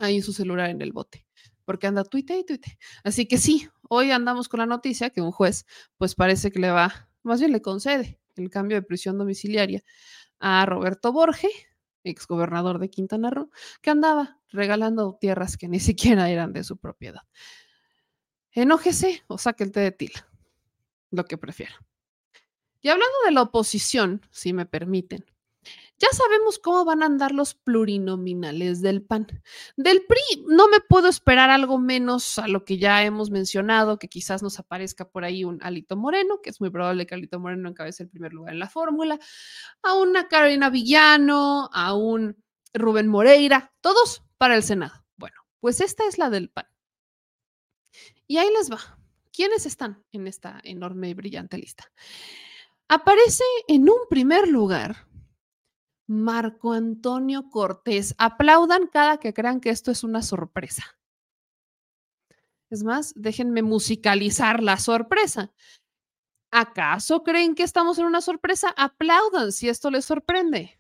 [0.01, 1.25] ahí su celular en el bote,
[1.65, 2.79] porque anda tuite y tuite.
[3.05, 5.67] Así que sí, hoy andamos con la noticia que un juez,
[5.99, 9.83] pues parece que le va, más bien le concede el cambio de prisión domiciliaria
[10.39, 11.49] a Roberto Borge,
[12.05, 13.51] exgobernador de Quintana Roo,
[13.83, 17.23] que andaba regalando tierras que ni siquiera eran de su propiedad.
[18.53, 20.29] Enójese o saque el té de tila,
[21.11, 21.75] lo que prefiera.
[22.81, 25.25] Y hablando de la oposición, si me permiten,
[25.99, 29.27] ya sabemos cómo van a andar los plurinominales del PAN.
[29.77, 34.09] Del PRI no me puedo esperar algo menos a lo que ya hemos mencionado, que
[34.09, 37.69] quizás nos aparezca por ahí un Alito Moreno, que es muy probable que Alito Moreno
[37.69, 39.19] encabece el primer lugar en la fórmula,
[39.83, 42.37] a una Carolina Villano, a un
[42.73, 45.05] Rubén Moreira, todos para el Senado.
[45.17, 46.67] Bueno, pues esta es la del PAN.
[48.29, 48.79] Y ahí les va.
[49.33, 51.91] ¿Quiénes están en esta enorme y brillante lista?
[52.89, 55.08] Aparece en un primer lugar
[56.09, 58.15] Marco Antonio Cortés.
[58.19, 60.99] Aplaudan cada que crean que esto es una sorpresa.
[62.71, 65.53] Es más, déjenme musicalizar la sorpresa.
[66.51, 68.75] ¿Acaso creen que estamos en una sorpresa?
[68.77, 70.79] Aplaudan si esto les sorprende.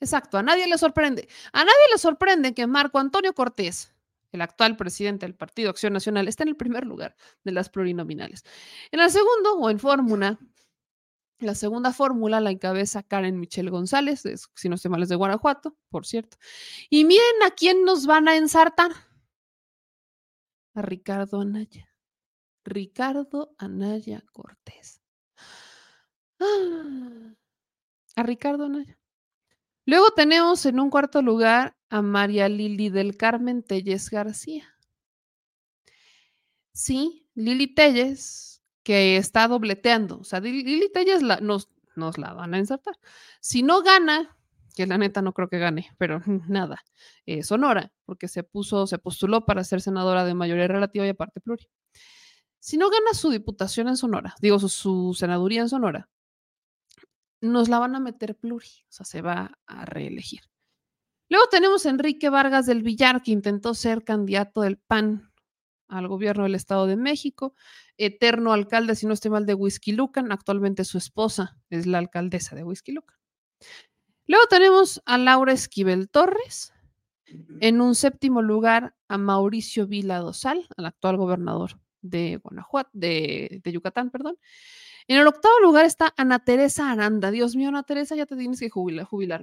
[0.00, 1.28] Exacto, a nadie le sorprende.
[1.52, 3.92] A nadie le sorprende que Marco Antonio Cortés,
[4.32, 7.14] el actual presidente del Partido Acción Nacional, esté en el primer lugar
[7.44, 8.44] de las plurinominales.
[8.90, 10.38] En el segundo, o en fórmula,
[11.40, 14.22] la segunda fórmula la encabeza Karen Michelle González,
[14.54, 16.36] si no estoy mal, es de Guanajuato, por cierto.
[16.88, 18.92] Y miren a quién nos van a ensartar.
[20.74, 21.88] A Ricardo Anaya.
[22.64, 25.00] Ricardo Anaya Cortés.
[28.16, 28.98] A Ricardo Anaya.
[29.86, 34.76] Luego tenemos en un cuarto lugar a María Lili del Carmen Telles García.
[36.72, 40.20] Sí, Lili Telles que está dobleteando.
[40.20, 42.98] O sea, Lili Telles la, nos, nos la van a ensartar.
[43.40, 44.36] Si no gana,
[44.74, 46.82] que la neta no creo que gane, pero nada,
[47.42, 51.68] Sonora, porque se puso, se postuló para ser senadora de mayoría relativa y aparte pluri.
[52.58, 56.08] Si no gana su diputación en Sonora, digo su, su senaduría en Sonora,
[57.40, 60.40] nos la van a meter pluri, o sea, se va a reelegir.
[61.30, 65.29] Luego tenemos a Enrique Vargas del Villar, que intentó ser candidato del PAN
[65.90, 67.54] al gobierno del Estado de México,
[67.98, 70.32] eterno alcalde, si no estoy mal, de Whisky Lucan.
[70.32, 73.16] Actualmente su esposa es la alcaldesa de Whisky Lucan.
[74.26, 76.72] Luego tenemos a Laura Esquivel Torres.
[77.60, 83.72] En un séptimo lugar, a Mauricio Vila Dosal, al actual gobernador de Guanajuato, de, de
[83.72, 84.36] Yucatán, perdón.
[85.10, 87.32] En el octavo lugar está Ana Teresa Aranda.
[87.32, 89.06] Dios mío, Ana Teresa, ya te tienes que jubilar.
[89.06, 89.42] jubilar.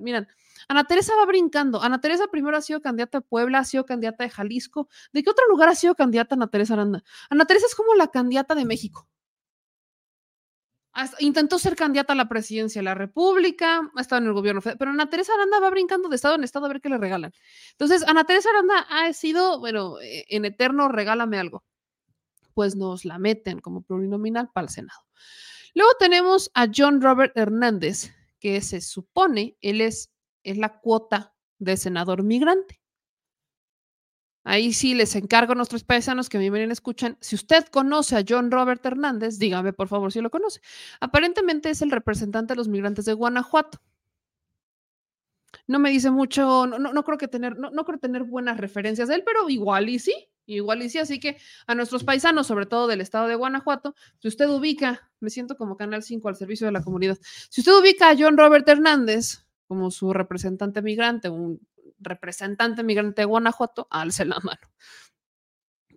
[0.69, 1.83] Ana Teresa va brincando.
[1.83, 4.87] Ana Teresa primero ha sido candidata de Puebla, ha sido candidata de Jalisco.
[5.11, 7.03] ¿De qué otro lugar ha sido candidata Ana Teresa Aranda?
[7.29, 9.09] Ana Teresa es como la candidata de México.
[11.19, 14.91] intentó ser candidata a la presidencia de la República, ha estado en el gobierno pero
[14.91, 17.33] Ana Teresa Aranda va brincando de estado en estado a ver qué le regalan.
[17.71, 21.65] Entonces, Ana Teresa Aranda ha sido, bueno, eh, en eterno, regálame algo.
[22.53, 25.01] Pues nos la meten como plurinominal para el Senado.
[25.77, 30.11] Luego tenemos a John Robert Hernández, que se supone él es,
[30.43, 32.81] es la cuota de senador migrante.
[34.43, 37.15] Ahí sí les encargo a nuestros paisanos que me vienen escuchan.
[37.21, 40.61] Si usted conoce a John Robert Hernández, dígame por favor si lo conoce.
[40.99, 43.79] Aparentemente es el representante de los migrantes de Guanajuato.
[45.67, 49.07] No me dice mucho, no, no, creo que tener, no, no creo tener buenas referencias
[49.07, 50.29] de él, pero igual y sí.
[50.49, 51.37] Igual y sí, así que
[51.67, 55.75] a nuestros paisanos, sobre todo del estado de Guanajuato, si usted ubica, me siento como
[55.75, 57.17] Canal 5 al servicio de la comunidad,
[57.49, 61.59] si usted ubica a John Robert Hernández como su representante migrante, un
[61.99, 64.61] representante migrante de Guanajuato, alce la mano.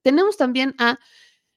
[0.02, 0.98] Tenemos también a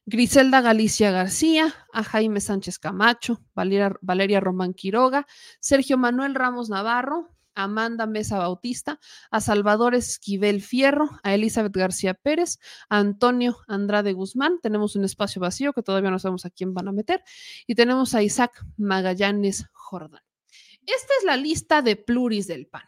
[0.05, 5.25] Griselda Galicia García, a Jaime Sánchez Camacho, Valeria, Valeria Román Quiroga,
[5.59, 8.99] Sergio Manuel Ramos Navarro, Amanda Mesa Bautista,
[9.31, 12.59] a Salvador Esquivel Fierro, a Elizabeth García Pérez,
[12.89, 14.59] a Antonio Andrade Guzmán.
[14.61, 17.23] Tenemos un espacio vacío que todavía no sabemos a quién van a meter.
[17.67, 20.21] Y tenemos a Isaac Magallanes Jordán.
[20.85, 22.83] Esta es la lista de pluris del PAN.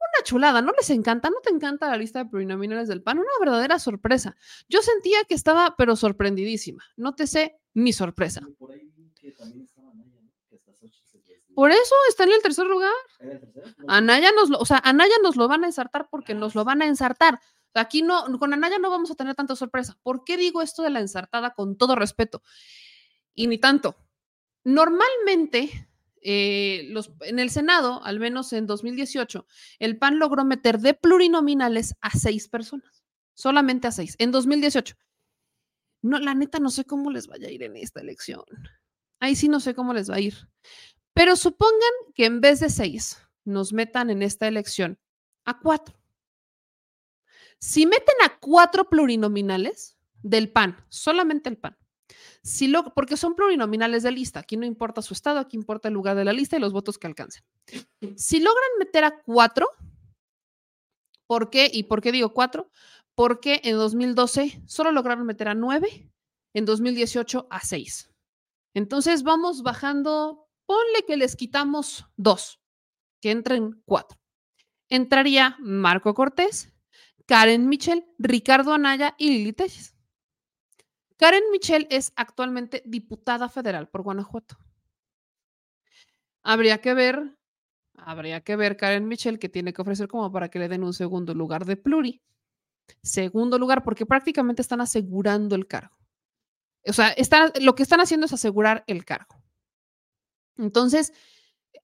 [0.00, 1.28] Una chulada, ¿no les encanta?
[1.28, 3.18] ¿No te encanta la lista de plurinominales del PAN?
[3.18, 4.36] Una verdadera sorpresa.
[4.68, 6.82] Yo sentía que estaba, pero sorprendidísima.
[6.96, 8.40] Nótese mi sorpresa.
[8.58, 8.72] Por
[11.68, 12.92] eso está en el tercer lugar.
[13.88, 16.82] Anaya nos lo, o sea, Anaya nos lo van a ensartar porque nos lo van
[16.82, 17.40] a ensartar.
[17.74, 19.96] Aquí no, con Anaya no vamos a tener tanta sorpresa.
[20.02, 22.42] ¿Por qué digo esto de la ensartada con todo respeto?
[23.34, 23.96] Y ni tanto.
[24.64, 25.88] Normalmente,
[26.22, 29.46] eh, los, en el Senado, al menos en 2018,
[29.78, 33.04] el PAN logró meter de plurinominales a seis personas.
[33.34, 34.16] Solamente a seis.
[34.18, 34.96] En 2018.
[36.02, 38.44] No, la neta, no sé cómo les vaya a ir en esta elección.
[39.20, 40.34] Ahí sí no sé cómo les va a ir.
[41.20, 44.98] Pero supongan que en vez de seis nos metan en esta elección
[45.44, 46.00] a cuatro.
[47.58, 51.76] Si meten a cuatro plurinominales del PAN, solamente el PAN,
[52.42, 55.94] si lo, porque son plurinominales de lista, aquí no importa su estado, aquí importa el
[55.94, 57.44] lugar de la lista y los votos que alcancen.
[58.16, 59.68] Si logran meter a cuatro,
[61.26, 61.70] ¿por qué?
[61.70, 62.70] ¿Y por qué digo cuatro?
[63.14, 66.10] Porque en 2012 solo lograron meter a nueve,
[66.54, 68.10] en 2018 a seis.
[68.72, 72.60] Entonces vamos bajando Ponle que les quitamos dos,
[73.20, 74.20] que entren cuatro.
[74.88, 76.72] Entraría Marco Cortés,
[77.26, 79.96] Karen Michel, Ricardo Anaya y Lili Telles.
[81.16, 84.58] Karen Michel es actualmente diputada federal por Guanajuato.
[86.44, 87.36] Habría que ver,
[87.96, 90.94] habría que ver Karen Michel que tiene que ofrecer como para que le den un
[90.94, 92.22] segundo lugar de pluri.
[93.02, 95.96] Segundo lugar, porque prácticamente están asegurando el cargo.
[96.86, 97.12] O sea,
[97.60, 99.40] lo que están haciendo es asegurar el cargo.
[100.56, 101.12] Entonces,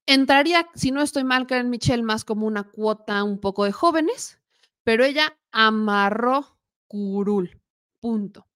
[0.05, 4.39] entraría, si no estoy mal, Karen Michelle, más como una cuota un poco de jóvenes,
[4.83, 6.57] pero ella amarró
[6.87, 7.61] curul.
[7.99, 8.47] Punto.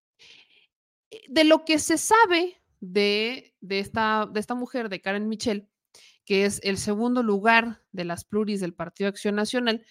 [1.10, 5.70] Eh, de lo que se sabe de, esta, de esta mujer, de Karen Michelle,
[6.26, 9.86] que es el segundo lugar de las pluris del Partido Acción Nacional,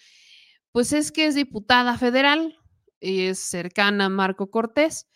[0.71, 2.57] pues es que es diputada federal,
[2.99, 5.09] es cercana a Marco Cortés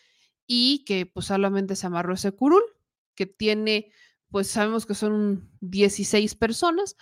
[0.48, 2.64] y que pues solamente se amarró ese curul,
[3.16, 3.92] que tiene
[4.36, 6.98] pues sabemos que son 16 personas,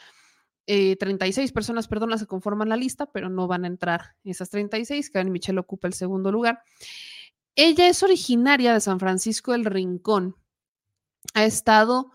[0.68, 5.10] 36 eh, personas, perdón, se conforman la lista, pero no van a entrar esas 36.
[5.10, 6.62] Karen Michelle ocupa el segundo lugar.
[7.56, 10.36] Ella es originaria de San Francisco del Rincón.
[11.34, 12.12] Ha estado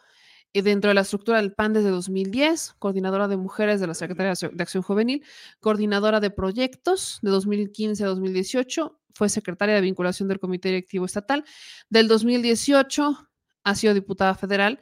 [0.52, 4.34] eh, dentro de la estructura del PAN desde 2010, coordinadora de mujeres de la Secretaría
[4.34, 5.24] de Acción Juvenil,
[5.58, 11.44] coordinadora de proyectos de 2015 a 2018, fue secretaria de vinculación del Comité Directivo Estatal.
[11.90, 13.28] Del 2018
[13.68, 14.80] ha sido diputada federal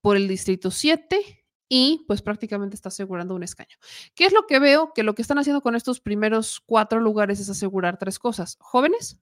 [0.00, 3.76] por el Distrito 7 y pues prácticamente está asegurando un escaño.
[4.14, 4.92] ¿Qué es lo que veo?
[4.94, 8.56] Que lo que están haciendo con estos primeros cuatro lugares es asegurar tres cosas.
[8.60, 9.20] Jóvenes,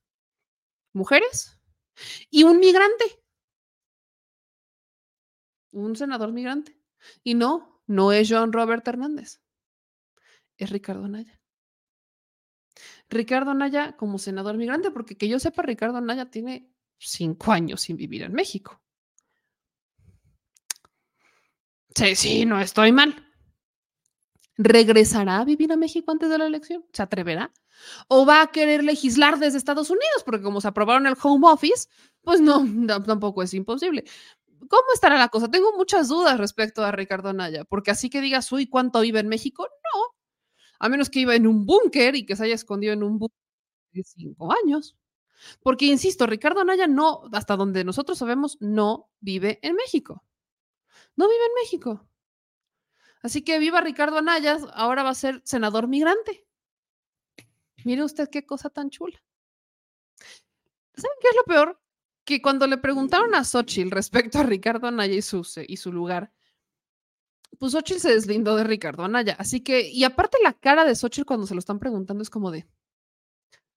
[0.93, 1.59] mujeres
[2.31, 3.23] y un migrante.
[5.73, 6.78] Un senador migrante.
[7.23, 9.40] Y no, no es John Robert Hernández.
[10.57, 11.40] Es Ricardo Anaya.
[13.09, 17.97] Ricardo Anaya como senador migrante, porque que yo sepa, Ricardo Anaya tiene cinco años sin
[17.97, 18.82] vivir en México.
[21.97, 23.14] Sí, sí, no estoy mal.
[24.59, 26.85] ¿Regresará a vivir a México antes de la elección?
[26.93, 27.52] ¿Se atreverá?
[28.09, 30.23] ¿O va a querer legislar desde Estados Unidos?
[30.24, 31.89] Porque como se aprobaron el home office,
[32.23, 32.64] pues no,
[33.05, 34.05] tampoco es imposible.
[34.68, 35.51] ¿Cómo estará la cosa?
[35.51, 39.28] Tengo muchas dudas respecto a Ricardo Anaya, porque así que digas, uy, ¿cuánto vive en
[39.28, 39.66] México?
[39.94, 40.01] No,
[40.81, 43.39] a menos que viva en un búnker y que se haya escondido en un búnker
[43.93, 44.97] de cinco años.
[45.62, 50.24] Porque, insisto, Ricardo Anaya no, hasta donde nosotros sabemos, no vive en México
[51.16, 52.09] no vive en México.
[53.22, 56.47] Así que viva Ricardo Anaya, ahora va a ser senador migrante.
[57.84, 59.20] Mire usted qué cosa tan chula.
[60.94, 61.80] ¿Saben qué es lo peor?
[62.24, 66.32] Que cuando le preguntaron a Xochitl respecto a Ricardo Anaya y su, y su lugar,
[67.59, 69.36] pues Xochitl se deslindó de Ricardo Anaya.
[69.38, 72.51] Así que, y aparte la cara de Xochitl cuando se lo están preguntando es como
[72.51, 72.66] de,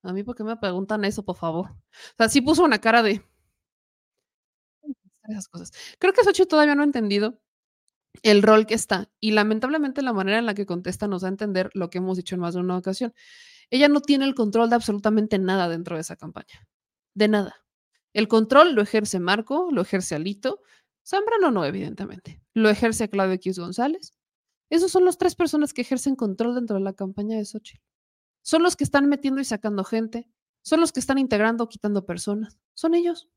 [0.02, 1.72] a mí, ¿por qué me preguntan eso, por favor?
[1.72, 3.22] O sea, sí puso una cara de,
[5.32, 5.72] esas cosas.
[6.00, 7.40] Creo que Xochitl todavía no ha entendido
[8.24, 11.32] el rol que está y lamentablemente la manera en la que contesta nos da a
[11.32, 13.14] entender lo que hemos dicho en más de una ocasión.
[13.70, 16.68] Ella no tiene el control de absolutamente nada dentro de esa campaña.
[17.14, 17.56] De nada.
[18.14, 20.62] El control lo ejerce Marco, lo ejerce Alito,
[21.06, 22.42] Zambrano no, evidentemente.
[22.54, 24.14] Lo ejerce Claudio X González.
[24.70, 27.82] Esos son las tres personas que ejercen control dentro de la campaña de Xochitl.
[28.44, 30.30] Son los que están metiendo y sacando gente,
[30.62, 32.58] son los que están integrando o quitando personas.
[32.74, 33.30] Son ellos.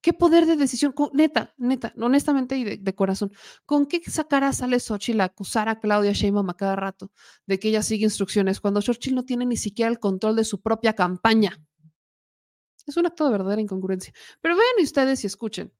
[0.00, 0.94] ¿Qué poder de decisión?
[1.12, 3.32] neta, neta, honestamente y de, corazón,
[3.66, 7.10] ¿con qué sacará sale Xochitl a acusar a Claudia Sheinbaum a cada rato
[7.46, 10.60] de que ella sigue instrucciones cuando Xochitl no tiene ni siquiera el control de su
[10.60, 11.58] propia campaña?
[12.86, 14.12] Es un acto de verdadera incongruencia.
[14.40, 15.72] Pero vean ustedes y escuchen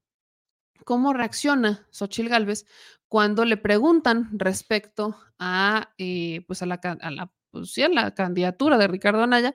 [0.83, 2.65] cómo reacciona Xochitl Galvez
[3.07, 8.77] cuando le preguntan respecto a, eh, pues a la, a la, pues a la candidatura
[8.77, 9.53] de Ricardo Anaya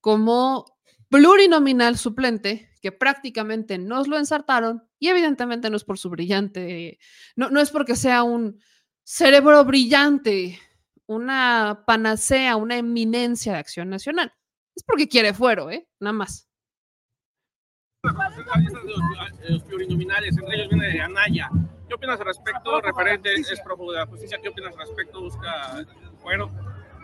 [0.00, 0.78] como
[1.12, 6.98] plurinominal suplente que prácticamente nos lo ensartaron y evidentemente no es por su brillante,
[7.36, 8.58] no, no es porque sea un
[9.04, 10.58] cerebro brillante,
[11.06, 14.32] una panacea, una eminencia de acción nacional.
[14.74, 15.86] Es porque quiere fuero, ¿eh?
[16.00, 16.48] Nada más.
[19.48, 21.50] Los plurinominales, entre ellos viene Anaya.
[21.88, 22.80] ¿Qué opinas al respecto?
[22.80, 24.38] Referente es prófugo de la justicia.
[24.42, 25.20] ¿Qué opinas al respecto?
[25.20, 25.84] ¿Busca
[26.22, 26.50] fuero?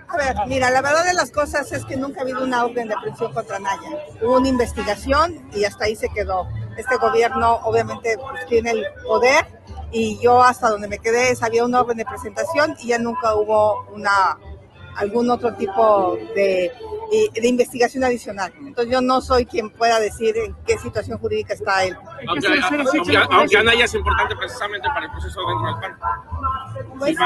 [0.09, 2.89] A ver, mira, la verdad de las cosas es que nunca ha habido una orden
[2.89, 3.91] de aprehensión contra Naya.
[4.23, 6.49] Hubo una investigación y hasta ahí se quedó.
[6.79, 9.47] Este gobierno obviamente pues, tiene el poder
[9.91, 13.87] y yo hasta donde me quedé había una orden de presentación y ya nunca hubo
[13.93, 14.39] una
[14.97, 16.73] algún otro tipo de,
[17.35, 18.53] de, investigación adicional.
[18.59, 21.97] Entonces yo no soy quien pueda decir en qué situación jurídica está él.
[22.27, 22.49] Aunque,
[23.31, 26.99] aunque, Anaya es importante precisamente para el proceso dentro del PAN.
[26.99, 27.17] Pues,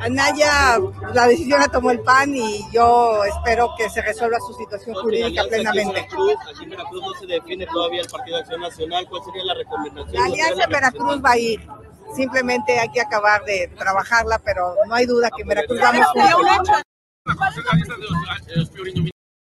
[0.00, 0.78] Anaya,
[1.14, 5.44] la decisión la tomó el PAN y yo espero que se resuelva su situación jurídica
[5.48, 6.00] plenamente.
[6.00, 9.06] Aquí en Veracruz no se define todavía el Partido de Acción Nacional.
[9.08, 10.14] ¿Cuál sería la recomendación?
[10.14, 11.66] La Alianza Veracruz va a ir.
[12.14, 16.82] Simplemente hay que acabar de trabajarla, pero no hay duda que en Veracruz vamos juntos.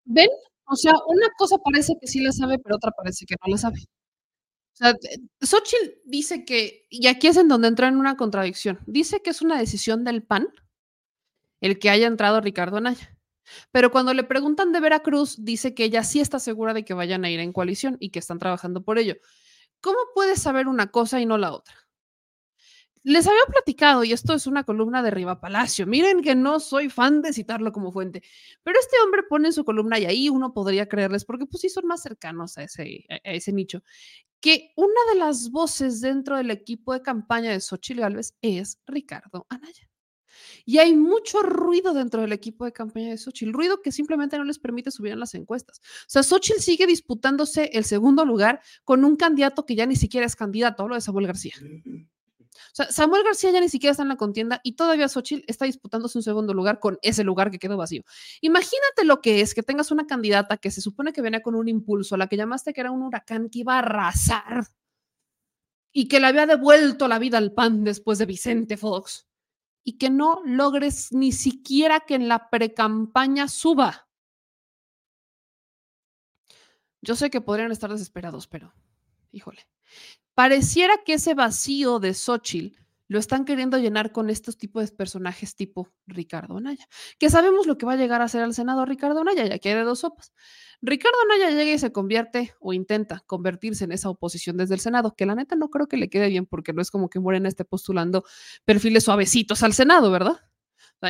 [0.04, 0.28] ¿Ven?
[0.66, 3.58] O sea, una cosa parece que sí la sabe, pero otra parece que no la
[3.58, 3.80] sabe.
[4.74, 4.94] O sea,
[5.40, 9.40] Xochitl dice que, y aquí es en donde entra en una contradicción, dice que es
[9.40, 10.48] una decisión del PAN
[11.60, 13.16] el que haya entrado Ricardo Anaya.
[13.70, 17.24] Pero cuando le preguntan de Veracruz, dice que ella sí está segura de que vayan
[17.24, 19.16] a ir en coalición y que están trabajando por ello.
[19.80, 21.74] ¿Cómo puedes saber una cosa y no la otra?
[23.06, 25.86] Les había platicado, y esto es una columna de Riva Palacio.
[25.86, 28.22] Miren que no soy fan de citarlo como fuente,
[28.62, 31.68] pero este hombre pone en su columna y ahí uno podría creerles, porque pues sí
[31.68, 33.82] son más cercanos a ese, a ese nicho,
[34.40, 39.46] que una de las voces dentro del equipo de campaña de Xochitl Gálvez es Ricardo
[39.50, 39.90] Anaya.
[40.64, 44.44] Y hay mucho ruido dentro del equipo de campaña de Xochitl, ruido que simplemente no
[44.44, 45.78] les permite subir en las encuestas.
[45.78, 50.26] O sea, Xochitl sigue disputándose el segundo lugar con un candidato que ya ni siquiera
[50.26, 51.54] es candidato, hablo de Samuel García.
[52.54, 55.64] O sea, Samuel García ya ni siquiera está en la contienda y todavía Xochitl está
[55.64, 58.02] disputándose un segundo lugar con ese lugar que quedó vacío.
[58.40, 61.68] Imagínate lo que es que tengas una candidata que se supone que venía con un
[61.68, 64.66] impulso, la que llamaste que era un huracán que iba a arrasar
[65.92, 69.28] y que le había devuelto la vida al PAN después de Vicente Fox
[69.84, 74.08] y que no logres ni siquiera que en la precampaña suba.
[77.02, 78.72] Yo sé que podrían estar desesperados, pero
[79.30, 79.68] híjole.
[80.34, 82.76] Pareciera que ese vacío de Xochitl
[83.08, 86.88] lo están queriendo llenar con estos tipos de personajes tipo Ricardo Anaya,
[87.18, 89.68] que sabemos lo que va a llegar a ser al Senado Ricardo Anaya, ya que
[89.68, 90.32] hay de dos sopas.
[90.80, 95.14] Ricardo Anaya llega y se convierte o intenta convertirse en esa oposición desde el Senado,
[95.14, 97.48] que la neta no creo que le quede bien porque no es como que Morena
[97.48, 98.24] esté postulando
[98.64, 100.40] perfiles suavecitos al Senado, ¿verdad?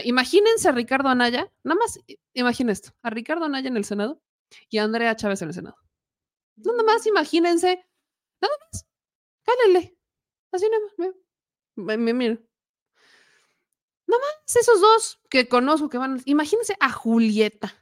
[0.03, 2.01] imagínense a Ricardo Anaya, nada más
[2.33, 4.21] imaginen esto, a Ricardo Anaya en el Senado
[4.69, 5.77] y a Andrea Chávez en el Senado.
[6.57, 7.87] Nada más imagínense,
[8.41, 8.85] nada más
[9.45, 9.97] Cálele.
[10.53, 11.15] Así nada más.
[11.77, 12.39] Mira.
[14.07, 16.21] Nada más esos dos que conozco que van.
[16.25, 17.75] Imagínense a Julieta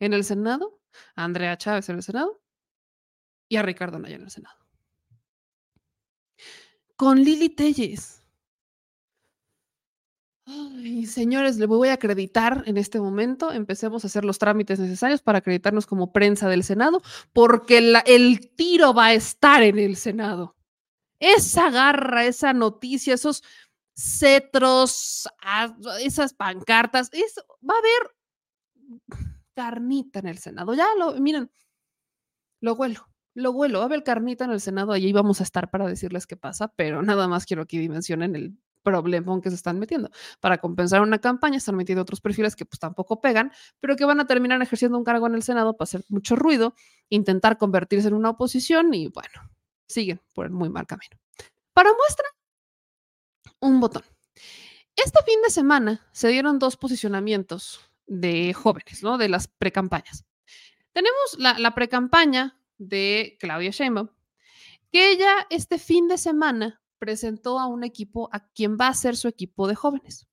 [0.00, 0.80] en el Senado,
[1.14, 2.42] a Andrea Chávez en el Senado
[3.48, 4.56] y a Ricardo Naya en el Senado.
[6.96, 8.22] Con Lili Telles.
[10.48, 13.52] Ay, señores, le voy a acreditar en este momento.
[13.52, 18.94] Empecemos a hacer los trámites necesarios para acreditarnos como prensa del Senado, porque el tiro
[18.94, 20.55] va a estar en el Senado
[21.20, 23.42] esa garra, esa noticia, esos
[23.94, 28.16] cetros, ah, esas pancartas, va a haber
[29.54, 30.74] carnita en el Senado.
[30.74, 31.50] Ya lo, miren,
[32.60, 35.70] lo huelo, lo huelo, va a haber carnita en el Senado, allí vamos a estar
[35.70, 39.56] para decirles qué pasa, pero nada más quiero que dimensionen el problema en que se
[39.56, 40.10] están metiendo.
[40.40, 44.20] Para compensar una campaña están metiendo otros perfiles que pues tampoco pegan, pero que van
[44.20, 46.74] a terminar ejerciendo un cargo en el Senado para hacer mucho ruido,
[47.08, 49.50] intentar convertirse en una oposición y bueno,
[49.86, 51.16] siguen por el muy mal camino.
[51.72, 52.26] Para muestra,
[53.60, 54.04] un botón.
[54.96, 59.18] Este fin de semana se dieron dos posicionamientos de jóvenes, ¿no?
[59.18, 60.24] De las precampañas.
[60.92, 64.08] Tenemos la, la precampaña de Claudia Sheinbaum,
[64.90, 69.16] que ella este fin de semana presentó a un equipo a quien va a ser
[69.16, 70.26] su equipo de jóvenes.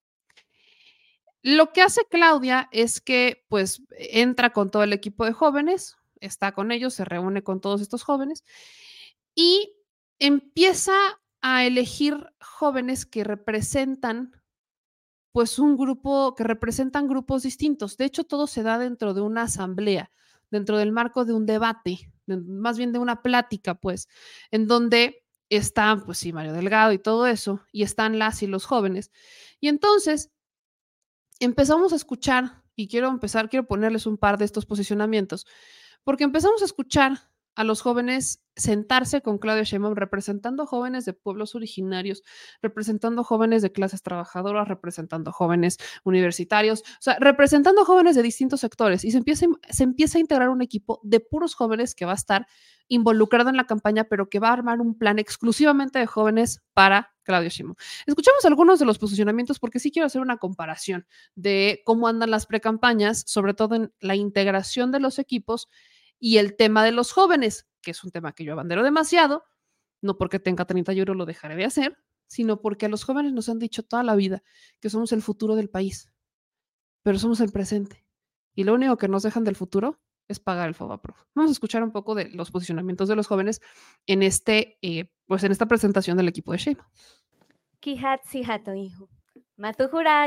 [1.41, 6.53] Lo que hace Claudia es que pues entra con todo el equipo de jóvenes, está
[6.53, 8.45] con ellos, se reúne con todos estos jóvenes
[9.35, 9.75] y
[10.19, 10.93] empieza
[11.41, 14.31] a elegir jóvenes que representan
[15.33, 17.97] pues un grupo, que representan grupos distintos.
[17.97, 20.11] De hecho, todo se da dentro de una asamblea,
[20.51, 24.07] dentro del marco de un debate, más bien de una plática, pues,
[24.51, 28.65] en donde están, pues sí, Mario Delgado y todo eso, y están las y los
[28.65, 29.11] jóvenes.
[29.59, 30.31] Y entonces
[31.39, 35.47] empezamos a escuchar, y quiero empezar, quiero ponerles un par de estos posicionamientos,
[36.03, 41.55] porque empezamos a escuchar a los jóvenes sentarse con Claudia Sheinbaum representando jóvenes de pueblos
[41.55, 42.23] originarios,
[42.61, 49.03] representando jóvenes de clases trabajadoras, representando jóvenes universitarios, o sea, representando jóvenes de distintos sectores
[49.05, 52.15] y se empieza, se empieza a integrar un equipo de puros jóvenes que va a
[52.15, 52.47] estar
[52.87, 57.13] involucrado en la campaña, pero que va a armar un plan exclusivamente de jóvenes para
[57.23, 57.75] Claudia Sheinbaum.
[58.05, 62.45] Escuchamos algunos de los posicionamientos porque sí quiero hacer una comparación de cómo andan las
[62.45, 65.69] precampañas, sobre todo en la integración de los equipos
[66.23, 69.43] y el tema de los jóvenes, que es un tema que yo abandero demasiado,
[70.01, 71.97] no porque tenga 30 euros lo dejaré de hacer,
[72.27, 74.41] sino porque a los jóvenes nos han dicho toda la vida
[74.79, 76.13] que somos el futuro del país,
[77.01, 78.05] pero somos el presente.
[78.55, 81.25] Y lo único que nos dejan del futuro es pagar el FOBAPROF.
[81.35, 83.59] Vamos a escuchar un poco de los posicionamientos de los jóvenes
[84.05, 86.89] en, este, eh, pues en esta presentación del equipo de Shema.
[87.81, 88.45] Kihatsi
[88.77, 89.09] hijo.
[89.57, 90.25] Matujura.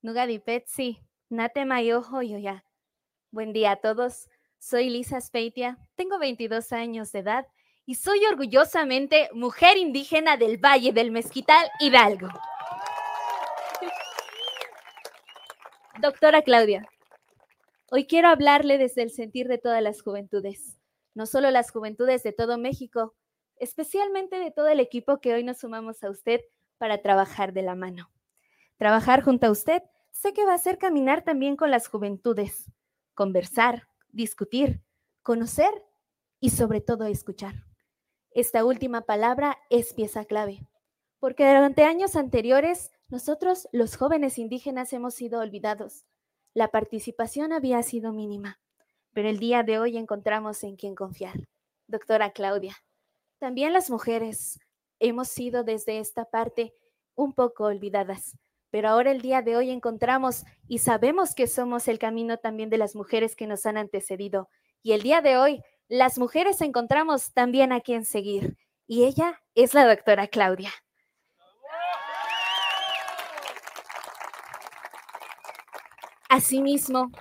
[0.00, 1.00] Nugadi Petsi.
[1.28, 2.64] Nate Mayojo Yoya.
[3.32, 4.28] Buen día a todos.
[4.66, 7.46] Soy Lisa Speitia, tengo 22 años de edad
[7.84, 12.28] y soy orgullosamente mujer indígena del Valle del Mezquital, Hidalgo.
[16.00, 16.88] Doctora Claudia,
[17.90, 20.78] hoy quiero hablarle desde el sentir de todas las juventudes,
[21.12, 23.14] no solo las juventudes de todo México,
[23.56, 26.40] especialmente de todo el equipo que hoy nos sumamos a usted
[26.78, 28.10] para trabajar de la mano.
[28.78, 32.72] Trabajar junto a usted sé que va a ser caminar también con las juventudes,
[33.12, 34.82] conversar, discutir,
[35.22, 35.84] conocer
[36.40, 37.66] y sobre todo escuchar.
[38.30, 40.66] Esta última palabra es pieza clave,
[41.18, 46.04] porque durante años anteriores nosotros, los jóvenes indígenas, hemos sido olvidados.
[46.52, 48.60] La participación había sido mínima,
[49.12, 51.48] pero el día de hoy encontramos en quién confiar.
[51.86, 52.76] Doctora Claudia,
[53.38, 54.58] también las mujeres
[55.00, 56.74] hemos sido desde esta parte
[57.14, 58.36] un poco olvidadas
[58.74, 62.76] pero ahora el día de hoy encontramos y sabemos que somos el camino también de
[62.76, 64.48] las mujeres que nos han antecedido.
[64.82, 68.58] Y el día de hoy las mujeres encontramos también a quien seguir.
[68.88, 70.72] Y ella es la doctora Claudia.
[76.28, 77.12] Asimismo,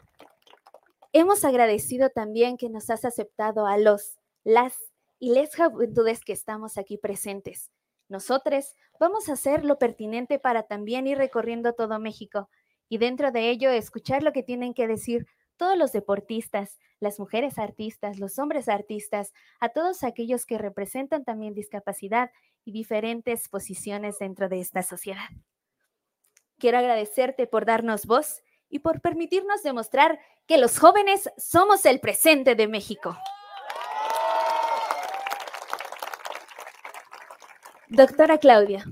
[1.12, 4.74] hemos agradecido también que nos has aceptado a los, las
[5.20, 7.70] y les juventudes que estamos aquí presentes.
[8.14, 12.48] Nosotros vamos a hacer lo pertinente para también ir recorriendo todo México
[12.88, 15.26] y dentro de ello escuchar lo que tienen que decir
[15.58, 21.56] todos los deportistas, las mujeres artistas, los hombres artistas, a todos aquellos que representan también
[21.56, 22.30] discapacidad
[22.64, 25.30] y diferentes posiciones dentro de esta sociedad.
[26.60, 32.54] Quiero agradecerte por darnos voz y por permitirnos demostrar que los jóvenes somos el presente
[32.54, 33.18] de México.
[37.96, 38.84] Doctora Claudia,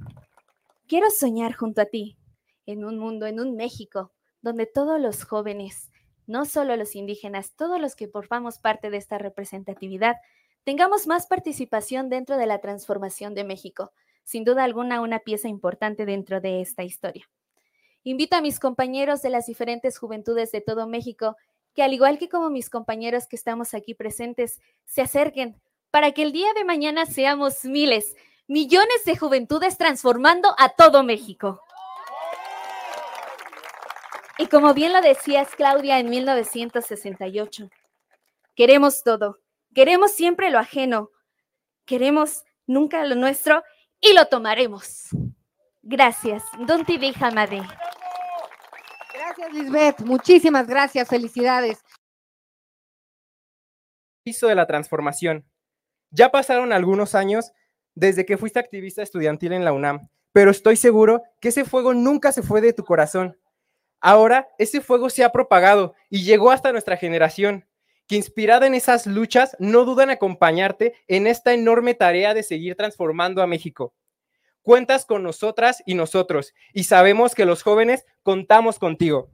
[0.87, 2.19] quiero soñar junto a ti
[2.67, 4.11] en un mundo, en un México,
[4.43, 5.89] donde todos los jóvenes,
[6.27, 10.17] no solo los indígenas, todos los que formamos parte de esta representatividad,
[10.65, 13.91] tengamos más participación dentro de la transformación de México.
[14.23, 17.27] Sin duda alguna, una pieza importante dentro de esta historia.
[18.03, 21.37] Invito a mis compañeros de las diferentes juventudes de todo México
[21.73, 25.59] que, al igual que como mis compañeros que estamos aquí presentes, se acerquen
[25.89, 28.15] para que el día de mañana seamos miles
[28.51, 31.61] millones de juventudes transformando a todo México.
[34.37, 37.69] Y como bien lo decías, Claudia, en 1968,
[38.53, 39.39] queremos todo,
[39.73, 41.11] queremos siempre lo ajeno,
[41.85, 43.63] queremos nunca lo nuestro
[44.01, 45.07] y lo tomaremos.
[45.81, 46.43] Gracias.
[46.67, 47.61] Don Tibi Hamade.
[49.13, 50.01] Gracias, Lisbeth.
[50.01, 51.07] Muchísimas gracias.
[51.07, 51.81] Felicidades.
[54.23, 55.45] Piso de la transformación.
[56.09, 57.53] Ya pasaron algunos años
[57.95, 62.31] desde que fuiste activista estudiantil en la UNAM, pero estoy seguro que ese fuego nunca
[62.31, 63.37] se fue de tu corazón.
[63.99, 67.67] Ahora ese fuego se ha propagado y llegó hasta nuestra generación,
[68.07, 73.41] que inspirada en esas luchas no dudan acompañarte en esta enorme tarea de seguir transformando
[73.41, 73.93] a México.
[74.63, 79.31] Cuentas con nosotras y nosotros y sabemos que los jóvenes contamos contigo.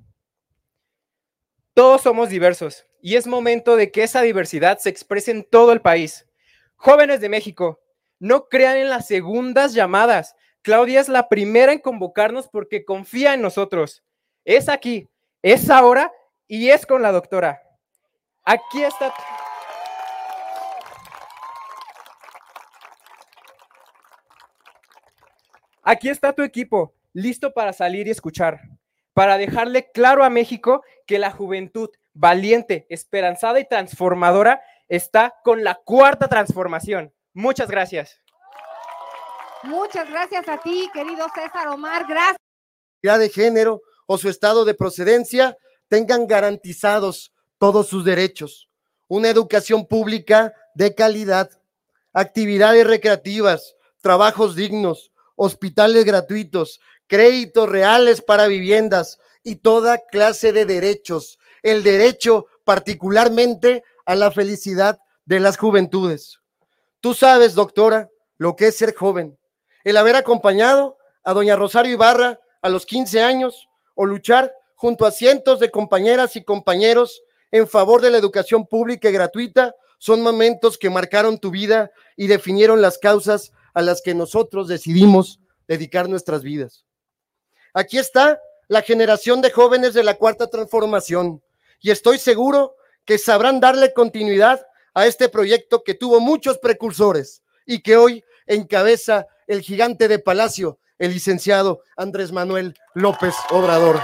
[1.73, 5.81] Todos somos diversos y es momento de que esa diversidad se exprese en todo el
[5.81, 6.27] país.
[6.75, 7.79] Jóvenes de México,
[8.19, 10.35] no crean en las segundas llamadas.
[10.61, 14.03] Claudia es la primera en convocarnos porque confía en nosotros.
[14.45, 15.09] Es aquí,
[15.41, 16.11] es ahora
[16.47, 17.61] y es con la doctora.
[18.43, 19.13] Aquí está.
[25.83, 28.59] Aquí está tu equipo, listo para salir y escuchar,
[29.13, 35.75] para dejarle claro a México que la juventud valiente, esperanzada y transformadora está con la
[35.75, 37.13] cuarta transformación.
[37.37, 38.19] Muchas gracias.
[39.61, 42.07] Muchas gracias a ti, querido César Omar.
[42.09, 42.39] Gracias.
[43.03, 45.55] de género o su estado de procedencia
[45.87, 48.69] tengan garantizados todos sus derechos.
[49.07, 51.51] Una educación pública de calidad,
[52.11, 61.37] actividades recreativas, trabajos dignos, hospitales gratuitos, créditos reales para viviendas y toda clase de derechos.
[61.61, 66.39] El derecho particularmente a la felicidad de las juventudes.
[66.99, 69.37] Tú sabes, doctora, lo que es ser joven.
[69.83, 75.11] El haber acompañado a doña Rosario Ibarra a los 15 años o luchar junto a
[75.11, 77.21] cientos de compañeras y compañeros
[77.51, 82.27] en favor de la educación pública y gratuita son momentos que marcaron tu vida y
[82.27, 86.85] definieron las causas a las que nosotros decidimos dedicar nuestras vidas.
[87.73, 91.41] Aquí está la generación de jóvenes de la cuarta transformación
[91.79, 92.75] y estoy seguro
[93.05, 94.65] que sabrán darle continuidad
[94.97, 100.79] a este proyecto que tuvo muchos precursores y que hoy encabeza el gigante de Palacio,
[100.97, 104.01] el licenciado Andrés Manuel López Obrador.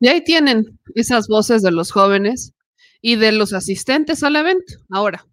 [0.00, 2.52] Y ahí tienen esas voces de los jóvenes
[3.00, 4.74] y de los asistentes al evento.
[4.90, 5.24] Ahora,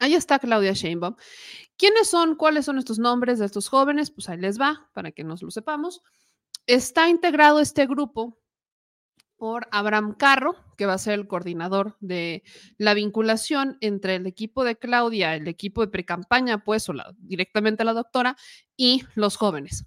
[0.00, 1.16] Ahí está Claudia Sheinbaum.
[1.76, 2.36] ¿Quiénes son?
[2.36, 4.12] ¿Cuáles son estos nombres de estos jóvenes?
[4.12, 6.02] Pues ahí les va, para que nos lo sepamos.
[6.66, 8.38] Está integrado este grupo
[9.38, 12.42] por Abraham Carro, que va a ser el coordinador de
[12.76, 17.94] la vinculación entre el equipo de Claudia, el equipo de precampaña, pues, o directamente la
[17.94, 18.36] doctora,
[18.76, 19.86] y los jóvenes.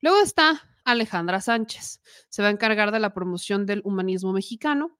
[0.00, 4.98] Luego está Alejandra Sánchez, se va a encargar de la promoción del humanismo mexicano.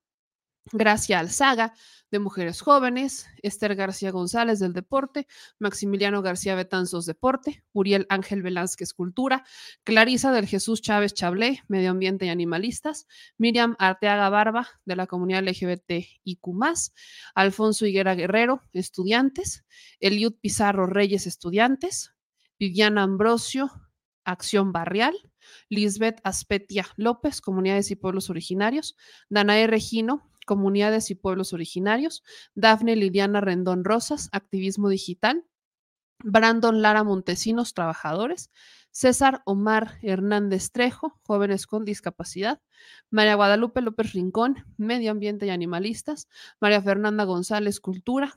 [0.73, 1.75] Gracia Alzaga,
[2.11, 5.27] de Mujeres Jóvenes, Esther García González del Deporte,
[5.59, 9.45] Maximiliano García Betanzos Deporte, Uriel Ángel Velázquez Cultura,
[9.85, 13.07] Clarisa del Jesús Chávez Chablé, Medio Ambiente y Animalistas,
[13.39, 16.05] Miriam Arteaga Barba de la comunidad LGBT
[16.53, 16.93] más,
[17.35, 19.65] Alfonso Higuera Guerrero, Estudiantes,
[20.01, 22.13] Eliud Pizarro Reyes Estudiantes,
[22.59, 23.71] Viviana Ambrosio,
[24.25, 25.15] Acción Barrial,
[25.69, 28.97] Lisbeth Aspetia López, Comunidades y Pueblos Originarios,
[29.29, 32.25] Danae Regino, Comunidades y Pueblos Originarios,
[32.57, 35.45] Dafne Liliana Rendón Rosas, Activismo Digital,
[36.25, 38.51] Brandon Lara Montesinos, Trabajadores,
[38.91, 42.61] César Omar Hernández Trejo, Jóvenes con Discapacidad,
[43.11, 46.29] María Guadalupe López Rincón, Medio Ambiente y Animalistas,
[46.59, 48.37] María Fernanda González, Cultura,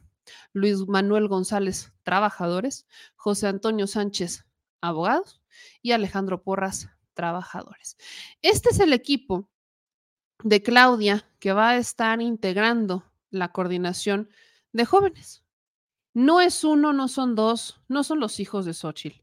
[0.54, 2.86] Luis Manuel González, Trabajadores,
[3.16, 4.46] José Antonio Sánchez,
[4.82, 5.42] Abogados,
[5.82, 7.98] y Alejandro Porras, Trabajadores.
[8.44, 9.50] Este es el equipo
[10.44, 14.30] de Claudia, que va a estar integrando la coordinación
[14.72, 15.44] de jóvenes.
[16.14, 19.22] No es uno, no son dos, no son los hijos de Xochitl.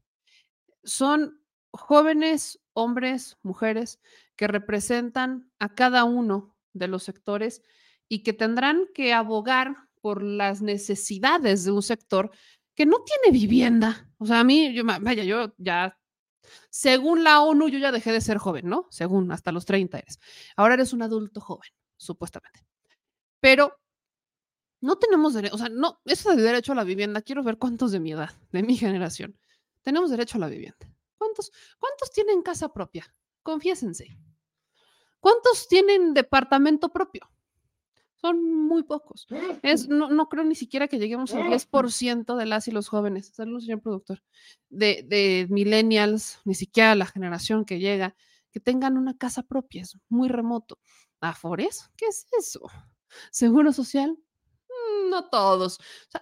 [0.83, 1.41] Son
[1.71, 3.99] jóvenes, hombres, mujeres,
[4.35, 7.61] que representan a cada uno de los sectores
[8.09, 12.31] y que tendrán que abogar por las necesidades de un sector
[12.75, 14.09] que no tiene vivienda.
[14.17, 15.97] O sea, a mí, yo, vaya, yo ya
[16.69, 18.87] según la ONU, yo ya dejé de ser joven, ¿no?
[18.89, 20.19] Según hasta los 30 eres.
[20.55, 22.65] Ahora eres un adulto joven, supuestamente.
[23.39, 23.79] Pero
[24.81, 27.91] no tenemos derecho, o sea, no, eso de derecho a la vivienda, quiero ver cuántos
[27.91, 29.37] de mi edad, de mi generación,
[29.81, 30.91] tenemos derecho a la vivienda.
[31.17, 33.13] ¿Cuántos, cuántos tienen casa propia?
[33.43, 34.17] Confiésense.
[35.19, 37.29] ¿Cuántos tienen departamento propio?
[38.21, 39.25] Son muy pocos.
[39.63, 43.31] Es, no, no, creo ni siquiera que lleguemos al 10% de las y los jóvenes,
[43.33, 44.21] saludos, señor productor,
[44.69, 48.15] de, de millennials, ni siquiera la generación que llega,
[48.51, 50.79] que tengan una casa propia, es muy remoto.
[51.19, 51.89] ¿Afores?
[51.97, 52.61] ¿Qué es eso?
[53.31, 54.11] ¿Seguro social?
[54.11, 55.79] Mm, no todos.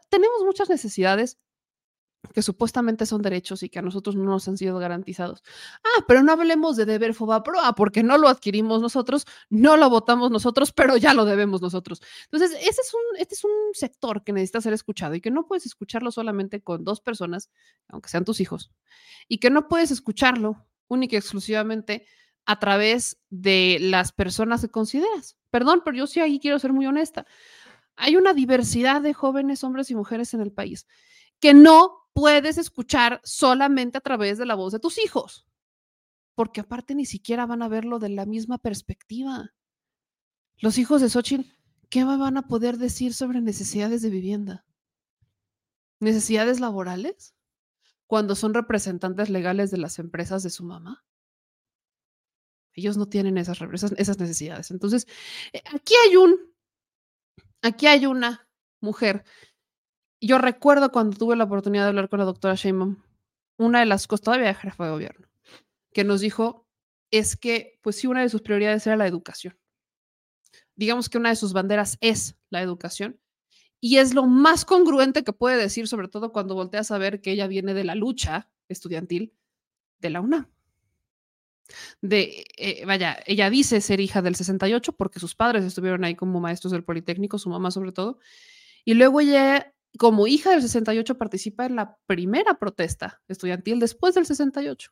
[0.09, 1.38] tenemos muchas necesidades
[2.33, 5.41] que supuestamente son derechos y que a nosotros no nos han sido garantizados.
[5.83, 10.29] Ah, pero no hablemos de deber fobaproa, porque no lo adquirimos nosotros, no lo votamos
[10.29, 12.01] nosotros, pero ya lo debemos nosotros.
[12.25, 15.47] Entonces, ese es un, este es un sector que necesita ser escuchado y que no
[15.47, 17.49] puedes escucharlo solamente con dos personas,
[17.87, 18.71] aunque sean tus hijos,
[19.27, 22.05] y que no puedes escucharlo única y exclusivamente
[22.45, 25.37] a través de las personas que consideras.
[25.51, 27.25] Perdón, pero yo sí ahí quiero ser muy honesta.
[27.95, 30.87] Hay una diversidad de jóvenes, hombres y mujeres en el país
[31.39, 35.48] que no puedes escuchar solamente a través de la voz de tus hijos,
[36.36, 39.53] porque aparte ni siquiera van a verlo de la misma perspectiva.
[40.57, 41.49] Los hijos de Xochitl,
[41.90, 44.65] ¿qué van a poder decir sobre necesidades de vivienda?
[45.99, 47.34] ¿Necesidades laborales?
[48.10, 51.06] cuando son representantes legales de las empresas de su mamá.
[52.73, 54.72] Ellos no tienen esas, esas, necesidades.
[54.72, 55.06] Entonces,
[55.53, 56.36] eh, aquí hay un,
[57.61, 58.49] aquí hay una
[58.81, 59.26] mujer.
[60.21, 63.01] Yo recuerdo cuando tuve la oportunidad de hablar con la doctora Sheinbaum,
[63.57, 65.27] una de las cosas, todavía jefa de gobierno,
[65.93, 66.67] que nos dijo
[67.11, 69.57] es que, pues sí, una de sus prioridades era la educación.
[70.75, 73.19] Digamos que una de sus banderas es la educación.
[73.81, 77.31] Y es lo más congruente que puede decir, sobre todo cuando volteas a ver que
[77.31, 79.33] ella viene de la lucha estudiantil
[79.99, 80.49] de la UNAM.
[82.01, 86.39] De, eh, vaya, ella dice ser hija del 68 porque sus padres estuvieron ahí como
[86.39, 88.19] maestros del Politécnico, su mamá sobre todo.
[88.85, 94.25] Y luego ella, como hija del 68, participa en la primera protesta estudiantil después del
[94.25, 94.91] 68.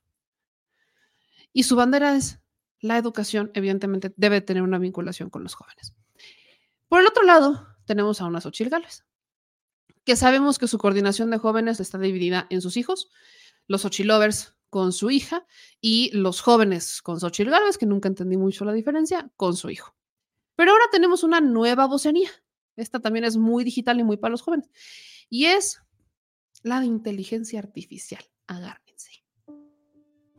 [1.53, 2.39] Y su bandera es
[2.79, 5.93] la educación, evidentemente, debe tener una vinculación con los jóvenes.
[6.87, 8.75] Por el otro lado, tenemos a unas Xochitl
[10.03, 13.11] que sabemos que su coordinación de jóvenes está dividida en sus hijos,
[13.67, 15.45] los Xochilovers con su hija
[15.81, 19.95] y los jóvenes con Xochitl Gálvez, que nunca entendí mucho la diferencia, con su hijo.
[20.55, 22.29] Pero ahora tenemos una nueva vocería.
[22.77, 24.69] Esta también es muy digital y muy para los jóvenes.
[25.29, 25.81] Y es
[26.63, 28.23] la de inteligencia artificial.
[28.47, 29.23] Agárrense.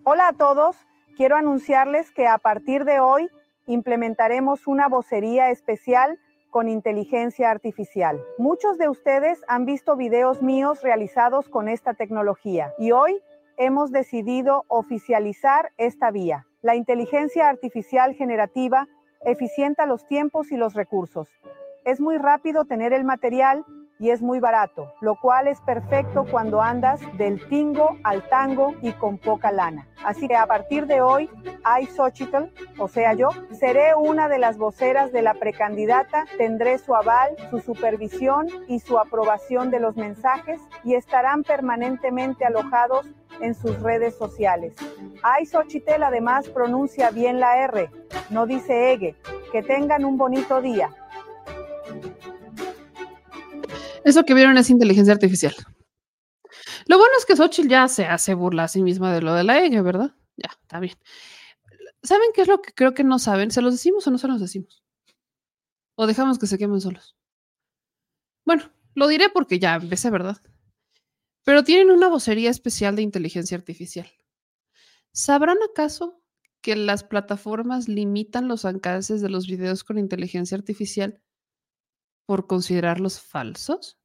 [0.05, 0.77] Hola a todos.
[1.17, 3.29] Quiero anunciarles que a partir de hoy
[3.67, 6.19] implementaremos una vocería especial
[6.51, 8.21] con inteligencia artificial.
[8.39, 13.21] Muchos de ustedes han visto videos míos realizados con esta tecnología y hoy
[13.59, 16.47] hemos decidido oficializar esta vía.
[16.63, 18.89] La inteligencia artificial generativa
[19.25, 21.29] eficienta los tiempos y los recursos.
[21.85, 23.65] Es muy rápido tener el material
[23.99, 28.93] y es muy barato, lo cual es perfecto cuando andas del tingo al tango y
[28.93, 29.89] con poca lana.
[30.05, 31.29] Así que a partir de hoy,
[31.81, 36.95] I, Xochitl, o sea yo, seré una de las voceras de la precandidata, tendré su
[36.95, 43.07] aval, su supervisión y su aprobación de los mensajes y estarán permanentemente alojados
[43.41, 44.75] en sus redes sociales.
[45.41, 47.91] I, Xochitl además pronuncia bien la R,
[48.31, 49.17] no dice Ege.
[49.51, 50.91] Que tengan un bonito día.
[54.05, 55.55] Eso que vieron es inteligencia artificial.
[56.87, 59.45] Lo bueno es que Xochitl ya se hace burla a sí misma de lo de
[59.45, 60.15] la ella, ¿verdad?
[60.37, 60.97] Ya, está bien.
[62.03, 63.51] ¿Saben qué es lo que creo que no saben?
[63.51, 64.85] ¿Se los decimos o no se los decimos?
[65.97, 67.17] ¿O dejamos que se quemen solos?
[68.45, 70.39] Bueno, lo diré porque ya empecé, ¿verdad?
[71.45, 74.11] Pero tienen una vocería especial de inteligencia artificial.
[75.13, 76.23] ¿Sabrán acaso
[76.61, 81.21] que las plataformas limitan los alcances de los videos con inteligencia artificial
[82.29, 83.97] por considerarlos falsos?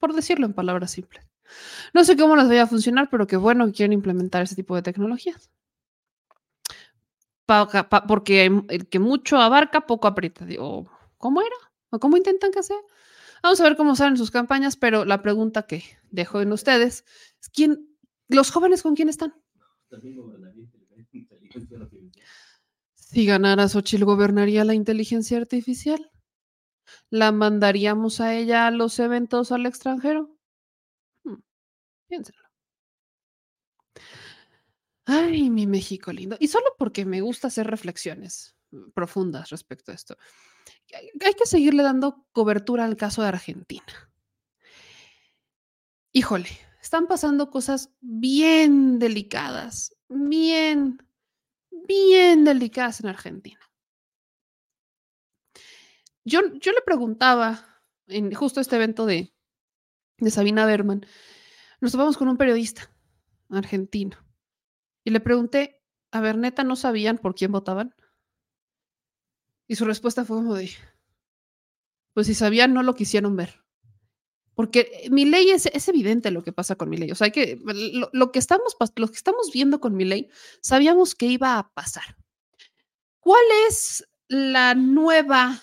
[0.00, 1.24] Por decirlo en palabras simples.
[1.94, 4.74] No sé cómo les vaya a funcionar, pero qué bueno que quieren implementar ese tipo
[4.74, 5.52] de tecnologías.
[8.08, 10.44] porque el que mucho abarca, poco aprieta.
[11.16, 11.56] ¿cómo era?
[11.90, 12.80] ¿O cómo intentan que sea?
[13.40, 17.04] Vamos a ver cómo salen sus campañas, pero la pregunta que dejo en ustedes
[17.40, 17.88] es quién,
[18.26, 19.32] los jóvenes con quién están.
[22.96, 26.10] Si ganara Xochitl, ¿gobernaría la inteligencia artificial?
[27.10, 30.36] ¿La mandaríamos a ella a los eventos al extranjero?
[31.24, 31.36] Hmm,
[32.08, 32.44] piénsenlo.
[35.06, 36.36] Ay, mi México lindo.
[36.40, 40.16] Y solo porque me gusta hacer reflexiones mm, profundas respecto a esto.
[41.24, 44.10] Hay que seguirle dando cobertura al caso de Argentina.
[46.12, 46.48] Híjole,
[46.80, 51.02] están pasando cosas bien delicadas, bien,
[51.70, 53.60] bien delicadas en Argentina.
[56.24, 59.34] Yo, yo le preguntaba en justo este evento de,
[60.18, 61.06] de Sabina Berman,
[61.80, 62.90] nos topamos con un periodista
[63.50, 64.16] argentino
[65.04, 67.94] y le pregunté, a ver, neta, ¿no sabían por quién votaban?
[69.66, 70.70] Y su respuesta fue como de,
[72.12, 73.62] pues si sabían, no lo quisieron ver.
[74.54, 77.10] Porque mi ley es, es evidente lo que pasa con mi ley.
[77.10, 77.60] O sea, que
[78.12, 80.30] lo, que estamos, lo que estamos viendo con mi ley,
[80.60, 82.16] sabíamos que iba a pasar.
[83.18, 85.60] ¿Cuál es la nueva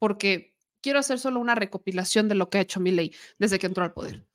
[0.00, 3.84] porque quiero hacer solo una recopilación de lo que ha hecho ley desde que entró
[3.84, 4.26] al poder.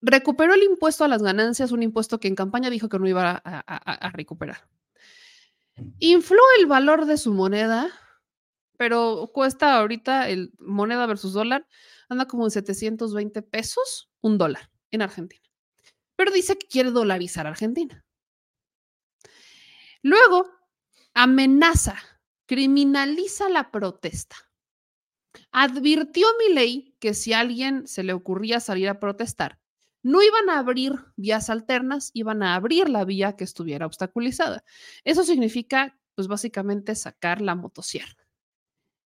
[0.00, 3.42] Recuperó el impuesto a las ganancias, un impuesto que en campaña dijo que no iba
[3.42, 4.68] a, recuperar.
[5.98, 7.90] Infló el valor de su moneda,
[8.76, 11.66] pero cuesta ahorita el moneda versus dólar,
[12.10, 15.42] anda como en 720 pesos un dólar en Argentina.
[16.16, 18.04] Pero dice que quiere dolarizar Argentina.
[20.02, 20.50] Luego
[21.14, 21.96] amenaza
[22.46, 24.36] criminaliza la protesta.
[25.50, 29.58] Advirtió mi ley que si a alguien se le ocurría salir a protestar,
[30.02, 34.62] no iban a abrir vías alternas, iban a abrir la vía que estuviera obstaculizada.
[35.02, 38.26] Eso significa, pues básicamente, sacar la motosierra.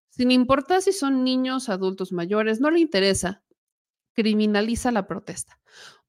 [0.09, 3.43] Sin importar si son niños, adultos mayores, no le interesa
[4.13, 5.61] criminaliza la protesta.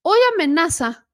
[0.03, 1.07] Hoy amenaza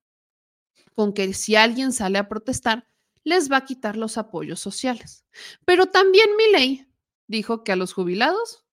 [0.94, 2.88] con que si alguien sale a protestar,
[3.27, 5.27] les va a quitar los apoyos sociales.
[5.65, 6.89] Pero también mi ley
[7.27, 8.65] dijo que a los jubilados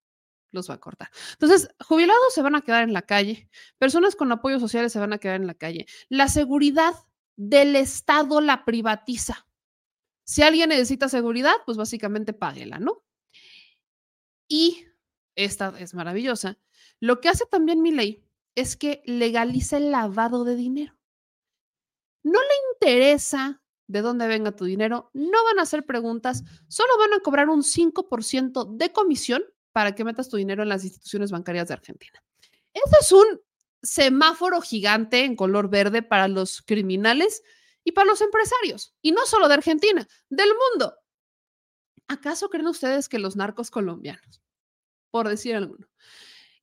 [0.52, 1.10] los va a cortar.
[1.32, 3.50] Entonces, jubilados se van a quedar en la calle,
[3.80, 5.88] personas con apoyos sociales se van a quedar en la calle.
[6.08, 6.94] La seguridad
[7.36, 9.48] del Estado la privatiza.
[10.24, 13.04] Si alguien necesita seguridad, pues básicamente páguela, ¿no?
[14.48, 14.86] Y
[15.34, 16.60] esta es maravillosa.
[17.00, 18.24] Lo que hace también mi ley
[18.54, 20.96] es que legaliza el lavado de dinero.
[22.22, 23.63] No le interesa
[23.94, 27.62] de dónde venga tu dinero, no van a hacer preguntas, solo van a cobrar un
[27.62, 32.24] 5% de comisión para que metas tu dinero en las instituciones bancarias de Argentina.
[32.74, 33.40] Ese es un
[33.84, 37.44] semáforo gigante en color verde para los criminales
[37.84, 40.96] y para los empresarios, y no solo de Argentina, del mundo.
[42.08, 44.42] ¿Acaso creen ustedes que los narcos colombianos,
[45.12, 45.88] por decir alguno,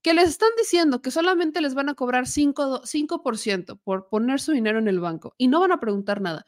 [0.02, 4.50] que les están diciendo que solamente les van a cobrar 5%, 5 por poner su
[4.50, 6.44] dinero en el banco y no van a preguntar nada?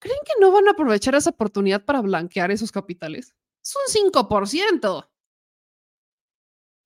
[0.00, 3.34] ¿Creen que no van a aprovechar esa oportunidad para blanquear esos capitales?
[3.62, 5.08] Es un 5%.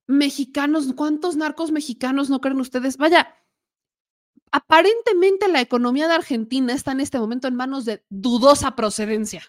[0.08, 2.96] Mexicanos, ¿cuántos narcos mexicanos no creen ustedes?
[2.96, 3.34] Vaya,
[4.50, 9.44] aparentemente la economía de Argentina está en este momento en manos de dudosa procedencia.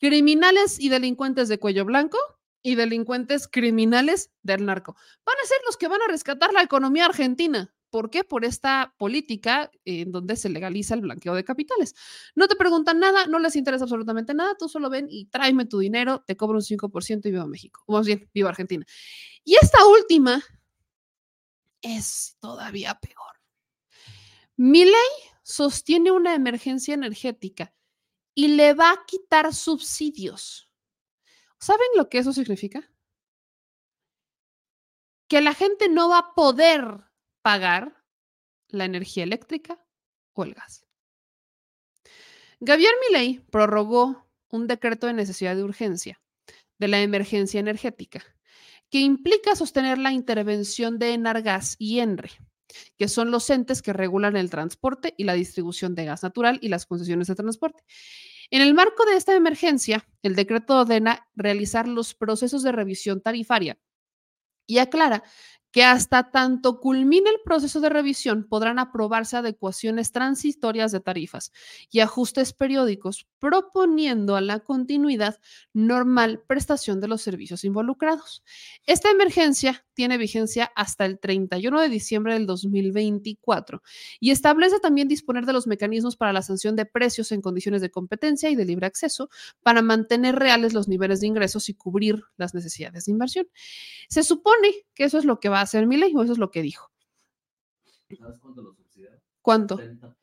[0.00, 2.18] Criminales y delincuentes de cuello blanco
[2.62, 4.96] y delincuentes criminales del narco.
[5.24, 7.72] Van a ser los que van a rescatar la economía argentina.
[7.90, 8.24] ¿Por qué?
[8.24, 11.94] Por esta política en donde se legaliza el blanqueo de capitales.
[12.34, 15.78] No te preguntan nada, no les interesa absolutamente nada, tú solo ven y tráeme tu
[15.78, 17.82] dinero, te cobro un 5% y viva México.
[17.86, 18.84] O más bien, viva Argentina.
[19.44, 20.42] Y esta última
[21.80, 23.32] es todavía peor.
[24.56, 24.92] Mi ley
[25.42, 27.72] sostiene una emergencia energética
[28.34, 30.70] y le va a quitar subsidios.
[31.58, 32.88] ¿Saben lo que eso significa?
[35.28, 37.07] Que la gente no va a poder
[37.48, 37.94] pagar
[38.68, 39.82] la energía eléctrica
[40.34, 40.84] o el gas.
[42.62, 46.20] Javier Milei prorrogó un decreto de necesidad de urgencia
[46.78, 48.22] de la emergencia energética
[48.90, 52.32] que implica sostener la intervención de Enargas y ENRE,
[52.98, 56.68] que son los entes que regulan el transporte y la distribución de gas natural y
[56.68, 57.82] las concesiones de transporte.
[58.50, 63.78] En el marco de esta emergencia, el decreto ordena realizar los procesos de revisión tarifaria
[64.66, 65.24] y aclara
[65.70, 71.52] que hasta tanto culmine el proceso de revisión podrán aprobarse adecuaciones transitorias de tarifas
[71.90, 75.38] y ajustes periódicos, proponiendo a la continuidad
[75.72, 78.42] normal prestación de los servicios involucrados.
[78.84, 83.82] Esta emergencia tiene vigencia hasta el 31 de diciembre del 2024
[84.20, 87.90] y establece también disponer de los mecanismos para la sanción de precios en condiciones de
[87.90, 89.28] competencia y de libre acceso
[89.60, 93.48] para mantener reales los niveles de ingresos y cubrir las necesidades de inversión.
[94.08, 96.38] Se supone que eso es lo que va a hacer mi ley, o eso es
[96.38, 96.92] lo que dijo.
[98.16, 98.76] ¿Sabes cuánto lo?
[99.42, 99.78] ¿Cuánto?
[99.78, 100.14] 30%.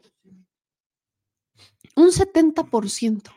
[1.97, 3.29] Un 70%.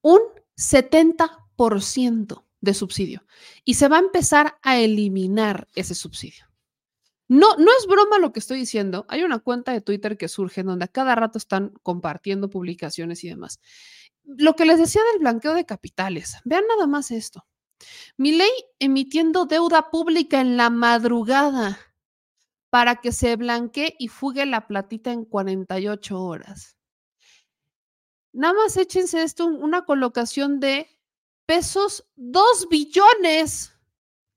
[0.00, 0.20] Un
[0.56, 3.24] 70% de subsidio.
[3.64, 6.44] Y se va a empezar a eliminar ese subsidio.
[7.28, 9.06] No, no es broma lo que estoy diciendo.
[9.08, 13.28] Hay una cuenta de Twitter que surge donde a cada rato están compartiendo publicaciones y
[13.28, 13.60] demás.
[14.24, 16.36] Lo que les decía del blanqueo de capitales.
[16.44, 17.46] Vean nada más esto.
[18.16, 21.78] Mi ley emitiendo deuda pública en la madrugada
[22.70, 26.76] para que se blanquee y fugue la platita en 48 horas.
[28.32, 30.95] Nada más échense esto, una colocación de
[31.46, 33.72] pesos, 2 billones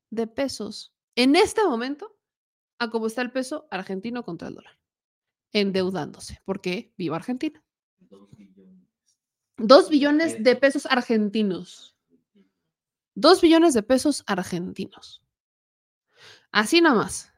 [0.10, 2.16] de pesos en este momento,
[2.80, 4.80] a cómo está el peso argentino contra el dólar,
[5.52, 7.62] endeudándose, porque viva Argentina.
[9.58, 11.98] 2 billones de pesos argentinos.
[13.16, 15.22] 2 billones de pesos argentinos.
[16.52, 17.34] Así nada más.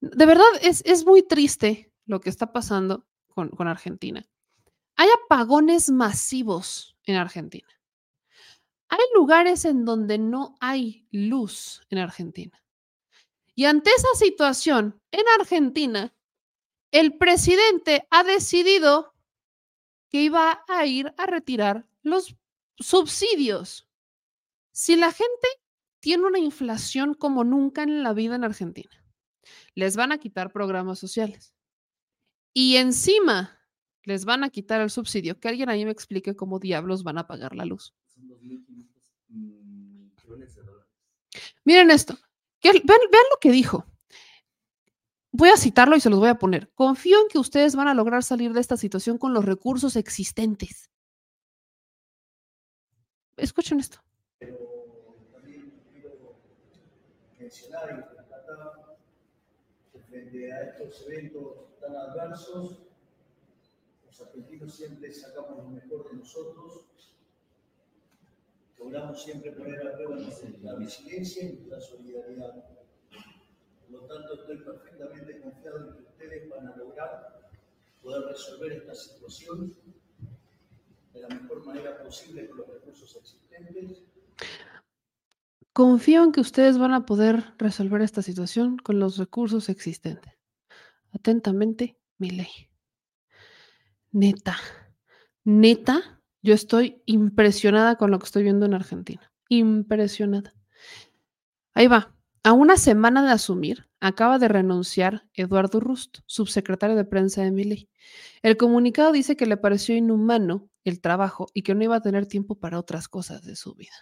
[0.00, 4.28] De verdad, es, es muy triste lo que está pasando con, con Argentina.
[4.96, 7.68] Hay apagones masivos en Argentina.
[8.88, 12.62] Hay lugares en donde no hay luz en Argentina.
[13.54, 16.14] Y ante esa situación, en Argentina,
[16.90, 19.14] el presidente ha decidido
[20.08, 22.36] que iba a ir a retirar los
[22.78, 23.88] subsidios.
[24.72, 25.48] Si la gente
[26.00, 29.04] tiene una inflación como nunca en la vida en Argentina,
[29.74, 31.54] les van a quitar programas sociales.
[32.52, 33.58] Y encima
[34.04, 35.40] les van a quitar el subsidio.
[35.40, 37.94] Que alguien ahí me explique cómo diablos van a pagar la luz.
[38.44, 40.88] Son 2.500 millones de dólares.
[41.64, 42.18] Miren esto.
[42.60, 43.86] Que- vean, vean lo que dijo.
[45.32, 46.70] Voy a citarlo y se los voy a poner.
[46.74, 50.90] Confío en que ustedes van a lograr salir de esta situación con los recursos existentes.
[53.36, 54.00] Escuchen esto.
[57.38, 58.96] mencionar y rescatar
[60.08, 62.78] frente a estos eventos tan adversos,
[64.06, 66.84] los argentinos siempre sacamos lo mejor de nosotros,
[68.84, 72.64] logramos siempre poner a prueba nuestra resiliencia y nuestra solidaridad.
[73.80, 77.50] Por lo tanto, estoy perfectamente confiado en que ustedes van a lograr
[78.02, 79.74] poder resolver esta situación
[81.14, 84.02] de la mejor manera posible con los recursos existentes.
[85.72, 90.34] Confío en que ustedes van a poder resolver esta situación con los recursos existentes.
[91.10, 92.68] Atentamente, mi ley.
[94.12, 94.56] Neta,
[95.44, 99.32] neta, yo estoy impresionada con lo que estoy viendo en Argentina.
[99.48, 100.54] Impresionada.
[101.74, 102.14] Ahí va.
[102.42, 107.88] A una semana de asumir, acaba de renunciar Eduardo Rust, subsecretario de prensa de Milei.
[108.42, 112.26] El comunicado dice que le pareció inhumano el trabajo y que no iba a tener
[112.26, 113.94] tiempo para otras cosas de su vida.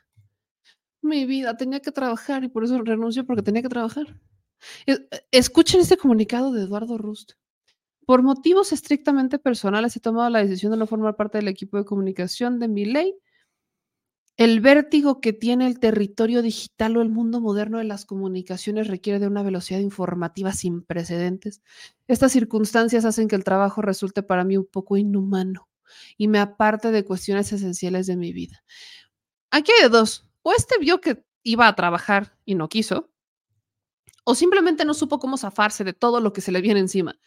[1.00, 4.20] Mi vida, tenía que trabajar y por eso renunció porque tenía que trabajar.
[4.86, 7.34] E- Escuchen este comunicado de Eduardo Rust.
[8.06, 11.84] Por motivos estrictamente personales he tomado la decisión de no formar parte del equipo de
[11.84, 13.16] comunicación de mi ley.
[14.36, 19.18] El vértigo que tiene el territorio digital o el mundo moderno de las comunicaciones requiere
[19.18, 21.62] de una velocidad informativa sin precedentes.
[22.08, 25.68] Estas circunstancias hacen que el trabajo resulte para mí un poco inhumano
[26.16, 28.64] y me aparte de cuestiones esenciales de mi vida.
[29.50, 30.26] Aquí hay dos.
[30.42, 33.10] O este vio que iba a trabajar y no quiso,
[34.24, 37.18] o simplemente no supo cómo zafarse de todo lo que se le viene encima.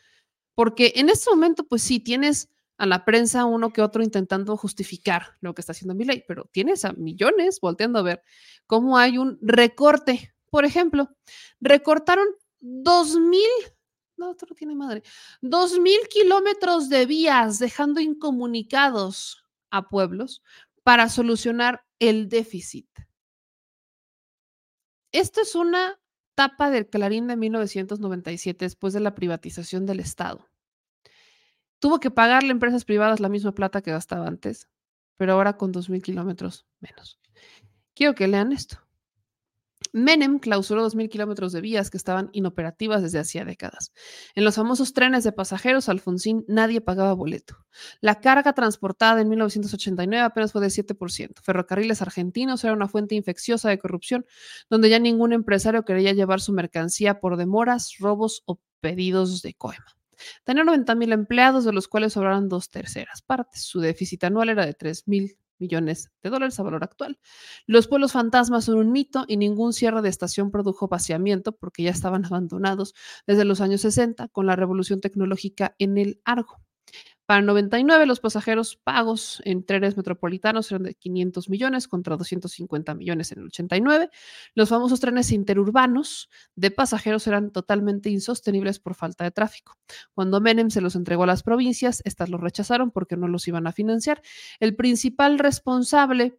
[0.56, 5.38] Porque en este momento, pues sí, tienes a la prensa uno que otro intentando justificar
[5.40, 8.23] lo que está haciendo ley, pero tienes a millones volteando a ver
[8.68, 10.34] cómo hay un recorte.
[10.49, 11.10] Por ejemplo,
[11.60, 12.27] recortaron
[12.60, 13.49] dos mil,
[14.18, 15.03] no, esto no tiene madre,
[15.41, 20.41] dos mil kilómetros de vías dejando incomunicados a pueblos
[20.84, 22.88] para solucionar el déficit.
[25.11, 25.99] Esto es una
[26.36, 30.48] tapa del Clarín de 1997 después de la privatización del Estado.
[31.80, 34.70] Tuvo que pagarle a empresas privadas la misma plata que gastaba antes,
[35.18, 37.20] pero ahora con 2.000 kilómetros menos.
[37.94, 38.85] Quiero que lean esto.
[39.96, 43.94] Menem clausuró 2.000 kilómetros de vías que estaban inoperativas desde hacía décadas.
[44.36, 47.66] En los famosos trenes de pasajeros Alfonsín nadie pagaba boleto.
[48.02, 51.42] La carga transportada en 1989 apenas fue de 7%.
[51.42, 54.26] Ferrocarriles argentinos era una fuente infecciosa de corrupción
[54.70, 59.86] donde ya ningún empresario quería llevar su mercancía por demoras, robos o pedidos de coima.
[60.44, 63.64] Tenía 90 mil empleados, de los cuales sobraron dos terceras partes.
[63.64, 67.19] Su déficit anual era de 3 mil millones de dólares a valor actual.
[67.68, 71.91] Los pueblos fantasmas son un mito y ningún cierre de estación produjo vaciamiento porque ya
[71.91, 72.94] estaban abandonados
[73.27, 76.61] desde los años 60 con la revolución tecnológica en el Argo.
[77.26, 82.94] Para el 99, los pasajeros pagos en trenes metropolitanos eran de 500 millones contra 250
[82.94, 84.12] millones en el 89.
[84.54, 89.76] Los famosos trenes interurbanos de pasajeros eran totalmente insostenibles por falta de tráfico.
[90.14, 93.66] Cuando Menem se los entregó a las provincias, estas los rechazaron porque no los iban
[93.66, 94.22] a financiar.
[94.60, 96.38] El principal responsable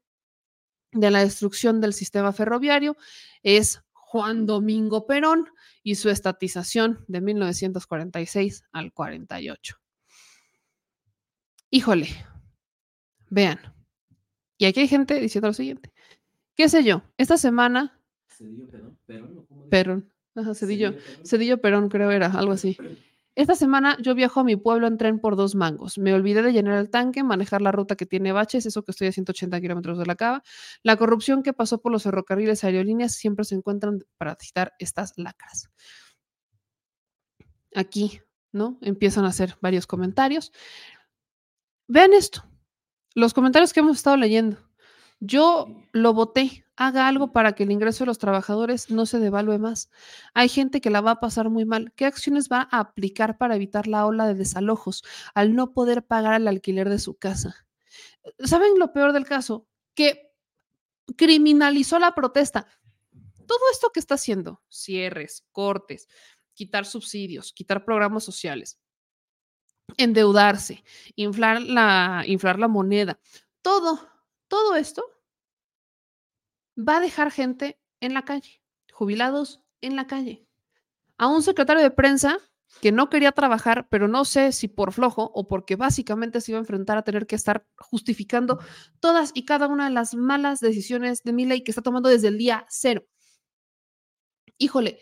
[0.93, 2.97] de la destrucción del sistema ferroviario
[3.43, 5.49] es Juan Domingo Perón
[5.83, 9.81] y su estatización de 1946 al 48.
[11.71, 12.09] Híjole,
[13.29, 13.59] vean.
[14.59, 15.93] Y aquí hay gente diciendo lo siguiente.
[16.55, 17.03] ¿Qué sé yo?
[17.19, 18.67] Esta semana, Cedillo,
[19.07, 19.47] Perón.
[19.71, 21.27] Perón, ajá, Cedillo, Cedillo Perón.
[21.27, 22.77] Cedillo Perón creo era, algo así.
[23.37, 25.99] Esta semana yo viajo a mi pueblo en tren por dos mangos.
[25.99, 29.09] Me olvidé de llenar el tanque, manejar la ruta que tiene baches, eso que estoy
[29.09, 30.43] a 180 kilómetros de la cava.
[30.83, 35.69] La corrupción que pasó por los ferrocarriles aerolíneas siempre se encuentran para citar estas lacras.
[37.75, 38.23] Aquí,
[38.53, 38.79] ¿no?
[38.81, 40.51] Empiezan a hacer varios comentarios.
[41.89, 42.45] Vean esto,
[43.15, 44.59] los comentarios que hemos estado leyendo.
[45.21, 46.65] Yo lo voté.
[46.79, 49.89] Haga algo para que el ingreso de los trabajadores no se devalúe más.
[50.35, 51.95] Hay gente que la va a pasar muy mal.
[51.97, 55.03] ¿Qué acciones va a aplicar para evitar la ola de desalojos
[55.35, 57.67] al no poder pagar el alquiler de su casa?
[58.41, 59.67] ¿Saben lo peor del caso?
[59.95, 60.35] Que
[61.17, 62.67] criminalizó la protesta.
[63.47, 66.09] Todo esto que está haciendo, cierres, cortes,
[66.53, 68.79] quitar subsidios, quitar programas sociales,
[69.97, 70.85] endeudarse,
[71.15, 73.19] inflar la, inflar la moneda,
[73.63, 74.09] todo,
[74.49, 75.05] todo esto
[76.77, 80.47] va a dejar gente en la calle, jubilados en la calle.
[81.19, 82.39] A un secretario de prensa
[82.81, 86.59] que no quería trabajar, pero no sé si por flojo o porque básicamente se iba
[86.59, 88.59] a enfrentar a tener que estar justificando
[89.01, 92.39] todas y cada una de las malas decisiones de Milei que está tomando desde el
[92.39, 93.07] día cero.
[94.59, 95.01] Híjole,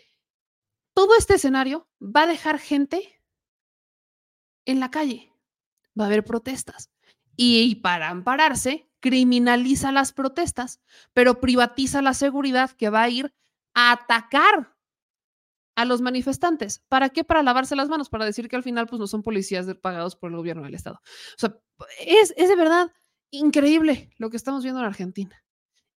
[0.93, 3.14] todo este escenario va a dejar gente
[4.65, 5.31] en la calle.
[5.99, 6.91] Va a haber protestas.
[7.37, 10.81] Y para ampararse, criminaliza las protestas,
[11.13, 13.33] pero privatiza la seguridad que va a ir
[13.73, 14.75] a atacar
[15.75, 16.79] a los manifestantes.
[16.87, 17.23] ¿Para qué?
[17.23, 20.31] Para lavarse las manos, para decir que al final pues no son policías pagados por
[20.31, 21.01] el gobierno del Estado.
[21.03, 21.57] O sea,
[21.99, 22.91] es, es de verdad
[23.31, 25.43] increíble lo que estamos viendo en Argentina.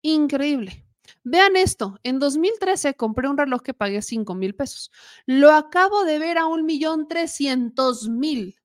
[0.03, 0.85] Increíble.
[1.25, 4.91] Vean esto, en 2013 compré un reloj que pagué 5 mil pesos.
[5.27, 8.58] Lo acabo de ver a un millón trescientos mil.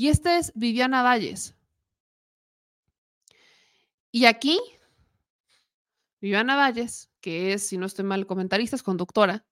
[0.00, 1.54] Y esta es Viviana Valles.
[4.10, 4.58] Y aquí,
[6.22, 9.44] Viviana Valles, que es, si no estoy mal, comentarista, es conductora,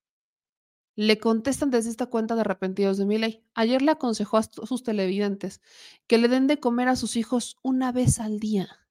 [0.95, 3.45] le contestan desde esta cuenta de arrepentidos de Milei.
[3.53, 5.61] Ayer le aconsejó a sus sus televidentes
[6.07, 8.87] que le den de comer a sus hijos una vez al día.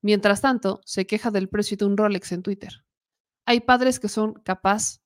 [0.00, 2.84] Mientras tanto, se queja del precio de un Rolex en Twitter.
[3.46, 5.00] Hay padres que son capaz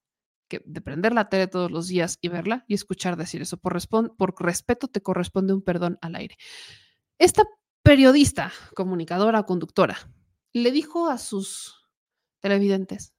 [0.53, 3.57] que- de prender la tele todos los días y verla y escuchar decir eso.
[3.57, 6.37] Por, por respeto te corresponde un perdón al aire.
[7.19, 7.45] Esta
[7.83, 9.97] periodista, comunicadora, conductora,
[10.53, 11.89] le dijo a sus
[12.41, 13.15] televidentes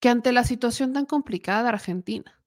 [0.00, 2.42] que ante la situación tan complicada de Argentina,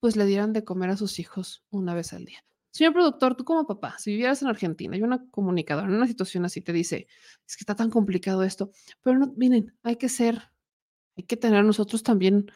[0.00, 2.44] pues le dieran de comer a sus hijos una vez al día.
[2.70, 6.44] Señor productor, tú como papá, si vivieras en Argentina y una comunicadora en una situación
[6.44, 7.06] así te dice,
[7.48, 8.70] es que está tan complicado esto,
[9.02, 10.42] pero no, miren, hay que ser,
[11.16, 12.50] hay que tener nosotros también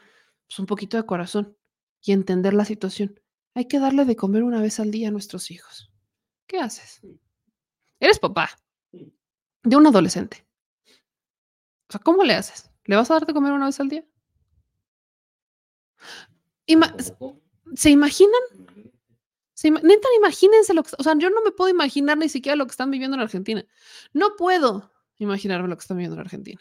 [0.50, 1.56] pues, un poquito de corazón
[2.02, 3.20] y entender la situación.
[3.54, 5.92] Hay que darle de comer una vez al día a nuestros hijos.
[6.48, 7.00] ¿Qué haces?
[8.00, 8.50] Eres papá
[9.62, 10.44] de un adolescente.
[11.88, 12.68] O sea, ¿cómo le haces?
[12.84, 14.04] ¿Le vas a dar de comer una vez al día?
[16.66, 16.96] Ima-
[17.74, 18.40] ¿Se imaginan?
[19.54, 22.56] Se ima- neta, imagínense lo que, o sea, yo no me puedo imaginar ni siquiera
[22.56, 23.64] lo que están viviendo en Argentina.
[24.12, 26.60] No puedo imaginarme lo que están viviendo en Argentina.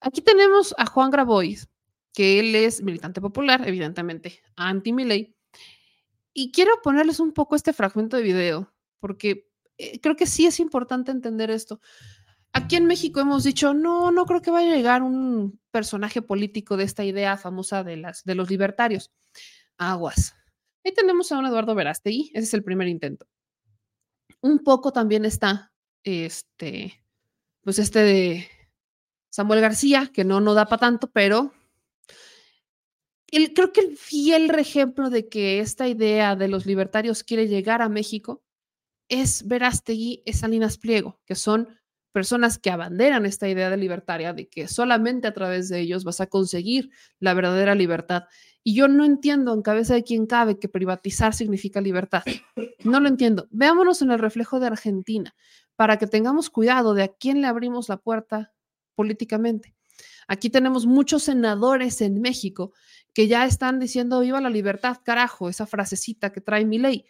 [0.00, 1.68] Aquí tenemos a Juan Grabois,
[2.12, 5.34] que él es militante popular, evidentemente anti Milei,
[6.34, 10.60] y quiero ponerles un poco este fragmento de video, porque eh, creo que sí es
[10.60, 11.80] importante entender esto.
[12.52, 16.76] Aquí en México hemos dicho, no, no creo que vaya a llegar un personaje político
[16.76, 19.10] de esta idea famosa de, las, de los libertarios.
[19.78, 20.34] Aguas.
[20.84, 23.26] Ahí tenemos a un Eduardo Verástegui, ese es el primer intento.
[24.40, 25.72] Un poco también está
[26.04, 27.04] este,
[27.62, 28.48] pues este de
[29.30, 31.52] Samuel García, que no, no da para tanto, pero
[33.32, 37.82] el, creo que el fiel ejemplo de que esta idea de los libertarios quiere llegar
[37.82, 38.42] a México
[39.08, 41.68] es Verástegui, es Salinas Pliego, que son
[42.12, 46.20] personas que abanderan esta idea de libertaria, de que solamente a través de ellos vas
[46.20, 48.24] a conseguir la verdadera libertad.
[48.62, 52.22] Y yo no entiendo en cabeza de quién cabe que privatizar significa libertad.
[52.84, 53.48] No lo entiendo.
[53.50, 55.34] Veámonos en el reflejo de Argentina,
[55.74, 58.52] para que tengamos cuidado de a quién le abrimos la puerta
[58.94, 59.74] políticamente.
[60.28, 62.72] Aquí tenemos muchos senadores en México
[63.14, 67.06] que ya están diciendo viva la libertad, carajo, esa frasecita que trae mi ley.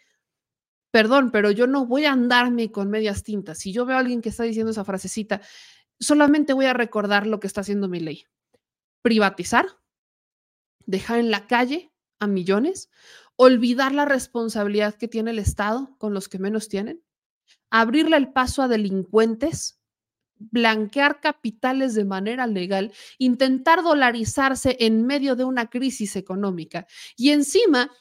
[0.91, 3.57] Perdón, pero yo no voy a andarme con medias tintas.
[3.57, 5.41] Si yo veo a alguien que está diciendo esa frasecita,
[5.99, 8.25] solamente voy a recordar lo que está haciendo mi ley.
[9.01, 9.65] Privatizar,
[10.85, 12.89] dejar en la calle a millones,
[13.35, 17.03] olvidar la responsabilidad que tiene el Estado con los que menos tienen,
[17.71, 19.79] abrirle el paso a delincuentes,
[20.37, 26.85] blanquear capitales de manera legal, intentar dolarizarse en medio de una crisis económica
[27.15, 27.91] y encima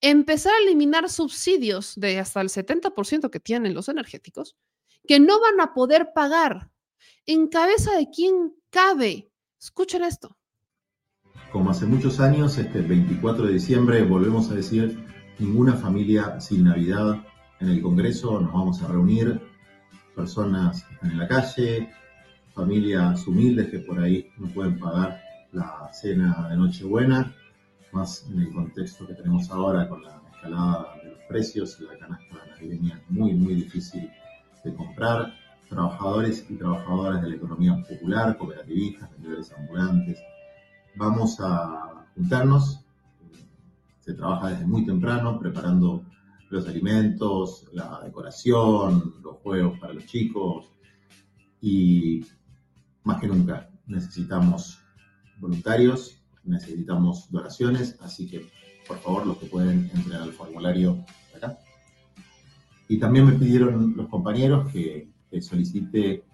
[0.00, 4.56] empezar a eliminar subsidios de hasta el 70% que tienen los energéticos,
[5.06, 6.70] que no van a poder pagar.
[7.26, 9.30] ¿En cabeza de quién cabe?
[9.60, 10.36] Escuchen esto.
[11.52, 15.04] Como hace muchos años, este 24 de diciembre volvemos a decir,
[15.38, 17.24] ninguna familia sin Navidad.
[17.60, 19.40] En el Congreso nos vamos a reunir,
[20.14, 21.90] personas que están en la calle,
[22.54, 25.20] familias humildes que por ahí no pueden pagar
[25.52, 27.34] la cena de Nochebuena,
[27.92, 32.46] más en el contexto que tenemos ahora con la escalada de los precios, la canasta
[32.48, 34.10] navideña muy, muy difícil
[34.64, 35.34] de comprar,
[35.68, 40.18] trabajadores y trabajadoras de la economía popular, cooperativistas, vendedores ambulantes.
[40.96, 42.84] Vamos a juntarnos,
[44.00, 46.04] se trabaja desde muy temprano preparando
[46.50, 50.68] los alimentos, la decoración, los juegos para los chicos
[51.62, 52.26] y
[53.04, 54.78] más que nunca necesitamos
[55.38, 58.46] voluntarios, necesitamos donaciones, así que
[58.86, 61.04] por favor los que pueden entrar al formulario
[61.34, 61.58] acá.
[62.88, 66.24] Y también me pidieron los compañeros que, que solicite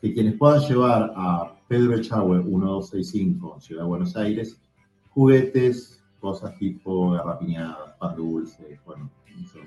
[0.00, 4.60] que quienes puedan llevar a Pedro Echagüe 1265, Ciudad de Buenos Aires,
[5.08, 9.10] juguetes, cosas tipo garrapiñadas, pan dulce, bueno,
[9.50, 9.58] se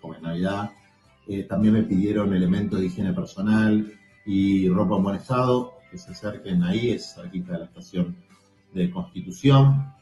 [0.00, 0.70] come en Navidad.
[1.26, 3.92] Eh, también me pidieron elementos de higiene personal
[4.24, 8.16] y ropa en buen estado, que se acerquen ahí, es cerquita de la estación
[8.72, 9.92] de Constitución.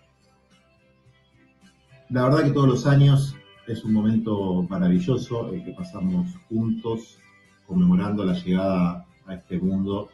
[2.10, 3.36] La verdad que todos los años
[3.66, 7.18] es un momento maravilloso el que pasamos juntos
[7.66, 10.08] conmemorando la llegada a este mundo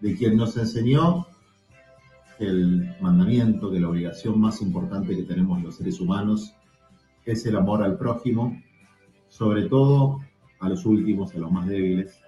[0.00, 1.26] de quien nos enseñó
[2.38, 6.54] el mandamiento, que la obligación más importante que tenemos los seres humanos
[7.24, 8.60] es el amor al prójimo,
[9.28, 10.20] sobre todo
[10.60, 12.18] a los últimos, a los más débiles.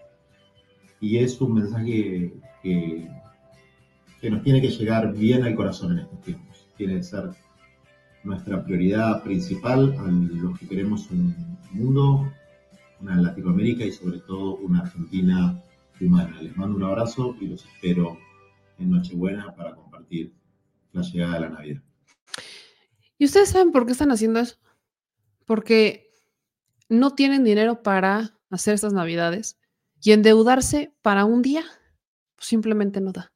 [1.00, 2.32] Y es un mensaje
[2.62, 3.08] que,
[4.20, 6.68] que nos tiene que llegar bien al corazón en estos tiempos.
[6.76, 7.30] Tiene que ser
[8.24, 11.34] nuestra prioridad principal a los que queremos un
[11.70, 12.32] mundo,
[13.00, 15.62] una Latinoamérica y sobre todo una Argentina
[16.00, 16.36] humana.
[16.42, 18.18] Les mando un abrazo y los espero
[18.78, 20.32] en Nochebuena para compartir
[20.92, 21.82] la llegada de la Navidad.
[23.18, 24.56] ¿Y ustedes saben por qué están haciendo eso?
[25.46, 26.12] Porque
[26.90, 29.58] no tienen dinero para hacer estas Navidades
[30.02, 31.64] y endeudarse para un día
[32.36, 33.32] pues simplemente no da.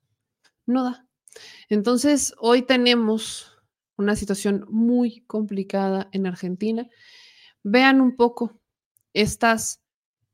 [0.66, 1.07] No da.
[1.69, 3.59] Entonces, hoy tenemos
[3.97, 6.89] una situación muy complicada en Argentina.
[7.62, 8.61] Vean un poco
[9.12, 9.82] estas,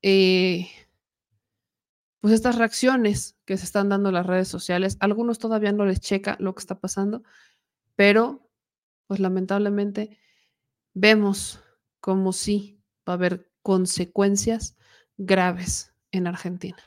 [0.02, 0.68] eh,
[2.20, 4.96] pues estas reacciones que se están dando en las redes sociales.
[5.00, 7.22] Algunos todavía no les checa lo que está pasando,
[7.94, 8.48] pero
[9.06, 10.18] pues lamentablemente
[10.92, 11.60] vemos
[12.06, 14.76] como si va a haber consecuencias
[15.16, 16.78] graves en Argentina.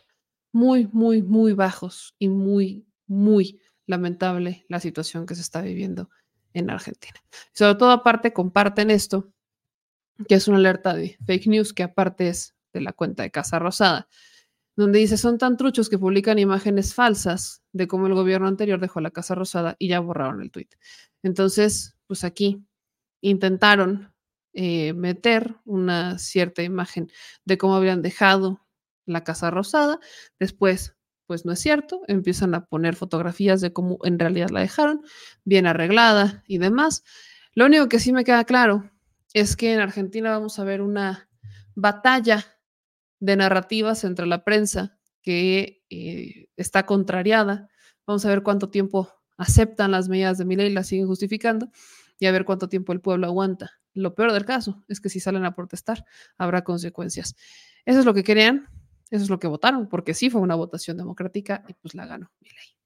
[0.53, 6.09] Muy, muy, muy bajos y muy, muy lamentable la situación que se está viviendo
[6.53, 7.21] en Argentina.
[7.51, 9.33] Sobre todo aparte comparten esto,
[10.25, 13.59] que es una alerta de fake news, que aparte es de la cuenta de Casa
[13.59, 14.07] Rosada,
[14.77, 19.01] donde dice, son tan truchos que publican imágenes falsas de cómo el gobierno anterior dejó
[19.01, 20.69] la Casa Rosada y ya borraron el tweet.
[21.23, 22.63] Entonces, pues aquí
[23.19, 24.13] intentaron
[24.53, 27.11] eh, meter una cierta imagen
[27.45, 28.65] de cómo habían dejado
[29.05, 29.99] la Casa Rosada,
[30.39, 30.95] después
[31.29, 35.03] pues no es cierto, empiezan a poner fotografías de cómo en realidad la dejaron,
[35.45, 37.03] bien arreglada y demás.
[37.53, 38.89] Lo único que sí me queda claro
[39.35, 41.29] es que en Argentina vamos a ver una
[41.75, 42.47] batalla
[43.19, 47.69] de narrativas entre la prensa que eh, está contrariada.
[48.07, 51.69] Vamos a ver cuánto tiempo aceptan las medidas de mi ley, las siguen justificando
[52.17, 53.78] y a ver cuánto tiempo el pueblo aguanta.
[53.93, 56.05] Lo peor del caso es que si salen a protestar,
[56.37, 57.35] habrá consecuencias.
[57.85, 58.67] Eso es lo que querían,
[59.09, 62.31] eso es lo que votaron, porque sí fue una votación democrática y pues la ganó
[62.41, 62.79] ley.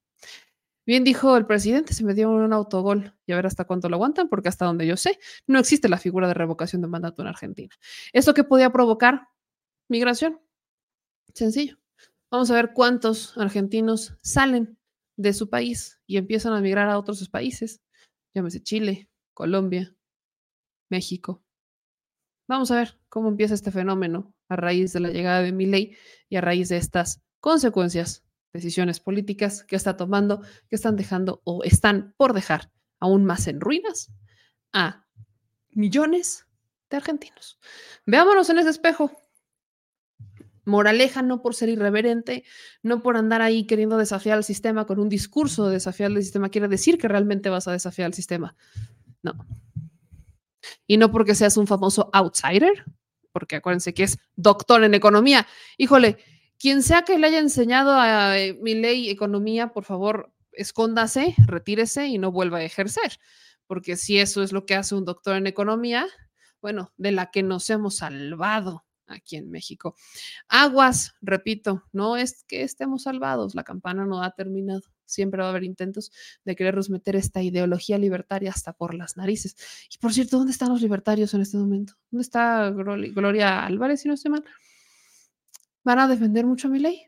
[0.86, 3.96] Bien dijo el presidente, se me dio un autogol y a ver hasta cuánto lo
[3.96, 7.28] aguantan, porque hasta donde yo sé, no existe la figura de revocación de mandato en
[7.28, 7.74] Argentina.
[8.12, 9.28] ¿Esto que podía provocar?
[9.88, 10.40] Migración.
[11.32, 11.78] Sencillo.
[12.30, 14.78] Vamos a ver cuántos argentinos salen
[15.16, 17.80] de su país y empiezan a migrar a otros países,
[18.34, 19.94] llámese Chile, Colombia,
[20.88, 21.42] México.
[22.46, 25.96] Vamos a ver cómo empieza este fenómeno a raíz de la llegada de mi ley
[26.28, 31.64] y a raíz de estas consecuencias, decisiones políticas que está tomando, que están dejando o
[31.64, 32.70] están por dejar
[33.00, 34.12] aún más en ruinas
[34.72, 35.06] a
[35.70, 36.46] millones
[36.90, 37.58] de argentinos.
[38.06, 39.10] Veámonos en ese espejo.
[40.66, 42.44] Moraleja no por ser irreverente,
[42.82, 46.48] no por andar ahí queriendo desafiar al sistema con un discurso de desafiar al sistema,
[46.48, 48.56] quiere decir que realmente vas a desafiar al sistema.
[49.22, 49.34] No.
[50.86, 52.84] Y no porque seas un famoso outsider,
[53.32, 55.46] porque acuérdense que es doctor en economía.
[55.76, 56.18] Híjole,
[56.58, 62.06] quien sea que le haya enseñado a eh, mi ley economía, por favor, escóndase, retírese
[62.06, 63.18] y no vuelva a ejercer,
[63.66, 66.06] porque si eso es lo que hace un doctor en economía,
[66.62, 69.96] bueno, de la que nos hemos salvado aquí en México.
[70.48, 75.50] Aguas, repito, no es que estemos salvados, la campana no ha terminado siempre va a
[75.50, 76.12] haber intentos
[76.44, 79.56] de querernos meter esta ideología libertaria hasta por las narices.
[79.92, 81.94] Y por cierto, ¿dónde están los libertarios en este momento?
[82.10, 84.44] ¿Dónde está Gloria Álvarez, si no estoy mal?
[85.84, 87.02] ¿Van a defender mucho a mi ley?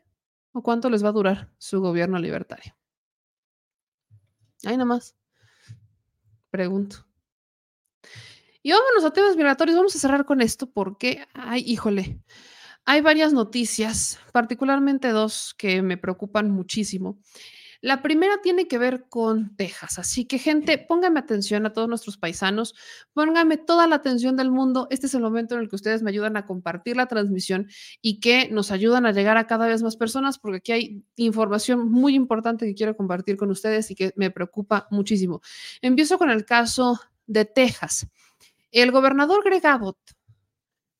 [0.51, 2.75] ¿O cuánto les va a durar su gobierno libertario?
[4.65, 5.15] Ahí nada más.
[6.49, 7.05] Pregunto.
[8.63, 9.77] Y vámonos a temas migratorios.
[9.77, 12.19] Vamos a cerrar con esto porque, ay, híjole,
[12.85, 17.19] hay varias noticias, particularmente dos que me preocupan muchísimo.
[17.81, 22.17] La primera tiene que ver con Texas, así que gente, pónganme atención a todos nuestros
[22.17, 22.75] paisanos,
[23.13, 24.87] pónganme toda la atención del mundo.
[24.89, 27.67] Este es el momento en el que ustedes me ayudan a compartir la transmisión
[28.01, 31.91] y que nos ayudan a llegar a cada vez más personas, porque aquí hay información
[31.91, 35.41] muy importante que quiero compartir con ustedes y que me preocupa muchísimo.
[35.81, 38.07] Empiezo con el caso de Texas.
[38.71, 39.97] El gobernador Greg Abbott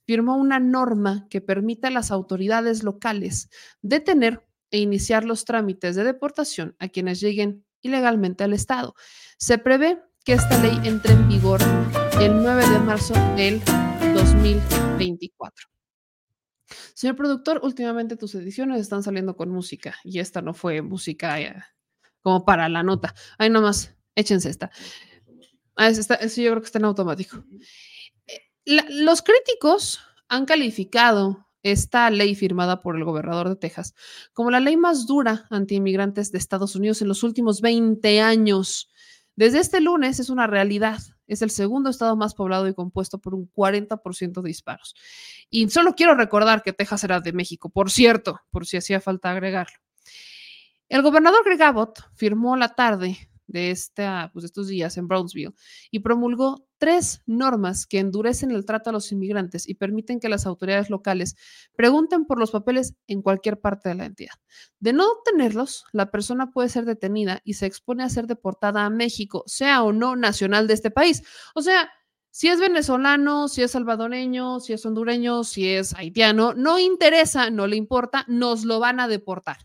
[0.06, 3.50] firmó una norma que permite a las autoridades locales
[3.82, 8.96] detener e iniciar los trámites de deportación a quienes lleguen ilegalmente al Estado.
[9.38, 11.62] Se prevé que esta ley entre en vigor
[12.20, 13.62] el 9 de marzo del
[14.14, 15.68] 2024.
[16.94, 21.56] Señor productor, últimamente tus ediciones están saliendo con música y esta no fue música eh,
[22.22, 23.14] como para la nota.
[23.38, 24.72] Ahí nomás, échense esta.
[25.76, 27.44] Ah, esta yo creo que está en automático.
[28.26, 33.94] Eh, los críticos han calificado esta ley firmada por el gobernador de Texas
[34.34, 38.90] como la ley más dura anti-inmigrantes de Estados Unidos en los últimos 20 años.
[39.36, 41.00] Desde este lunes es una realidad.
[41.28, 44.96] Es el segundo estado más poblado y compuesto por un 40% de disparos.
[45.50, 49.30] Y solo quiero recordar que Texas era de México, por cierto, por si hacía falta
[49.30, 49.78] agregarlo.
[50.90, 55.54] El gobernador Greg Abbott firmó la tarde de, esta, pues, estos días en Brownsville
[55.92, 60.46] y promulgó tres normas que endurecen el trato a los inmigrantes y permiten que las
[60.46, 61.36] autoridades locales
[61.76, 64.34] pregunten por los papeles en cualquier parte de la entidad.
[64.80, 68.90] De no obtenerlos, la persona puede ser detenida y se expone a ser deportada a
[68.90, 71.24] México, sea o no nacional de este país.
[71.56, 71.90] O sea,
[72.32, 77.66] si es venezolano, si es salvadoreño, si es hondureño, si es haitiano, no interesa, no
[77.66, 79.58] le importa, nos lo van a deportar.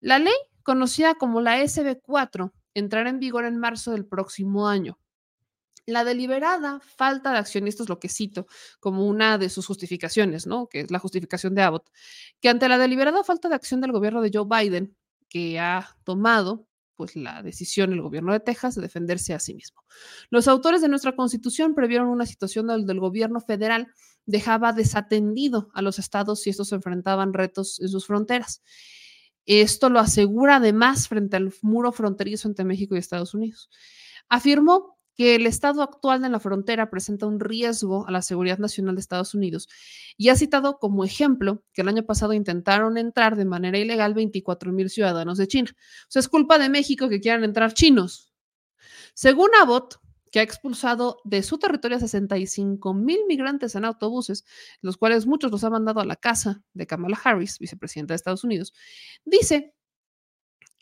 [0.00, 4.98] La ley conocida como la SB4, entrará en vigor en marzo del próximo año.
[5.86, 8.46] La deliberada falta de acción, y esto es lo que cito
[8.80, 10.66] como una de sus justificaciones, ¿no?
[10.66, 11.90] Que es la justificación de Abbott,
[12.40, 14.96] que ante la deliberada falta de acción del gobierno de Joe Biden,
[15.28, 16.66] que ha tomado
[16.96, 19.82] pues la decisión el gobierno de Texas de defenderse a sí mismo.
[20.30, 23.88] Los autores de nuestra constitución previeron una situación donde el gobierno federal
[24.26, 28.62] dejaba desatendido a los estados si estos enfrentaban retos en sus fronteras.
[29.46, 33.68] Esto lo asegura además frente al muro fronterizo entre México y Estados Unidos.
[34.28, 38.94] Afirmó que el estado actual de la frontera presenta un riesgo a la seguridad nacional
[38.96, 39.68] de Estados Unidos
[40.16, 44.72] y ha citado como ejemplo que el año pasado intentaron entrar de manera ilegal 24
[44.72, 45.70] mil ciudadanos de China.
[45.72, 48.32] O sea, es culpa de México que quieran entrar chinos.
[49.14, 50.00] Según Abbott,
[50.34, 54.44] que ha expulsado de su territorio a 65 mil migrantes en autobuses,
[54.80, 58.42] los cuales muchos los ha mandado a la casa de Kamala Harris, vicepresidenta de Estados
[58.42, 58.74] Unidos,
[59.24, 59.74] dice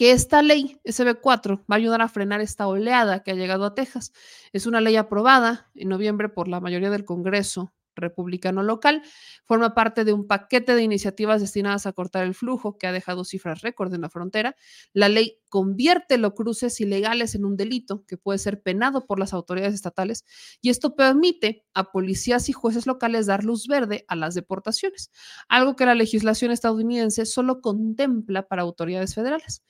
[0.02, 3.76] que esta ley SB4 va a ayudar a frenar esta oleada que ha llegado a
[3.76, 4.12] Texas.
[4.52, 9.02] Es una ley aprobada en noviembre por la mayoría del Congreso republicano local.
[9.44, 13.24] Forma parte de un paquete de iniciativas destinadas a cortar el flujo que ha dejado
[13.24, 14.56] cifras récord en la frontera.
[14.92, 19.34] La ley convierte los cruces ilegales en un delito que puede ser penado por las
[19.34, 20.24] autoridades estatales
[20.60, 25.10] y esto permite a policías y jueces locales dar luz verde a las deportaciones,
[25.48, 29.62] algo que la legislación estadounidense solo contempla para autoridades federales.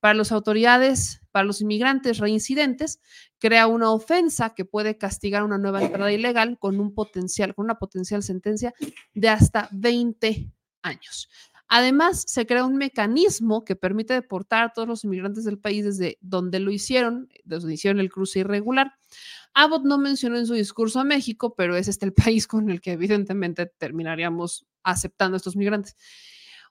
[0.00, 3.00] Para las autoridades, para los inmigrantes reincidentes,
[3.38, 7.78] crea una ofensa que puede castigar una nueva entrada ilegal con un potencial, con una
[7.78, 8.74] potencial sentencia
[9.14, 10.50] de hasta 20
[10.82, 11.28] años.
[11.70, 16.16] Además, se crea un mecanismo que permite deportar a todos los inmigrantes del país desde
[16.22, 18.94] donde lo hicieron, desde donde hicieron el cruce irregular.
[19.52, 22.80] Abbott no mencionó en su discurso a México, pero es este el país con el
[22.80, 25.94] que evidentemente terminaríamos aceptando a estos migrantes.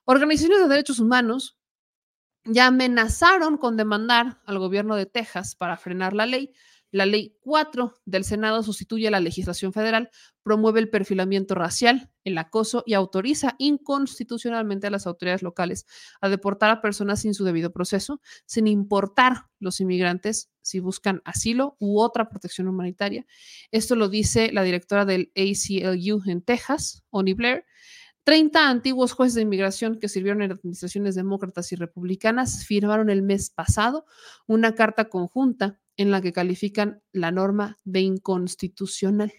[0.04, 1.56] Organizaciones de derechos humanos
[2.48, 6.52] ya amenazaron con demandar al gobierno de Texas para frenar la ley.
[6.90, 10.10] La ley 4 del Senado sustituye la legislación federal,
[10.42, 15.84] promueve el perfilamiento racial, el acoso y autoriza inconstitucionalmente a las autoridades locales
[16.22, 21.76] a deportar a personas sin su debido proceso, sin importar los inmigrantes si buscan asilo
[21.78, 23.26] u otra protección humanitaria.
[23.70, 27.66] Esto lo dice la directora del ACLU en Texas, Oni Blair,
[28.28, 33.48] 30 antiguos jueces de inmigración que sirvieron en administraciones demócratas y republicanas firmaron el mes
[33.48, 34.04] pasado
[34.46, 39.32] una carta conjunta en la que califican la norma de inconstitucional.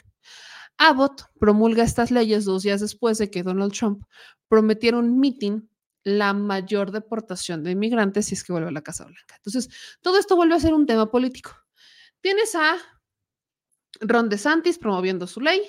[0.80, 4.06] Abbott promulga estas leyes dos días después de que Donald Trump
[4.48, 5.70] prometiera un mitin
[6.04, 9.36] la mayor deportación de inmigrantes si es que vuelve a la Casa Blanca.
[9.36, 9.70] Entonces,
[10.02, 11.52] todo esto vuelve a ser un tema político.
[12.22, 12.76] Tienes a
[14.02, 15.62] Ron DeSantis promoviendo su ley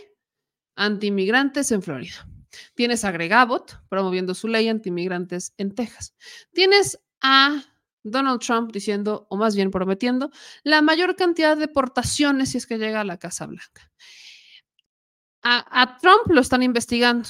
[0.75, 2.27] anti-inmigrantes en Florida.
[2.75, 6.15] Tienes a Greg Abbott promoviendo su ley anti-inmigrantes en Texas.
[6.53, 7.63] Tienes a
[8.03, 10.31] Donald Trump diciendo, o más bien prometiendo,
[10.63, 13.91] la mayor cantidad de deportaciones si es que llega a la Casa Blanca.
[15.43, 17.29] A Trump lo están investigando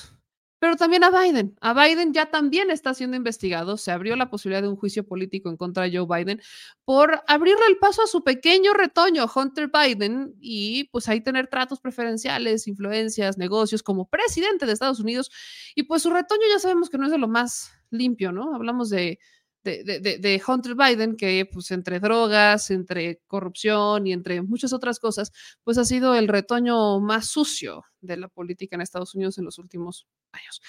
[0.60, 1.56] pero también a Biden.
[1.60, 3.78] A Biden ya también está siendo investigado.
[3.78, 6.40] Se abrió la posibilidad de un juicio político en contra de Joe Biden
[6.84, 11.80] por abrirle el paso a su pequeño retoño, Hunter Biden, y pues ahí tener tratos
[11.80, 15.30] preferenciales, influencias, negocios como presidente de Estados Unidos.
[15.74, 18.54] Y pues su retoño ya sabemos que no es de lo más limpio, ¿no?
[18.54, 19.18] Hablamos de
[19.62, 25.32] de, Hunter Biden, que pues entre drogas, entre corrupción y entre muchas otras cosas,
[25.64, 29.58] pues ha sido el retoño más sucio de la política en Estados Unidos en los
[29.58, 30.60] últimos años.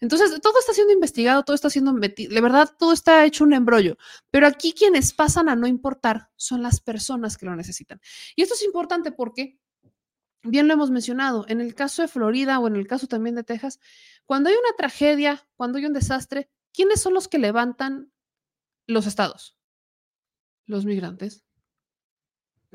[0.00, 3.54] Entonces, todo está siendo investigado, todo está siendo metido, de verdad, todo está hecho un
[3.54, 3.96] embrollo,
[4.30, 8.00] pero aquí quienes pasan a no importar son las personas que lo necesitan.
[8.36, 9.58] Y esto es importante porque,
[10.42, 13.44] bien lo hemos mencionado, en el caso de Florida o en el caso también de
[13.44, 13.80] Texas,
[14.26, 18.10] cuando hay una tragedia, cuando hay un desastre, ¿quiénes son los que levantan
[18.86, 19.56] los estados,
[20.66, 21.44] los migrantes.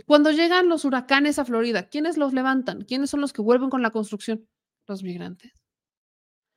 [0.06, 2.84] Cuando llegan los huracanes a Florida, ¿quiénes los levantan?
[2.84, 4.48] ¿Quiénes son los que vuelven con la construcción?
[4.88, 5.52] Los migrantes.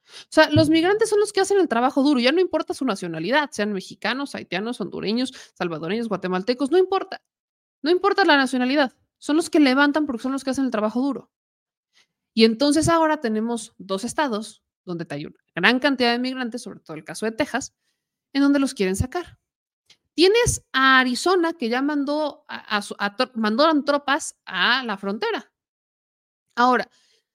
[0.04, 2.84] O sea, los migrantes son los que hacen el trabajo duro, ya no importa su
[2.84, 7.22] nacionalidad, sean mexicanos, haitianos, hondureños, salvadoreños, guatemaltecos, no importa.
[7.82, 11.00] No importa la nacionalidad, son los que levantan porque son los que hacen el trabajo
[11.00, 11.30] duro.
[12.34, 16.96] Y entonces ahora tenemos dos estados donde hay una gran cantidad de migrantes, sobre todo
[16.96, 17.74] el caso de Texas,
[18.32, 19.38] en donde los quieren sacar.
[20.14, 22.80] Tienes a Arizona que ya mandó, a,
[23.34, 25.52] mandaron tropas a la frontera.
[26.54, 26.88] Ahora,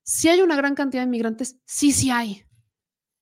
[0.04, 2.46] si hay una gran cantidad de migrantes, sí, sí hay.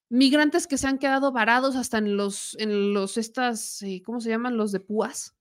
[0.10, 4.30] Migrantes que se han quedado varados hasta en los, en los, estas, eh, ¿cómo se
[4.30, 4.58] llaman?
[4.58, 5.36] Los de púas.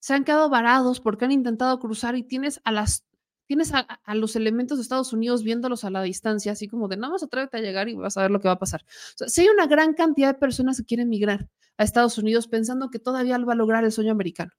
[0.00, 3.07] Se han quedado varados porque han intentado cruzar y tienes a las
[3.48, 7.14] tienes a, los elementos de Estados Unidos viéndolos a la distancia, así como de nada
[7.14, 8.84] más atrévete a llegar y vas a ver lo que va a pasar.
[9.26, 11.48] si hay una gran cantidad de personas que quieren migrar
[11.78, 14.52] a Estados Unidos pensando que todavía va a lograr el sueño americano.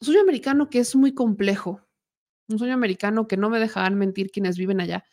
[0.00, 1.80] Un sueño americano que es muy complejo,
[2.48, 5.04] un sueño americano que no me dejarán mentir quienes viven allá,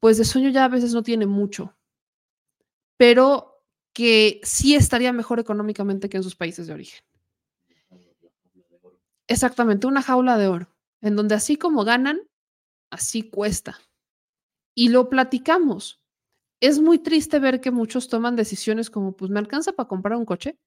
[0.00, 1.76] pues de sueño ya a veces no tiene mucho,
[2.96, 3.62] pero
[3.92, 7.04] que sí estaría mejor económicamente que en sus países de origen.
[9.28, 10.73] Exactamente, una jaula de oro
[11.04, 12.22] en donde así como ganan,
[12.90, 13.78] así cuesta.
[14.74, 16.02] Y lo platicamos.
[16.60, 20.24] Es muy triste ver que muchos toman decisiones como, pues me alcanza para comprar un
[20.24, 20.58] coche,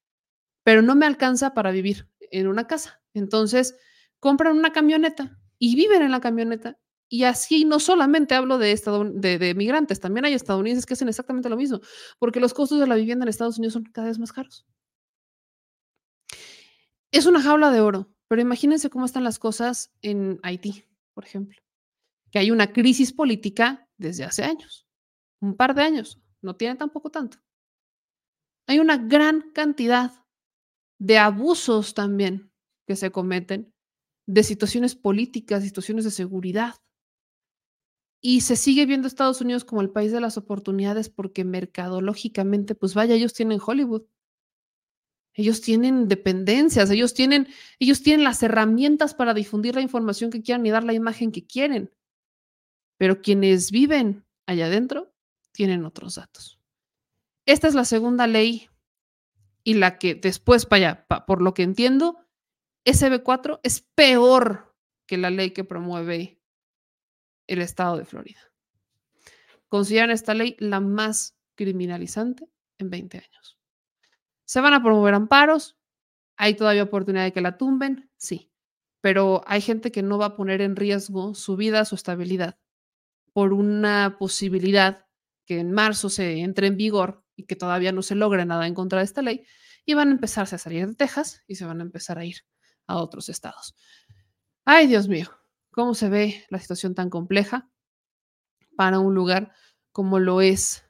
[0.62, 3.02] pero no me alcanza para vivir en una casa.
[3.14, 3.76] Entonces,
[4.20, 6.78] compran una camioneta y viven en la camioneta.
[7.08, 8.80] Y así no solamente hablo de,
[9.14, 11.80] de, de, migrantes, también hay estadounidenses que hacen exactamente lo mismo,
[12.18, 14.66] porque los costos de la vivienda en Estados Unidos son cada vez más caros.
[17.10, 18.08] Es una jaula de oro.
[18.28, 20.84] Pero imagínense cómo están las cosas en Haití,
[21.14, 21.58] por ejemplo,
[22.30, 24.86] que hay una crisis política desde hace años,
[25.40, 27.38] un par de años, no tiene tampoco tanto.
[28.66, 30.12] Hay una gran cantidad
[31.00, 32.52] de abusos también
[32.86, 33.72] que se cometen,
[34.26, 36.74] de situaciones políticas, situaciones de seguridad.
[38.20, 42.94] Y se sigue viendo Estados Unidos como el país de las oportunidades porque mercadológicamente, pues
[42.94, 44.02] vaya, ellos tienen Hollywood.
[45.38, 47.46] Ellos tienen dependencias, ellos tienen,
[47.78, 51.46] ellos tienen las herramientas para difundir la información que quieran y dar la imagen que
[51.46, 51.94] quieren.
[52.96, 55.14] Pero quienes viven allá adentro
[55.52, 56.60] tienen otros datos.
[57.46, 58.68] Esta es la segunda ley
[59.62, 62.18] y la que después, vaya, por lo que entiendo,
[62.84, 66.42] SB4 es peor que la ley que promueve
[67.46, 68.40] el estado de Florida.
[69.68, 73.57] Consideran esta ley la más criminalizante en 20 años.
[74.48, 75.76] ¿Se van a promover amparos?
[76.38, 78.10] ¿Hay todavía oportunidad de que la tumben?
[78.16, 78.50] Sí,
[79.02, 82.58] pero hay gente que no va a poner en riesgo su vida, su estabilidad,
[83.34, 85.06] por una posibilidad
[85.44, 88.72] que en marzo se entre en vigor y que todavía no se logre nada en
[88.72, 89.44] contra de esta ley,
[89.84, 92.36] y van a empezarse a salir de Texas y se van a empezar a ir
[92.86, 93.76] a otros estados.
[94.64, 95.28] Ay, Dios mío,
[95.72, 97.70] ¿cómo se ve la situación tan compleja
[98.76, 99.52] para un lugar
[99.92, 100.84] como lo es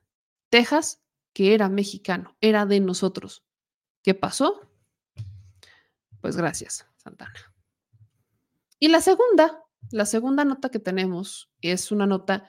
[0.49, 3.48] Texas, que era mexicano, era de nosotros?
[4.03, 4.61] ¿Qué pasó?
[6.21, 7.35] Pues gracias, Santana.
[8.79, 12.49] Y la segunda, la segunda nota que tenemos es una nota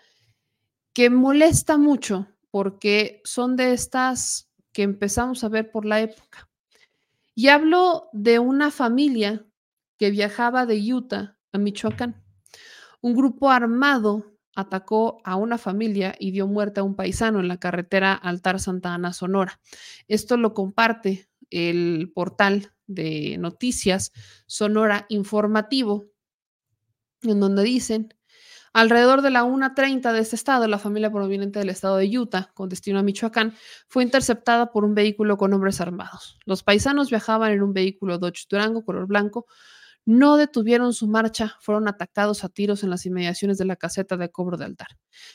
[0.93, 6.49] que molesta mucho porque son de estas que empezamos a ver por la época.
[7.35, 9.45] Y hablo de una familia
[9.97, 12.23] que viajaba de Utah a Michoacán.
[13.01, 17.57] Un grupo armado atacó a una familia y dio muerte a un paisano en la
[17.57, 19.59] carretera Altar Santa Ana, Sonora.
[20.07, 24.11] Esto lo comparte el portal de noticias
[24.45, 26.05] Sonora Informativo,
[27.21, 28.13] en donde dicen,
[28.73, 32.69] alrededor de la 1.30 de este estado, la familia proveniente del estado de Utah, con
[32.69, 33.55] destino a Michoacán,
[33.87, 36.37] fue interceptada por un vehículo con hombres armados.
[36.45, 39.45] Los paisanos viajaban en un vehículo Dodge Durango color blanco,
[40.05, 44.31] no detuvieron su marcha, fueron atacados a tiros en las inmediaciones de la caseta de
[44.31, 44.87] cobro de altar.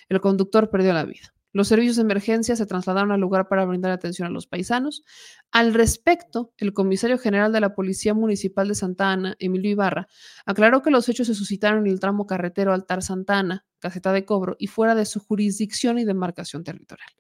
[0.09, 1.35] El conductor perdió la vida.
[1.55, 5.05] Los servicios de emergencia se trasladaron al lugar para brindar atención a los paisanos.
[5.53, 10.09] Al respecto, el comisario general de la Policía Municipal de Santa Ana, Emilio Ibarra,
[10.47, 14.25] aclaró que los hechos se suscitaron en el tramo carretero Altar Santa Ana, caseta de
[14.25, 17.11] cobro, y fuera de su jurisdicción y demarcación territorial.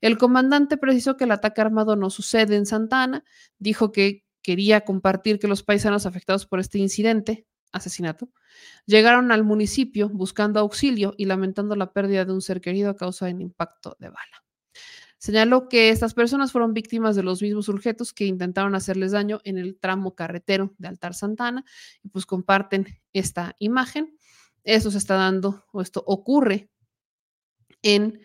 [0.00, 3.24] El comandante precisó que el ataque armado no sucede en Santa Ana,
[3.58, 8.30] dijo que quería compartir que los paisanos afectados por este incidente asesinato,
[8.86, 13.26] llegaron al municipio buscando auxilio y lamentando la pérdida de un ser querido a causa
[13.26, 14.44] del impacto de bala.
[15.18, 19.58] Señaló que estas personas fueron víctimas de los mismos sujetos que intentaron hacerles daño en
[19.58, 21.64] el tramo carretero de Altar Santana
[22.02, 24.18] y pues comparten esta imagen.
[24.64, 26.70] Esto se está dando, o esto ocurre
[27.82, 28.20] en,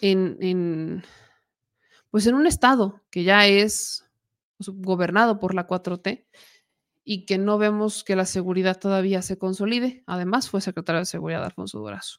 [0.00, 1.04] en, en
[2.10, 4.04] pues en un estado que ya es
[4.56, 6.26] pues, gobernado por la 4T
[7.08, 10.02] y que no vemos que la seguridad todavía se consolide.
[10.06, 12.18] Además, fue secretario de Seguridad Alfonso Durazo.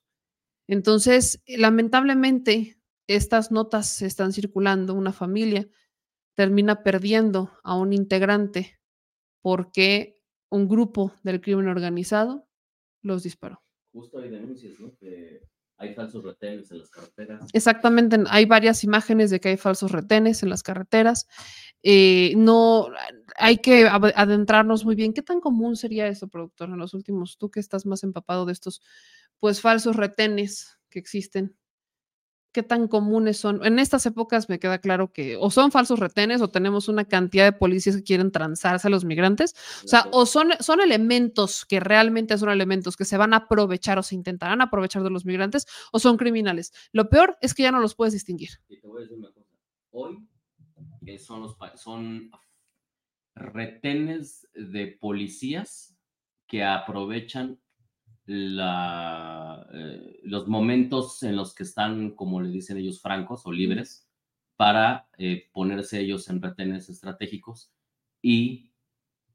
[0.65, 5.67] Entonces, lamentablemente, estas notas están circulando, una familia
[6.35, 8.79] termina perdiendo a un integrante
[9.41, 12.47] porque un grupo del crimen organizado
[13.01, 13.61] los disparó.
[13.91, 14.93] Justo hay denuncias, ¿no?
[15.77, 17.49] Hay falsos retenes en las carreteras.
[17.53, 21.27] Exactamente, hay varias imágenes de que hay falsos retenes en las carreteras.
[21.83, 22.87] Eh, no,
[23.37, 25.13] hay que adentrarnos muy bien.
[25.13, 28.53] ¿Qué tan común sería eso, productor, en los últimos, tú que estás más empapado de
[28.53, 28.81] estos,
[29.39, 31.55] pues, falsos retenes que existen?
[32.57, 33.63] ¿Qué tan comunes son?
[33.63, 37.45] En estas épocas me queda claro que o son falsos retenes o tenemos una cantidad
[37.45, 39.53] de policías que quieren transarse a los migrantes.
[39.85, 43.99] O sea, o son, son elementos que realmente son elementos que se van a aprovechar
[43.99, 46.73] o se intentarán aprovechar de los migrantes o son criminales.
[46.93, 48.49] Lo peor es que ya no los puedes distinguir.
[48.67, 49.51] Y te voy a decir una cosa.
[49.91, 50.27] Hoy
[51.19, 52.31] son, los, son
[53.35, 55.95] retenes de policías
[56.47, 57.59] que aprovechan
[58.27, 64.07] la, eh, los momentos en los que están, como le dicen ellos, francos o libres,
[64.57, 67.71] para eh, ponerse ellos en retenes estratégicos
[68.21, 68.71] y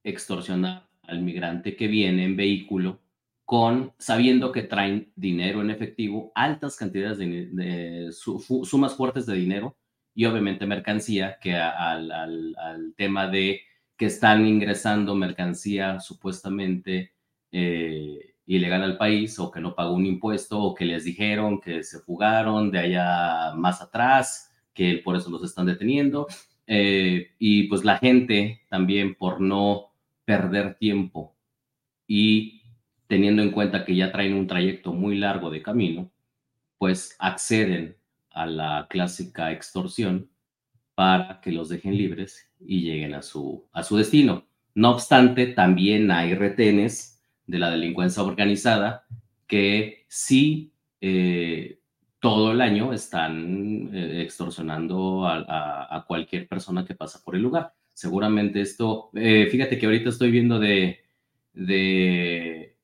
[0.04, 3.00] extorsionar al migrante que viene en vehículo
[3.44, 9.34] con sabiendo que traen dinero en efectivo, altas cantidades de, de su- sumas fuertes de
[9.34, 9.76] dinero
[10.14, 13.60] y obviamente mercancía que al, al- al tema de
[13.96, 17.12] que están ingresando mercancía supuestamente
[17.52, 21.82] eh, ilegal al país o que no pagó un impuesto o que les dijeron que
[21.82, 26.26] se fugaron de allá más atrás, que por eso los están deteniendo.
[26.66, 29.92] Eh, y pues la gente también por no
[30.24, 31.36] perder tiempo
[32.06, 32.62] y
[33.06, 36.10] teniendo en cuenta que ya traen un trayecto muy largo de camino,
[36.78, 37.96] pues acceden
[38.30, 40.30] a la clásica extorsión
[40.94, 44.46] para que los dejen libres y lleguen a su, a su destino.
[44.74, 47.11] No obstante, también hay retenes
[47.52, 49.04] de la delincuencia organizada
[49.46, 50.72] que sí
[51.02, 51.80] eh,
[52.18, 57.74] todo el año están eh, extorsionando a, cualquier persona que pasa por el lugar.
[57.92, 61.00] Seguramente esto, eh, fíjate que ahorita estoy viendo de,
[61.52, 62.78] de,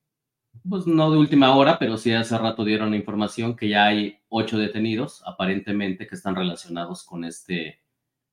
[0.69, 4.59] pues no de última hora, pero sí hace rato dieron información que ya hay ocho
[4.59, 7.79] detenidos aparentemente que están relacionados con este,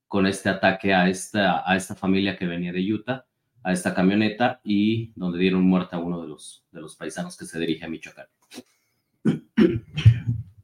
[0.06, 3.24] con este ataque a esta, a esta familia que venía de Utah,
[3.66, 7.46] a esta camioneta y donde dieron muerte a uno de los, de los paisanos que
[7.46, 8.26] se dirige a Michoacán.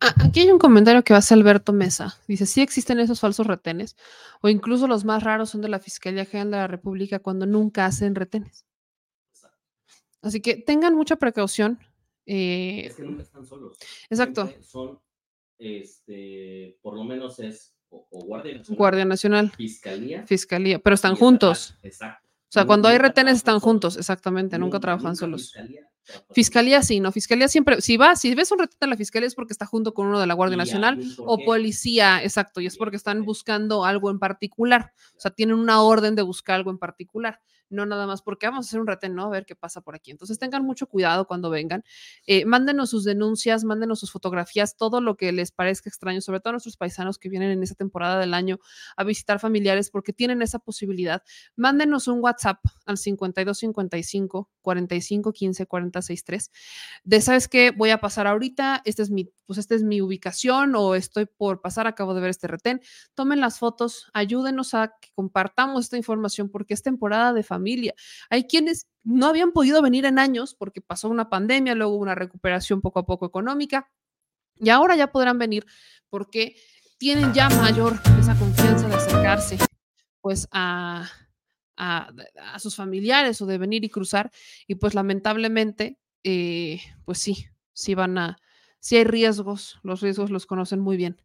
[0.01, 2.17] Ah, Aquí hay un comentario que hace Alberto Mesa.
[2.29, 3.97] Dice, sí existen esos falsos retenes,
[4.41, 7.87] o incluso los más raros son de la Fiscalía General de la República cuando nunca
[7.87, 8.65] hacen retenes.
[10.21, 11.81] Así que tengan mucha precaución.
[12.27, 13.77] eh, Es que nunca están solos.
[14.09, 14.47] Exacto.
[14.47, 15.01] Siempre Son,
[15.59, 18.77] este, por lo menos es o, o Guardia Nacional.
[18.79, 20.25] Guardia Nacional, Fiscalía.
[20.27, 21.77] Fiscalía, pero están juntos.
[21.83, 22.29] Exacto.
[22.53, 25.55] O sea, cuando hay retenes están juntos, exactamente, nunca, trabajan solos.
[25.55, 25.89] Fiscalía
[26.35, 29.35] Fiscalía sí, no, Fiscalía siempre, si vas, si ves un retén en la Fiscalía es
[29.35, 32.77] porque está junto con uno de la Guardia Nacional un o policía, exacto, y es
[32.77, 36.77] porque están buscando algo en particular, o sea, tienen una orden de buscar algo en
[36.77, 37.41] particular,
[37.73, 39.25] no nada más porque vamos a hacer un retén, ¿no?
[39.25, 40.11] A ver qué pasa por aquí.
[40.11, 41.85] Entonces tengan mucho cuidado cuando vengan,
[42.27, 46.51] eh, mándenos sus denuncias, mándenos sus fotografías, todo lo que les parezca extraño, sobre todo
[46.51, 48.59] a nuestros paisanos que vienen en esa temporada del año
[48.97, 51.23] a visitar familiares porque tienen esa posibilidad.
[51.57, 56.51] Mándenos un WhatsApp al 5255 45 15 46 3
[57.05, 60.75] de sabes qué voy a pasar ahorita, esta es mi, pues esta es mi ubicación
[60.77, 62.81] o estoy por pasar, acabo de ver este retén.
[63.15, 67.62] Tomen las fotos, ayúdenos a que compartamos esta información porque es temporada de familia.
[68.31, 72.81] Hay quienes no habían podido venir en años porque pasó una pandemia, luego una recuperación
[72.81, 73.91] poco a poco económica
[74.59, 75.67] y ahora ya podrán venir
[76.09, 76.57] porque
[76.99, 79.59] tienen ya mayor esa confianza de acercarse
[80.21, 81.11] pues a,
[81.77, 84.31] a, sus familiares o de venir y cruzar
[84.69, 88.39] y pues lamentablemente eh, pues sí, sí van a,
[88.79, 91.21] sí hay riesgos, los riesgos los conocen muy bien.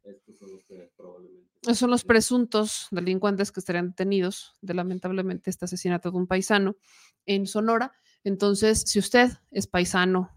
[1.76, 6.78] Son los presuntos delincuentes que estarían detenidos de lamentablemente este asesinato de un paisano
[7.26, 7.94] en Sonora.
[8.24, 10.32] Entonces, si usted es paisano,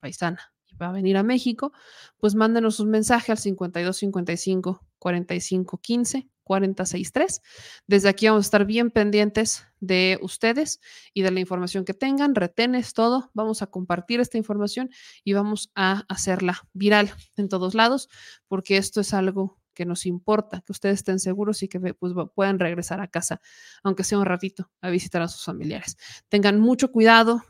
[0.00, 1.72] paisana y va a venir a México,
[2.18, 7.42] pues mándenos un mensaje al 52 55 45 15 46 3.
[7.86, 10.80] Desde aquí vamos a estar bien pendientes de ustedes
[11.14, 13.30] y de la información que tengan, retenes, todo.
[13.32, 14.90] Vamos a compartir esta información
[15.24, 18.10] y vamos a hacerla viral en todos lados,
[18.46, 22.58] porque esto es algo que nos importa, que ustedes estén seguros y que pues, puedan
[22.58, 23.40] regresar a casa,
[23.82, 25.96] aunque sea un ratito, a visitar a sus familiares.
[26.28, 27.42] Tengan mucho cuidado,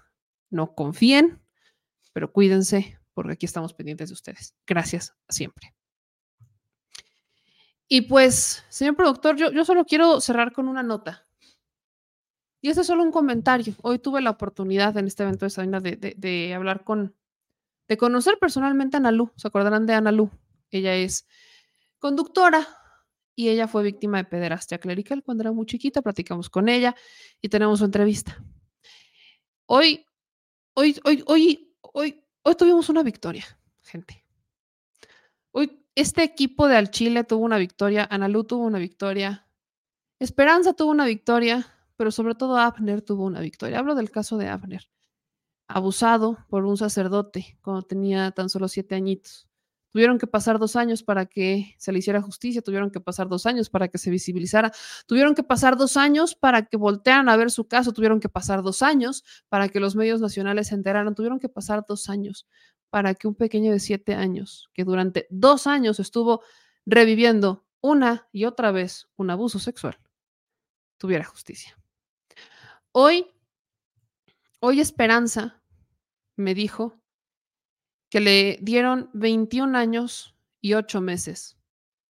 [0.51, 1.41] no confíen,
[2.13, 4.55] pero cuídense, porque aquí estamos pendientes de ustedes.
[4.67, 5.75] Gracias siempre.
[7.87, 11.27] Y pues, señor productor, yo, yo solo quiero cerrar con una nota.
[12.61, 13.75] Y este es solo un comentario.
[13.83, 17.15] Hoy tuve la oportunidad en este evento de Sabina de, de- de hablar con,
[17.89, 19.31] de conocer personalmente a Ana Lu.
[19.37, 20.31] ¿Se acordarán de Ana Lu?
[20.71, 21.27] Ella es
[22.05, 22.69] conductora
[23.35, 26.03] y ella fue víctima de pederastia clerical cuando era muy chiquita.
[26.03, 26.95] Platicamos con ella
[27.41, 28.45] y tenemos su entrevista.
[29.65, 30.05] Hoy,
[30.75, 33.47] hoy, hoy, hoy, hoy, hoy tuvimos una victoria,
[33.81, 34.23] gente.
[35.53, 39.49] Hoy este equipo de Al Chile tuvo una victoria, Analu tuvo una victoria,
[40.19, 41.67] Esperanza tuvo una victoria,
[41.97, 43.79] pero sobre todo Abner tuvo una victoria.
[43.79, 44.91] Hablo del caso de Abner,
[45.69, 49.49] abusado por un sacerdote cuando tenía tan solo siete añitos.
[49.95, 53.47] Tuvieron que pasar dos años para que se le hiciera justicia, tuvieron que pasar dos
[53.47, 54.73] años para que se visibilizara,
[55.07, 58.65] tuvieron que pasar dos años para que voltearan a ver su caso, tuvieron que pasar
[58.65, 62.49] dos años para que los medios nacionales se enteraran, tuvieron que pasar dos años
[62.91, 66.43] para que un pequeño de siete años, que durante dos años estuvo
[66.85, 70.01] reviviendo una y otra vez un abuso sexual,
[70.99, 71.79] tuviera justicia.
[72.91, 73.29] Hoy,
[74.59, 75.63] hoy Esperanza
[76.35, 77.01] me dijo
[78.15, 81.59] que le dieron 21 años y 8 meses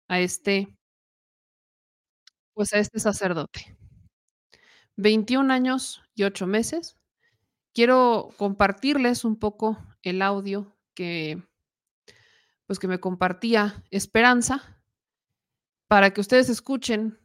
[0.08, 0.74] a este,
[2.54, 3.76] pues a este sacerdote.
[4.96, 6.96] 21 años y 8 meses.
[7.74, 11.42] Quiero compartirles un poco el audio que,
[12.64, 14.82] pues que me compartía Esperanza
[15.86, 17.18] para que ustedes escuchen,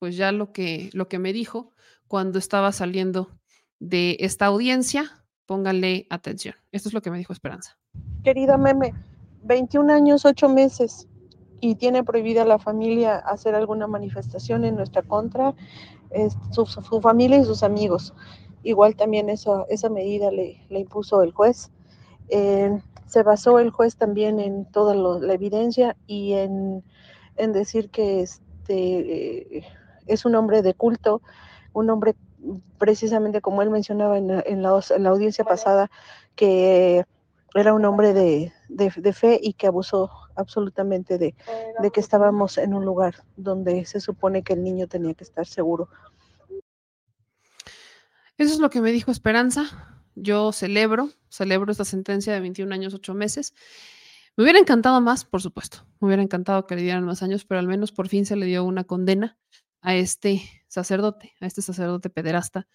[0.00, 1.70] pues ya lo que, lo que me dijo
[2.08, 3.38] cuando estaba saliendo
[3.78, 5.24] de esta audiencia.
[5.46, 6.56] Pónganle atención.
[6.72, 7.78] Esto es lo que me dijo Esperanza.
[8.24, 8.92] Querida Meme,
[9.42, 11.08] 21 años, 8 meses
[11.60, 15.54] y tiene prohibida la familia hacer alguna manifestación en nuestra contra,
[16.10, 18.14] es, su, su, familia y sus amigos.
[18.62, 21.70] Igual también esa, esa medida le, le impuso el juez.
[22.28, 26.82] Eh, se basó el juez también en toda lo, la evidencia y en,
[27.36, 29.64] en decir que este, eh,
[30.06, 31.22] es un hombre de culto,
[31.72, 32.16] un hombre
[32.78, 35.90] precisamente como él mencionaba en en la, en la audiencia pasada,
[36.34, 37.04] que
[37.58, 41.34] era un hombre de, de, fe y que abusó absolutamente de,
[41.80, 45.46] de que estábamos en un lugar donde se supone que el niño tenía que estar
[45.46, 45.88] seguro.
[48.38, 50.02] Eso es lo que me dijo Esperanza.
[50.14, 53.54] Yo celebro, celebro esta sentencia de 21 años, 8 meses.
[54.36, 55.86] Me hubiera encantado más, por supuesto.
[56.00, 58.46] Me hubiera encantado que le dieran más años, pero al menos por fin se le
[58.46, 59.38] dio una condena
[59.80, 62.66] a este sacerdote, a este sacerdote pederasta,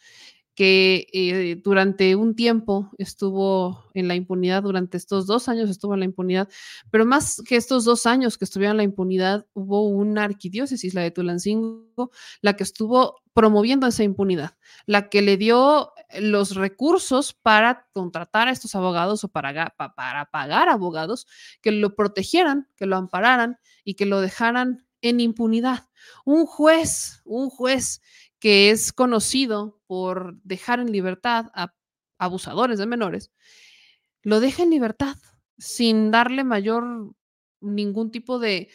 [0.62, 6.02] que eh, durante un tiempo estuvo en la impunidad, durante estos dos años estuvo en
[6.02, 6.50] la impunidad,
[6.92, 11.02] pero más que estos dos años que estuvieron en la impunidad, hubo una arquidiócesis, la
[11.02, 12.12] de Tulancingo,
[12.44, 18.52] la que estuvo promoviendo esa impunidad, la que le dio los recursos para contratar a
[18.52, 21.26] estos abogados o para, para pagar abogados
[21.64, 25.90] que lo protegieran, que lo ampararan y que lo dejaran en impunidad.
[26.24, 28.04] Un juez, un juez
[28.42, 31.76] que es conocido por dejar en libertad a
[32.18, 33.32] abusadores de menores,
[34.24, 35.16] lo deja en libertad
[35.60, 37.14] sin darle mayor
[37.62, 38.70] ningún tipo de,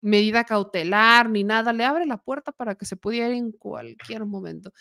[0.00, 4.24] medida cautelar ni nada, le abre la puerta para que se pudiera ir en cualquier
[4.24, 4.72] momento.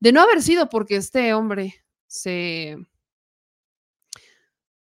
[0.00, 2.76] De no haber sido porque este hombre se,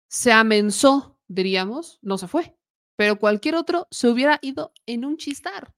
[0.08, 2.56] se amenzó, diríamos, no se fue,
[2.96, 5.74] pero cualquier otro se hubiera ido en un chistar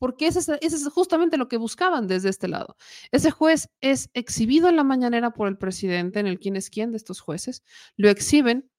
[0.00, 2.76] porque ese es, justamente lo que buscaban desde este lado.
[3.12, 6.90] Ese juez es exhibido en la mañanera por el presidente, en el quién es quién
[6.90, 7.62] de estos jueces,
[7.96, 8.70] lo exhiben,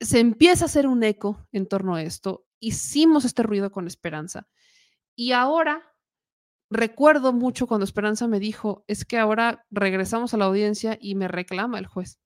[0.00, 4.48] se empieza a hacer un eco en torno a esto, hicimos este ruido con Esperanza
[5.14, 5.94] y ahora
[6.70, 11.28] recuerdo mucho cuando Esperanza me dijo, es que ahora regresamos a la audiencia y me
[11.28, 12.18] reclama el juez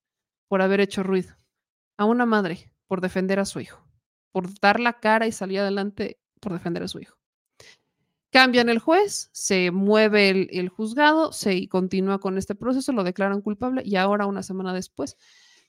[0.46, 1.34] por haber hecho ruido
[1.98, 3.84] a una madre por defender a su hijo,
[4.30, 7.23] por dar la cara y salir adelante por defender a su hijo.
[8.34, 13.40] Cambian el juez, se mueve el, el, juzgado, se continúa con este proceso, lo declaran
[13.40, 15.16] culpable y ahora, una semana después,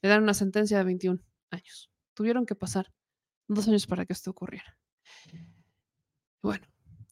[0.01, 1.21] le dan una sentencia de 21
[1.51, 1.91] años.
[2.15, 2.91] Tuvieron que pasar
[3.47, 4.79] dos años para que esto ocurriera.
[6.41, 6.65] Bueno,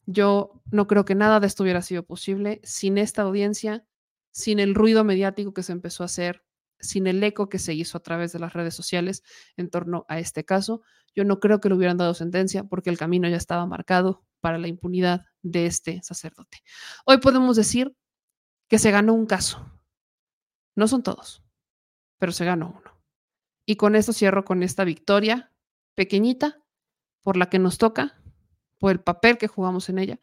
[0.06, 3.86] yo no creo que nada de esto hubiera sido posible sin esta audiencia,
[4.32, 6.44] sin el ruido mediático que se empezó a hacer,
[6.80, 9.22] sin el eco que se hizo a través de las redes sociales
[9.56, 10.82] en torno a este caso.
[11.14, 14.58] Yo no creo que le hubieran dado sentencia porque el camino ya estaba marcado para
[14.58, 16.58] la impunidad de este sacerdote.
[17.06, 17.96] Hoy podemos decir
[18.68, 19.64] que se ganó un caso.
[20.76, 21.44] No son todos,
[22.18, 23.02] pero se ganó uno.
[23.66, 25.52] Y con esto cierro con esta victoria
[25.94, 26.62] pequeñita
[27.22, 28.20] por la que nos toca,
[28.78, 30.20] por el papel que jugamos en ella,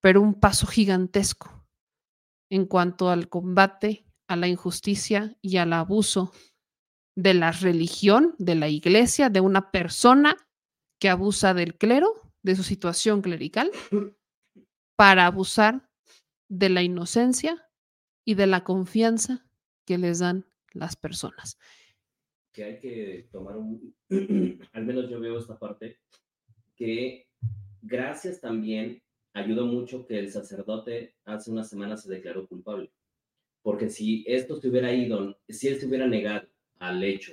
[0.00, 1.66] pero un paso gigantesco
[2.50, 6.32] en cuanto al combate a la injusticia y al abuso
[7.14, 10.36] de la religión, de la iglesia, de una persona
[10.98, 13.70] que abusa del clero de su situación clerical
[14.96, 15.88] para abusar
[16.48, 17.68] de la inocencia
[18.24, 19.44] y de la confianza
[19.84, 21.58] que les dan las personas.
[22.52, 23.94] que hay que tomar un,
[24.72, 25.98] al menos yo veo esta parte,
[26.76, 27.26] que
[27.80, 29.02] gracias también
[29.32, 32.92] ayudó mucho que el sacerdote hace una semana se declaró culpable.
[33.62, 37.32] Porque si esto se hubiera ido, si él se hubiera negado al hecho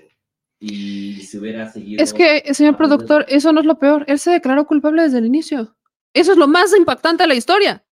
[0.60, 2.04] y se hubiera seguido...
[2.04, 4.06] Es que, eh, señor productor, eso no es lo peor.
[4.08, 5.76] Él se declaró culpable desde el inicio.
[6.14, 7.86] Eso es lo más impactante de la historia.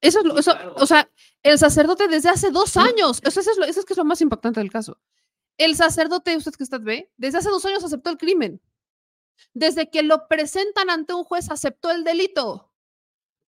[0.00, 1.10] Eso es lo, eso, o sea,
[1.42, 4.20] el sacerdote desde hace dos años, eso, es lo, eso es que es lo más
[4.20, 5.00] impactante del caso.
[5.56, 8.60] El sacerdote, usted que usted ve, desde hace dos años aceptó el crimen.
[9.54, 12.70] Desde que lo presentan ante un juez, aceptó el delito.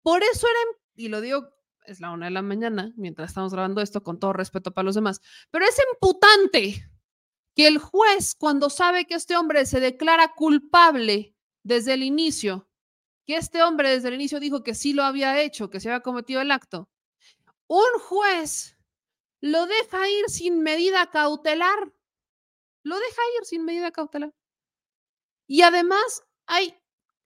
[0.03, 1.51] Por eso era, y lo digo,
[1.89, 4.94] es la una de la mañana, mientras estamos grabando esto, con todo respeto para los
[4.94, 6.89] demás, pero es imputante
[7.55, 11.34] que el juez, cuando sabe que este hombre se declara culpable
[11.65, 12.68] desde el inicio,
[13.25, 16.02] que este hombre desde el inicio dijo que sí lo había hecho, que se había
[16.02, 16.89] cometido el acto,
[17.67, 18.78] un juez
[19.41, 21.92] lo deja ir sin medida cautelar.
[22.83, 24.34] Lo deja ir sin medida cautelar.
[25.47, 26.78] Y además hay,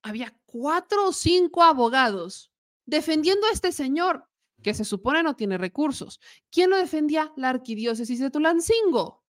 [0.02, 2.52] había cuatro o cinco abogados
[2.84, 4.28] defendiendo a este señor
[4.62, 6.20] que se supone no tiene recursos.
[6.50, 7.32] ¿Quién lo defendía?
[7.36, 9.22] La arquidiócesis de Tulancingo.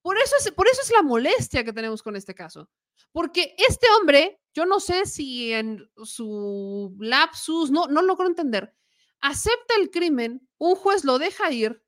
[0.00, 2.70] Por eso, es, por eso es la molestia que tenemos con este caso.
[3.12, 8.74] Porque este hombre, yo no sé si en su lapsus, no, no logro entender,
[9.20, 11.82] acepta el crimen, un juez lo deja ir,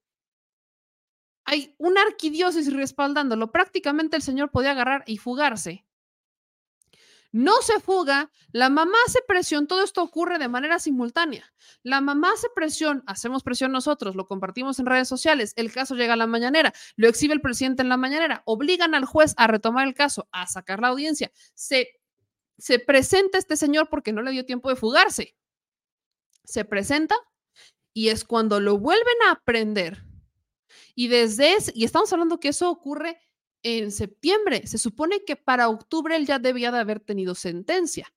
[1.44, 5.84] hay una arquidiócesis respaldándolo, prácticamente el señor podía agarrar y fugarse.
[7.32, 11.52] No se fuga, la mamá hace presión, todo esto ocurre de manera simultánea.
[11.84, 16.14] La mamá hace presión, hacemos presión nosotros, lo compartimos en redes sociales, el caso llega
[16.14, 19.86] a la mañanera, lo exhibe el presidente en la mañanera, obligan al juez a retomar
[19.86, 21.30] el caso, a sacar la audiencia.
[21.54, 21.88] Se,
[22.58, 25.36] se presenta este señor porque no le dio tiempo de fugarse.
[26.44, 27.14] Se presenta
[27.92, 30.04] y es cuando lo vuelven a aprender.
[30.96, 33.18] Y desde ese, y estamos hablando que eso ocurre
[33.62, 34.66] en septiembre.
[34.66, 38.12] Se supone que para octubre él ya debía de haber tenido sentencia,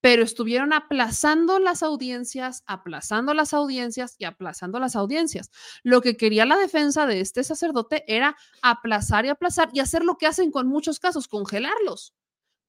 [0.00, 5.50] pero estuvieron aplazando las audiencias, aplazando las audiencias y aplazando las audiencias.
[5.82, 10.16] Lo que quería la defensa de este sacerdote era aplazar y aplazar y hacer lo
[10.16, 12.14] que hacen con muchos casos, congelarlos,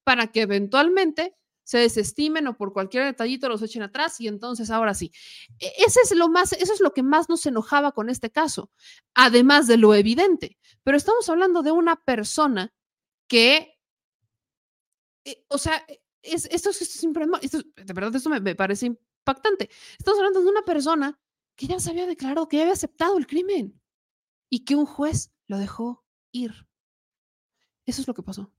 [0.04, 4.94] para que eventualmente se desestimen o por cualquier detallito los echen atrás y entonces ahora
[4.94, 5.12] sí.
[5.58, 8.70] E, ese es lo más, eso es lo que más nos enojaba con este caso,
[9.14, 10.58] además de lo evidente.
[10.82, 12.72] Pero estamos hablando de una persona
[13.28, 13.78] que,
[15.24, 15.84] eh, o sea,
[16.22, 19.70] es, esto, es, esto, de verdad, esto me, me parece impactante.
[19.98, 21.18] Estamos hablando de una persona
[21.56, 23.80] que ya se había declarado, que ya había aceptado el crimen
[24.48, 26.66] y que un juez lo dejó ir.
[27.86, 28.52] Eso es lo que pasó.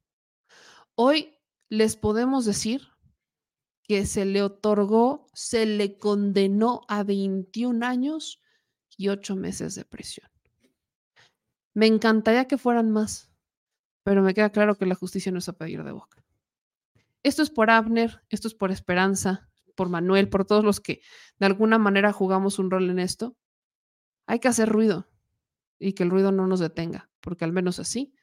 [0.96, 1.38] Hoy
[1.70, 2.93] les podemos decir
[3.84, 8.42] que se le otorgó, se le condenó a 21 años
[8.98, 10.30] y 8 meses de prisión.
[11.74, 13.32] Me encantaría que fueran más,
[14.04, 16.24] pero me queda claro que la justicia no es a pedir de boca.
[17.24, 21.02] Esto es por Abner, esto es por Esperanza, por Manuel, por todos los que
[21.40, 23.36] de alguna manera jugamos un rol en esto.
[24.28, 25.10] Hay que hacer ruido
[25.80, 28.14] y que el ruido no nos detenga, porque al menos así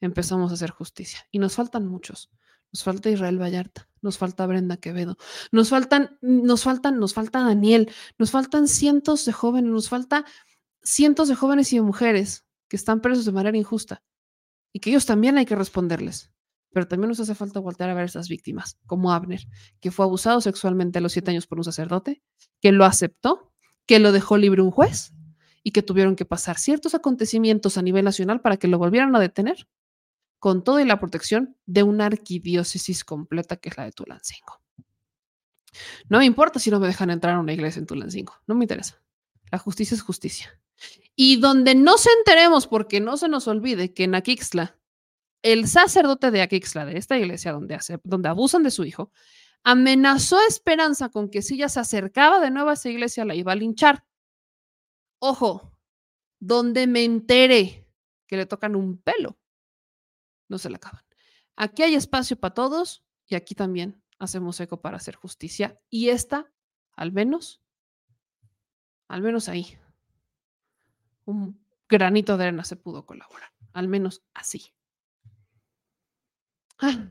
[0.00, 1.26] empezamos a hacer justicia.
[1.30, 2.30] Y nos faltan muchos.
[2.72, 5.16] Nos falta Israel Vallarta, nos falta Brenda Quevedo,
[5.50, 10.24] nos faltan, nos faltan, nos falta Daniel, nos faltan cientos de jóvenes, nos falta
[10.82, 14.02] cientos de jóvenes y de mujeres que están presos de manera injusta
[14.72, 16.30] y que ellos también hay que responderles.
[16.72, 19.42] Pero también nos hace falta voltear a ver a esas víctimas, como Abner,
[19.80, 22.22] que fue abusado sexualmente a los siete años por un sacerdote,
[22.62, 23.52] que lo aceptó,
[23.84, 25.12] que lo dejó libre un juez
[25.62, 29.20] y que tuvieron que pasar ciertos acontecimientos a nivel nacional para que lo volvieran a
[29.20, 29.68] detener
[30.42, 34.60] con toda la protección de una arquidiócesis completa que es la de Tulancingo.
[36.08, 38.64] No me importa si no me dejan entrar a una iglesia en Tulancingo, no me
[38.64, 39.00] interesa.
[39.52, 40.60] La justicia es justicia.
[41.14, 44.76] Y donde no se enteremos, porque no se nos olvide que en Aquixla,
[45.42, 49.12] el sacerdote de Aquixla, de esta iglesia donde, hace, donde abusan de su hijo,
[49.62, 53.36] amenazó a Esperanza con que si ella se acercaba de nuevo a esa iglesia la
[53.36, 54.04] iba a linchar.
[55.20, 55.70] Ojo,
[56.40, 57.86] donde me entere
[58.26, 59.38] que le tocan un pelo
[60.52, 61.02] no se la acaban.
[61.56, 65.80] Aquí hay espacio para todos y aquí también hacemos eco para hacer justicia.
[65.90, 66.52] Y esta,
[66.94, 67.60] al menos,
[69.08, 69.76] al menos ahí,
[71.24, 71.58] un
[71.88, 73.50] granito de arena se pudo colaborar.
[73.72, 74.74] Al menos así.
[76.78, 77.10] Ah,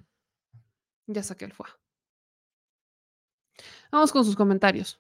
[1.08, 1.76] ya saqué el fuego.
[3.92, 5.00] Vamos con sus comentarios.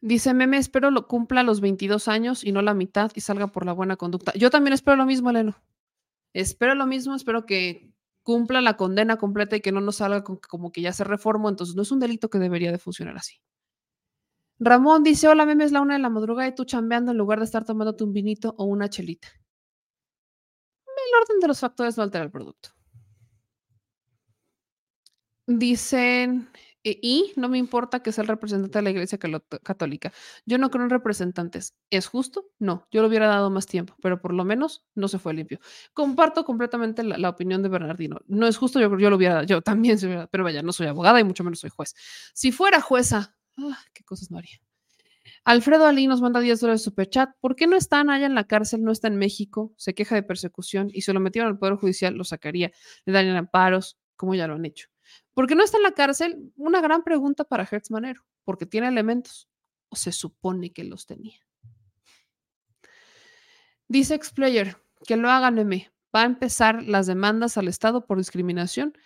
[0.00, 3.64] Dice Meme, espero lo cumpla los 22 años y no la mitad y salga por
[3.66, 4.32] la buena conducta.
[4.34, 5.56] Yo también espero lo mismo, Eleno.
[6.32, 7.92] Espero lo mismo, espero que
[8.22, 11.74] cumpla la condena completa y que no nos salga como que ya se reformó, entonces
[11.74, 13.40] no es un delito que debería de funcionar así.
[14.58, 17.38] Ramón dice, hola, meme, es la una de la madrugada y tú chambeando en lugar
[17.38, 19.28] de estar tomándote un vinito o una chelita.
[20.86, 22.70] el orden de los factores no altera el producto.
[25.46, 26.50] Dicen,
[26.82, 29.18] y no me importa que sea el representante de la Iglesia
[29.62, 30.12] Católica.
[30.46, 31.74] Yo no creo en representantes.
[31.90, 32.46] ¿Es justo?
[32.58, 35.58] No, yo le hubiera dado más tiempo, pero por lo menos no se fue limpio.
[35.92, 38.20] Comparto completamente la, opinión de Bernardino.
[38.26, 39.98] No es justo, yo, yo lo hubiera, yo también,
[40.30, 41.94] pero vaya, no soy abogada y mucho menos soy juez.
[42.34, 44.60] Si fuera jueza, ah, qué cosas no haría.
[45.44, 47.30] Alfredo Ali nos manda 10 dólares de superchat.
[47.40, 48.82] ¿Por qué no está Anaya en la cárcel?
[48.82, 49.72] No está en México.
[49.76, 52.70] Se queja de persecución y si lo metieron al Poder Judicial, lo sacaría.
[53.04, 54.88] Le darían amparos, como ya lo han hecho.
[55.34, 56.52] ¿Por qué no está en la cárcel?
[56.56, 58.24] Una gran pregunta para Hertz Manero.
[58.44, 59.48] Porque tiene elementos.
[59.88, 61.38] O se supone que los tenía.
[63.88, 65.90] Dice Explayer que lo hagan, meme.
[66.14, 68.96] Va a empezar las demandas al Estado por discriminación.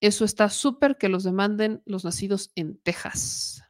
[0.00, 3.62] Eso está súper que los demanden los nacidos en Texas.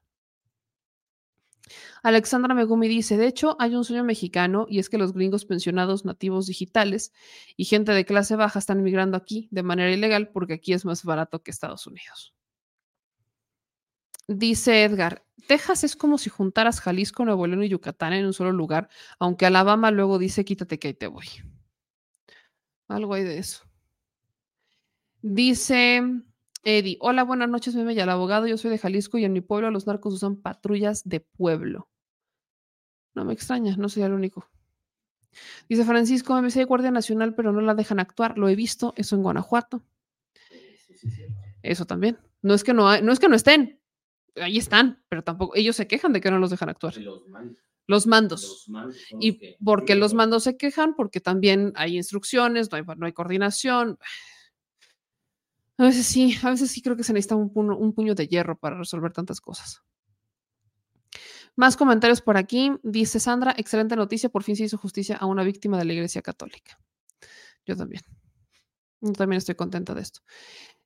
[2.02, 6.05] Alexandra Megumi dice, de hecho, hay un sueño mexicano y es que los gringos pensionados
[6.05, 7.12] nativos digitales
[7.56, 11.05] y gente de clase baja están emigrando aquí de manera ilegal porque aquí es más
[11.05, 12.34] barato que Estados Unidos.
[14.26, 18.50] Dice Edgar, Texas es como si juntaras Jalisco, Nuevo León y Yucatán en un solo
[18.50, 21.26] lugar, aunque Alabama luego dice quítate que ahí te voy.
[22.89, 23.64] Algo hay de eso.
[25.20, 26.02] Dice
[26.64, 28.47] Eddie, hola, buenas noches, meme y al abogado.
[28.47, 31.91] Yo soy de Jalisco y en mi pueblo los narcos usan patrullas de pueblo.
[33.15, 34.49] No me extraña, no soy el único.
[35.68, 38.36] Dice Francisco, MC de Guardia Nacional, pero no la dejan actuar.
[38.39, 39.82] Lo he visto, eso en Guanajuato.
[41.62, 42.18] Eso también.
[42.42, 43.81] No es que no, hay- no es que no estén,
[44.36, 46.97] ahí están, pero tampoco ellos se quejan de que no los dejan actuar.
[46.99, 47.58] Los mandos.
[47.86, 48.42] Los mandos.
[48.42, 50.94] Los mandos son los ¿Y que- por qué los mandos se quejan?
[50.94, 53.99] Porque también hay instrucciones, no hay, no hay coordinación.
[55.78, 58.28] A veces sí, a veces sí creo que se necesita un puño, un puño de
[58.28, 59.82] hierro para resolver tantas cosas.
[61.56, 62.72] Más comentarios por aquí.
[62.82, 66.22] Dice Sandra, excelente noticia, por fin se hizo justicia a una víctima de la Iglesia
[66.22, 66.78] Católica.
[67.66, 68.02] Yo también.
[69.00, 70.20] Yo también estoy contenta de esto.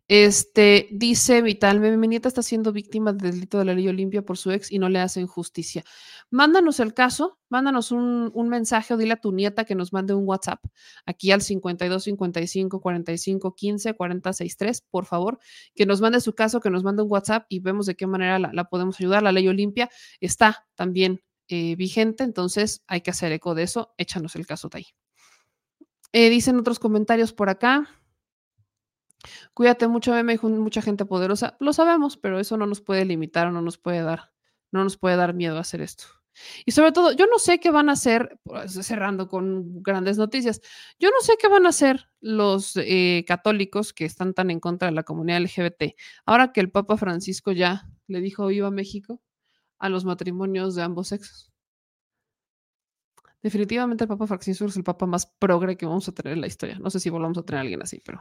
[0.09, 4.39] Este dice Vital, mi, nieta está siendo víctima del delito de la ley Olimpia por
[4.39, 5.85] su ex y no le hacen justicia.
[6.31, 10.15] Mándanos el caso, mándanos un, un mensaje o dile a tu nieta que nos mande
[10.15, 10.65] un WhatsApp
[11.07, 15.41] aquí al 52 55 45 15 40 63, por favor,
[15.75, 18.39] que nos mande su caso, que nos mande un WhatsApp y vemos de qué manera
[18.39, 19.25] la, la podemos ayudar.
[19.25, 23.95] La ley Olimpia está también eh, vigente, entonces hay que hacer eco de eso.
[23.99, 24.87] Échanos el caso de ahí.
[26.13, 27.89] Eh, dicen otros comentarios por acá.
[29.55, 31.57] Cuídate mucho, meme, hijo, mucha gente poderosa.
[31.61, 34.33] Lo sabemos, pero eso no nos puede limitar o no nos puede dar,
[34.73, 36.05] no nos puede dar miedo a hacer esto.
[36.65, 40.61] Y sobre todo, yo no sé qué van a hacer, pues, cerrando con grandes noticias,
[40.99, 44.89] yo no sé qué van a hacer los eh, católicos que están tan en contra
[44.89, 45.95] de la comunidad LGBT.
[46.27, 49.21] Ahora que el Papa Francisco ya le dijo viva México
[49.79, 51.53] a los matrimonios de ambos sexos.
[53.43, 56.47] Definitivamente el Papa Francisco es el Papa más progre que vamos a tener en la
[56.49, 56.79] historia.
[56.79, 58.21] No sé si volvamos a tener a alguien así, pero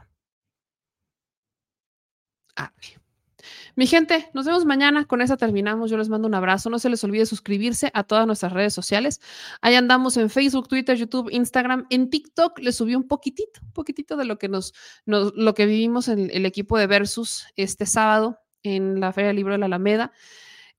[3.76, 5.04] Mi gente, nos vemos mañana.
[5.04, 5.90] Con esa terminamos.
[5.90, 6.70] Yo les mando un abrazo.
[6.70, 9.20] No se les olvide suscribirse a todas nuestras redes sociales.
[9.60, 11.86] Ahí andamos en Facebook, Twitter, YouTube, Instagram.
[11.90, 14.72] En TikTok les subí un poquitito, un poquitito de lo que nos,
[15.04, 19.52] lo que vivimos en el equipo de Versus este sábado en la Feria del Libro
[19.52, 20.10] de la Alameda.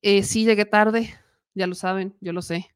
[0.02, 1.14] Eh, sí llegué tarde,
[1.54, 2.68] ya lo saben, yo lo sé.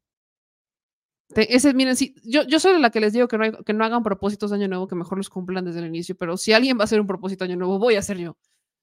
[1.33, 3.85] Te- Ese, miren, sí, yo, yo soy la que les digo que no, que no
[3.85, 6.77] hagan propósitos de año nuevo, que mejor los cumplan desde el inicio, pero si alguien
[6.77, 8.37] va a hacer un propósito de año nuevo, voy a ser yo.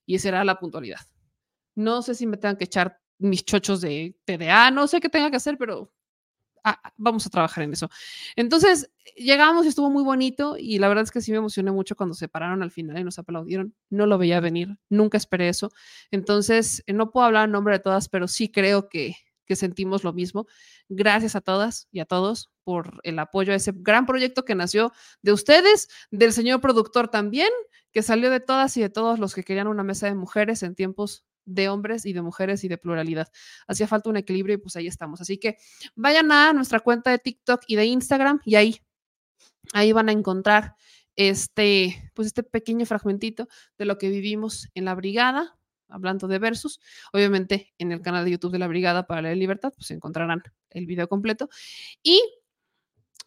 [0.08, 1.00] Y será la puntualidad.
[1.74, 5.30] No sé si me tengan que echar mis chochos de TDA, no sé qué tenga
[5.30, 5.92] que hacer, pero
[6.64, 7.90] ah, vamos a trabajar en eso.
[8.34, 11.94] Entonces, llegamos y estuvo muy bonito y la verdad es que sí me emocioné mucho
[11.94, 13.74] cuando se pararon al final y nos aplaudieron.
[13.90, 15.70] No lo veía venir, nunca esperé eso.
[16.10, 19.14] Entonces, eh, no puedo hablar en nombre de todas, pero sí creo que,
[19.44, 20.46] que sentimos lo mismo.
[20.88, 24.92] Gracias a todas y a todos por el apoyo a ese gran proyecto que nació
[25.22, 27.48] de ustedes, del señor productor también,
[27.92, 30.74] que salió de todas y de todos los que querían una mesa de mujeres en
[30.74, 33.32] tiempos de hombres y de mujeres y de pluralidad.
[33.68, 35.22] Hacía falta un equilibrio y pues ahí estamos.
[35.22, 35.56] Así que
[35.94, 38.82] vayan a nuestra cuenta de TikTok y de Instagram y ahí,
[39.72, 40.74] ahí van a encontrar
[41.16, 43.48] este, pues este pequeño fragmentito
[43.78, 46.80] de lo que vivimos en la brigada, hablando de versus.
[47.14, 50.86] Obviamente en el canal de YouTube de la Brigada para la Libertad, pues encontrarán el
[50.86, 51.48] video completo.
[52.02, 52.22] Y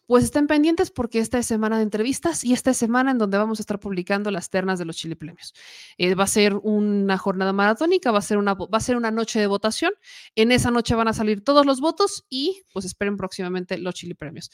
[0.06, 3.38] pues estén pendientes porque esta es semana de entrevistas y esta es semana en donde
[3.38, 5.54] vamos a estar publicando las ternas de los Chile Premios.
[5.98, 9.10] Eh, va a ser una jornada maratónica, va a, ser una, va a ser una
[9.10, 9.92] noche de votación.
[10.34, 14.14] En esa noche van a salir todos los votos y pues esperen próximamente los Chile
[14.14, 14.50] Premios.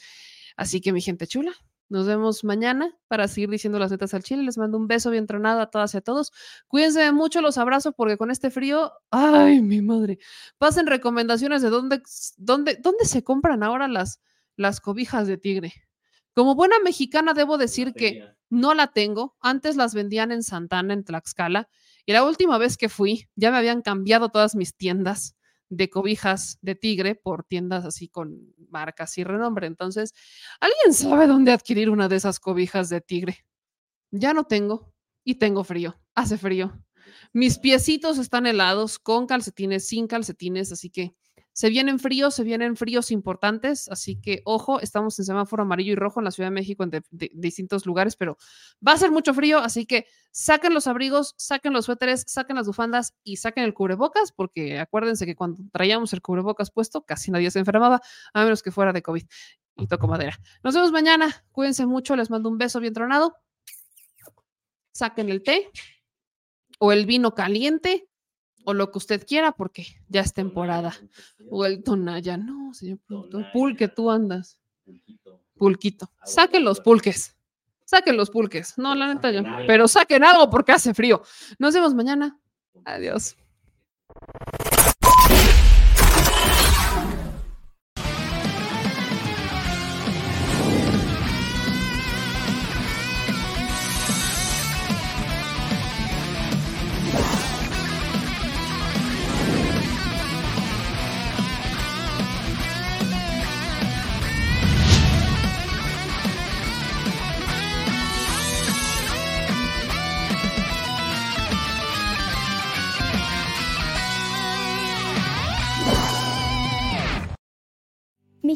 [0.55, 1.53] Así que mi gente chula,
[1.89, 4.43] nos vemos mañana para seguir diciendo las netas al chile.
[4.43, 6.31] Les mando un beso bien tronado a todas y a todos.
[6.67, 10.19] Cuídense mucho, los abrazo porque con este frío, ay, mi madre.
[10.59, 12.01] Pasen recomendaciones de dónde,
[12.37, 14.21] dónde, dónde se compran ahora las,
[14.59, 15.73] las cobijas de tigre.
[16.35, 19.37] Como buena mexicana debo decir que no la tengo.
[19.39, 21.69] Antes las vendían en Santana, en Tlaxcala.
[22.05, 25.35] Y la última vez que fui, ya me habían cambiado todas mis tiendas
[25.69, 29.65] de cobijas de tigre por tiendas así con marcas y renombre.
[29.65, 30.13] Entonces,
[30.59, 33.45] ¿alguien sabe dónde adquirir una de esas cobijas de tigre?
[34.11, 36.01] Ya no tengo y tengo frío.
[36.15, 36.83] Hace frío.
[37.31, 41.15] Mis piecitos están helados con calcetines, sin calcetines, así que
[41.59, 45.95] se vienen fríos, se vienen fríos importantes, así que ojo, estamos en semáforo amarillo y
[45.97, 48.37] rojo en la Ciudad de México en distintos lugares, pero
[48.87, 52.65] va a ser mucho frío, así que saquen los abrigos, saquen los suéteres, saquen las
[52.65, 57.51] bufandas y saquen el cubrebocas, porque acuérdense que cuando traíamos el cubrebocas puesto, casi nadie
[57.51, 57.99] se enfermaba,
[58.33, 59.25] a menos que fuera de COVID.
[59.75, 60.39] Y toco madera.
[60.63, 63.35] Nos vemos mañana, cuídense mucho, les mando un beso bien tronado.
[64.93, 65.69] Saquen el té
[66.79, 68.08] o el vino caliente
[68.65, 70.93] o lo que usted quiera, porque ya es temporada.
[71.49, 73.51] O el tonalla, no, señor productor.
[73.51, 74.59] Pulque, tú andas.
[75.57, 76.11] Pulquito.
[76.23, 77.35] Saquen los pulques.
[77.85, 78.77] Saquen los pulques.
[78.77, 79.41] No, la neta yo.
[79.65, 81.21] Pero saquen algo porque hace frío.
[81.57, 82.39] Nos vemos mañana.
[82.85, 83.35] Adiós.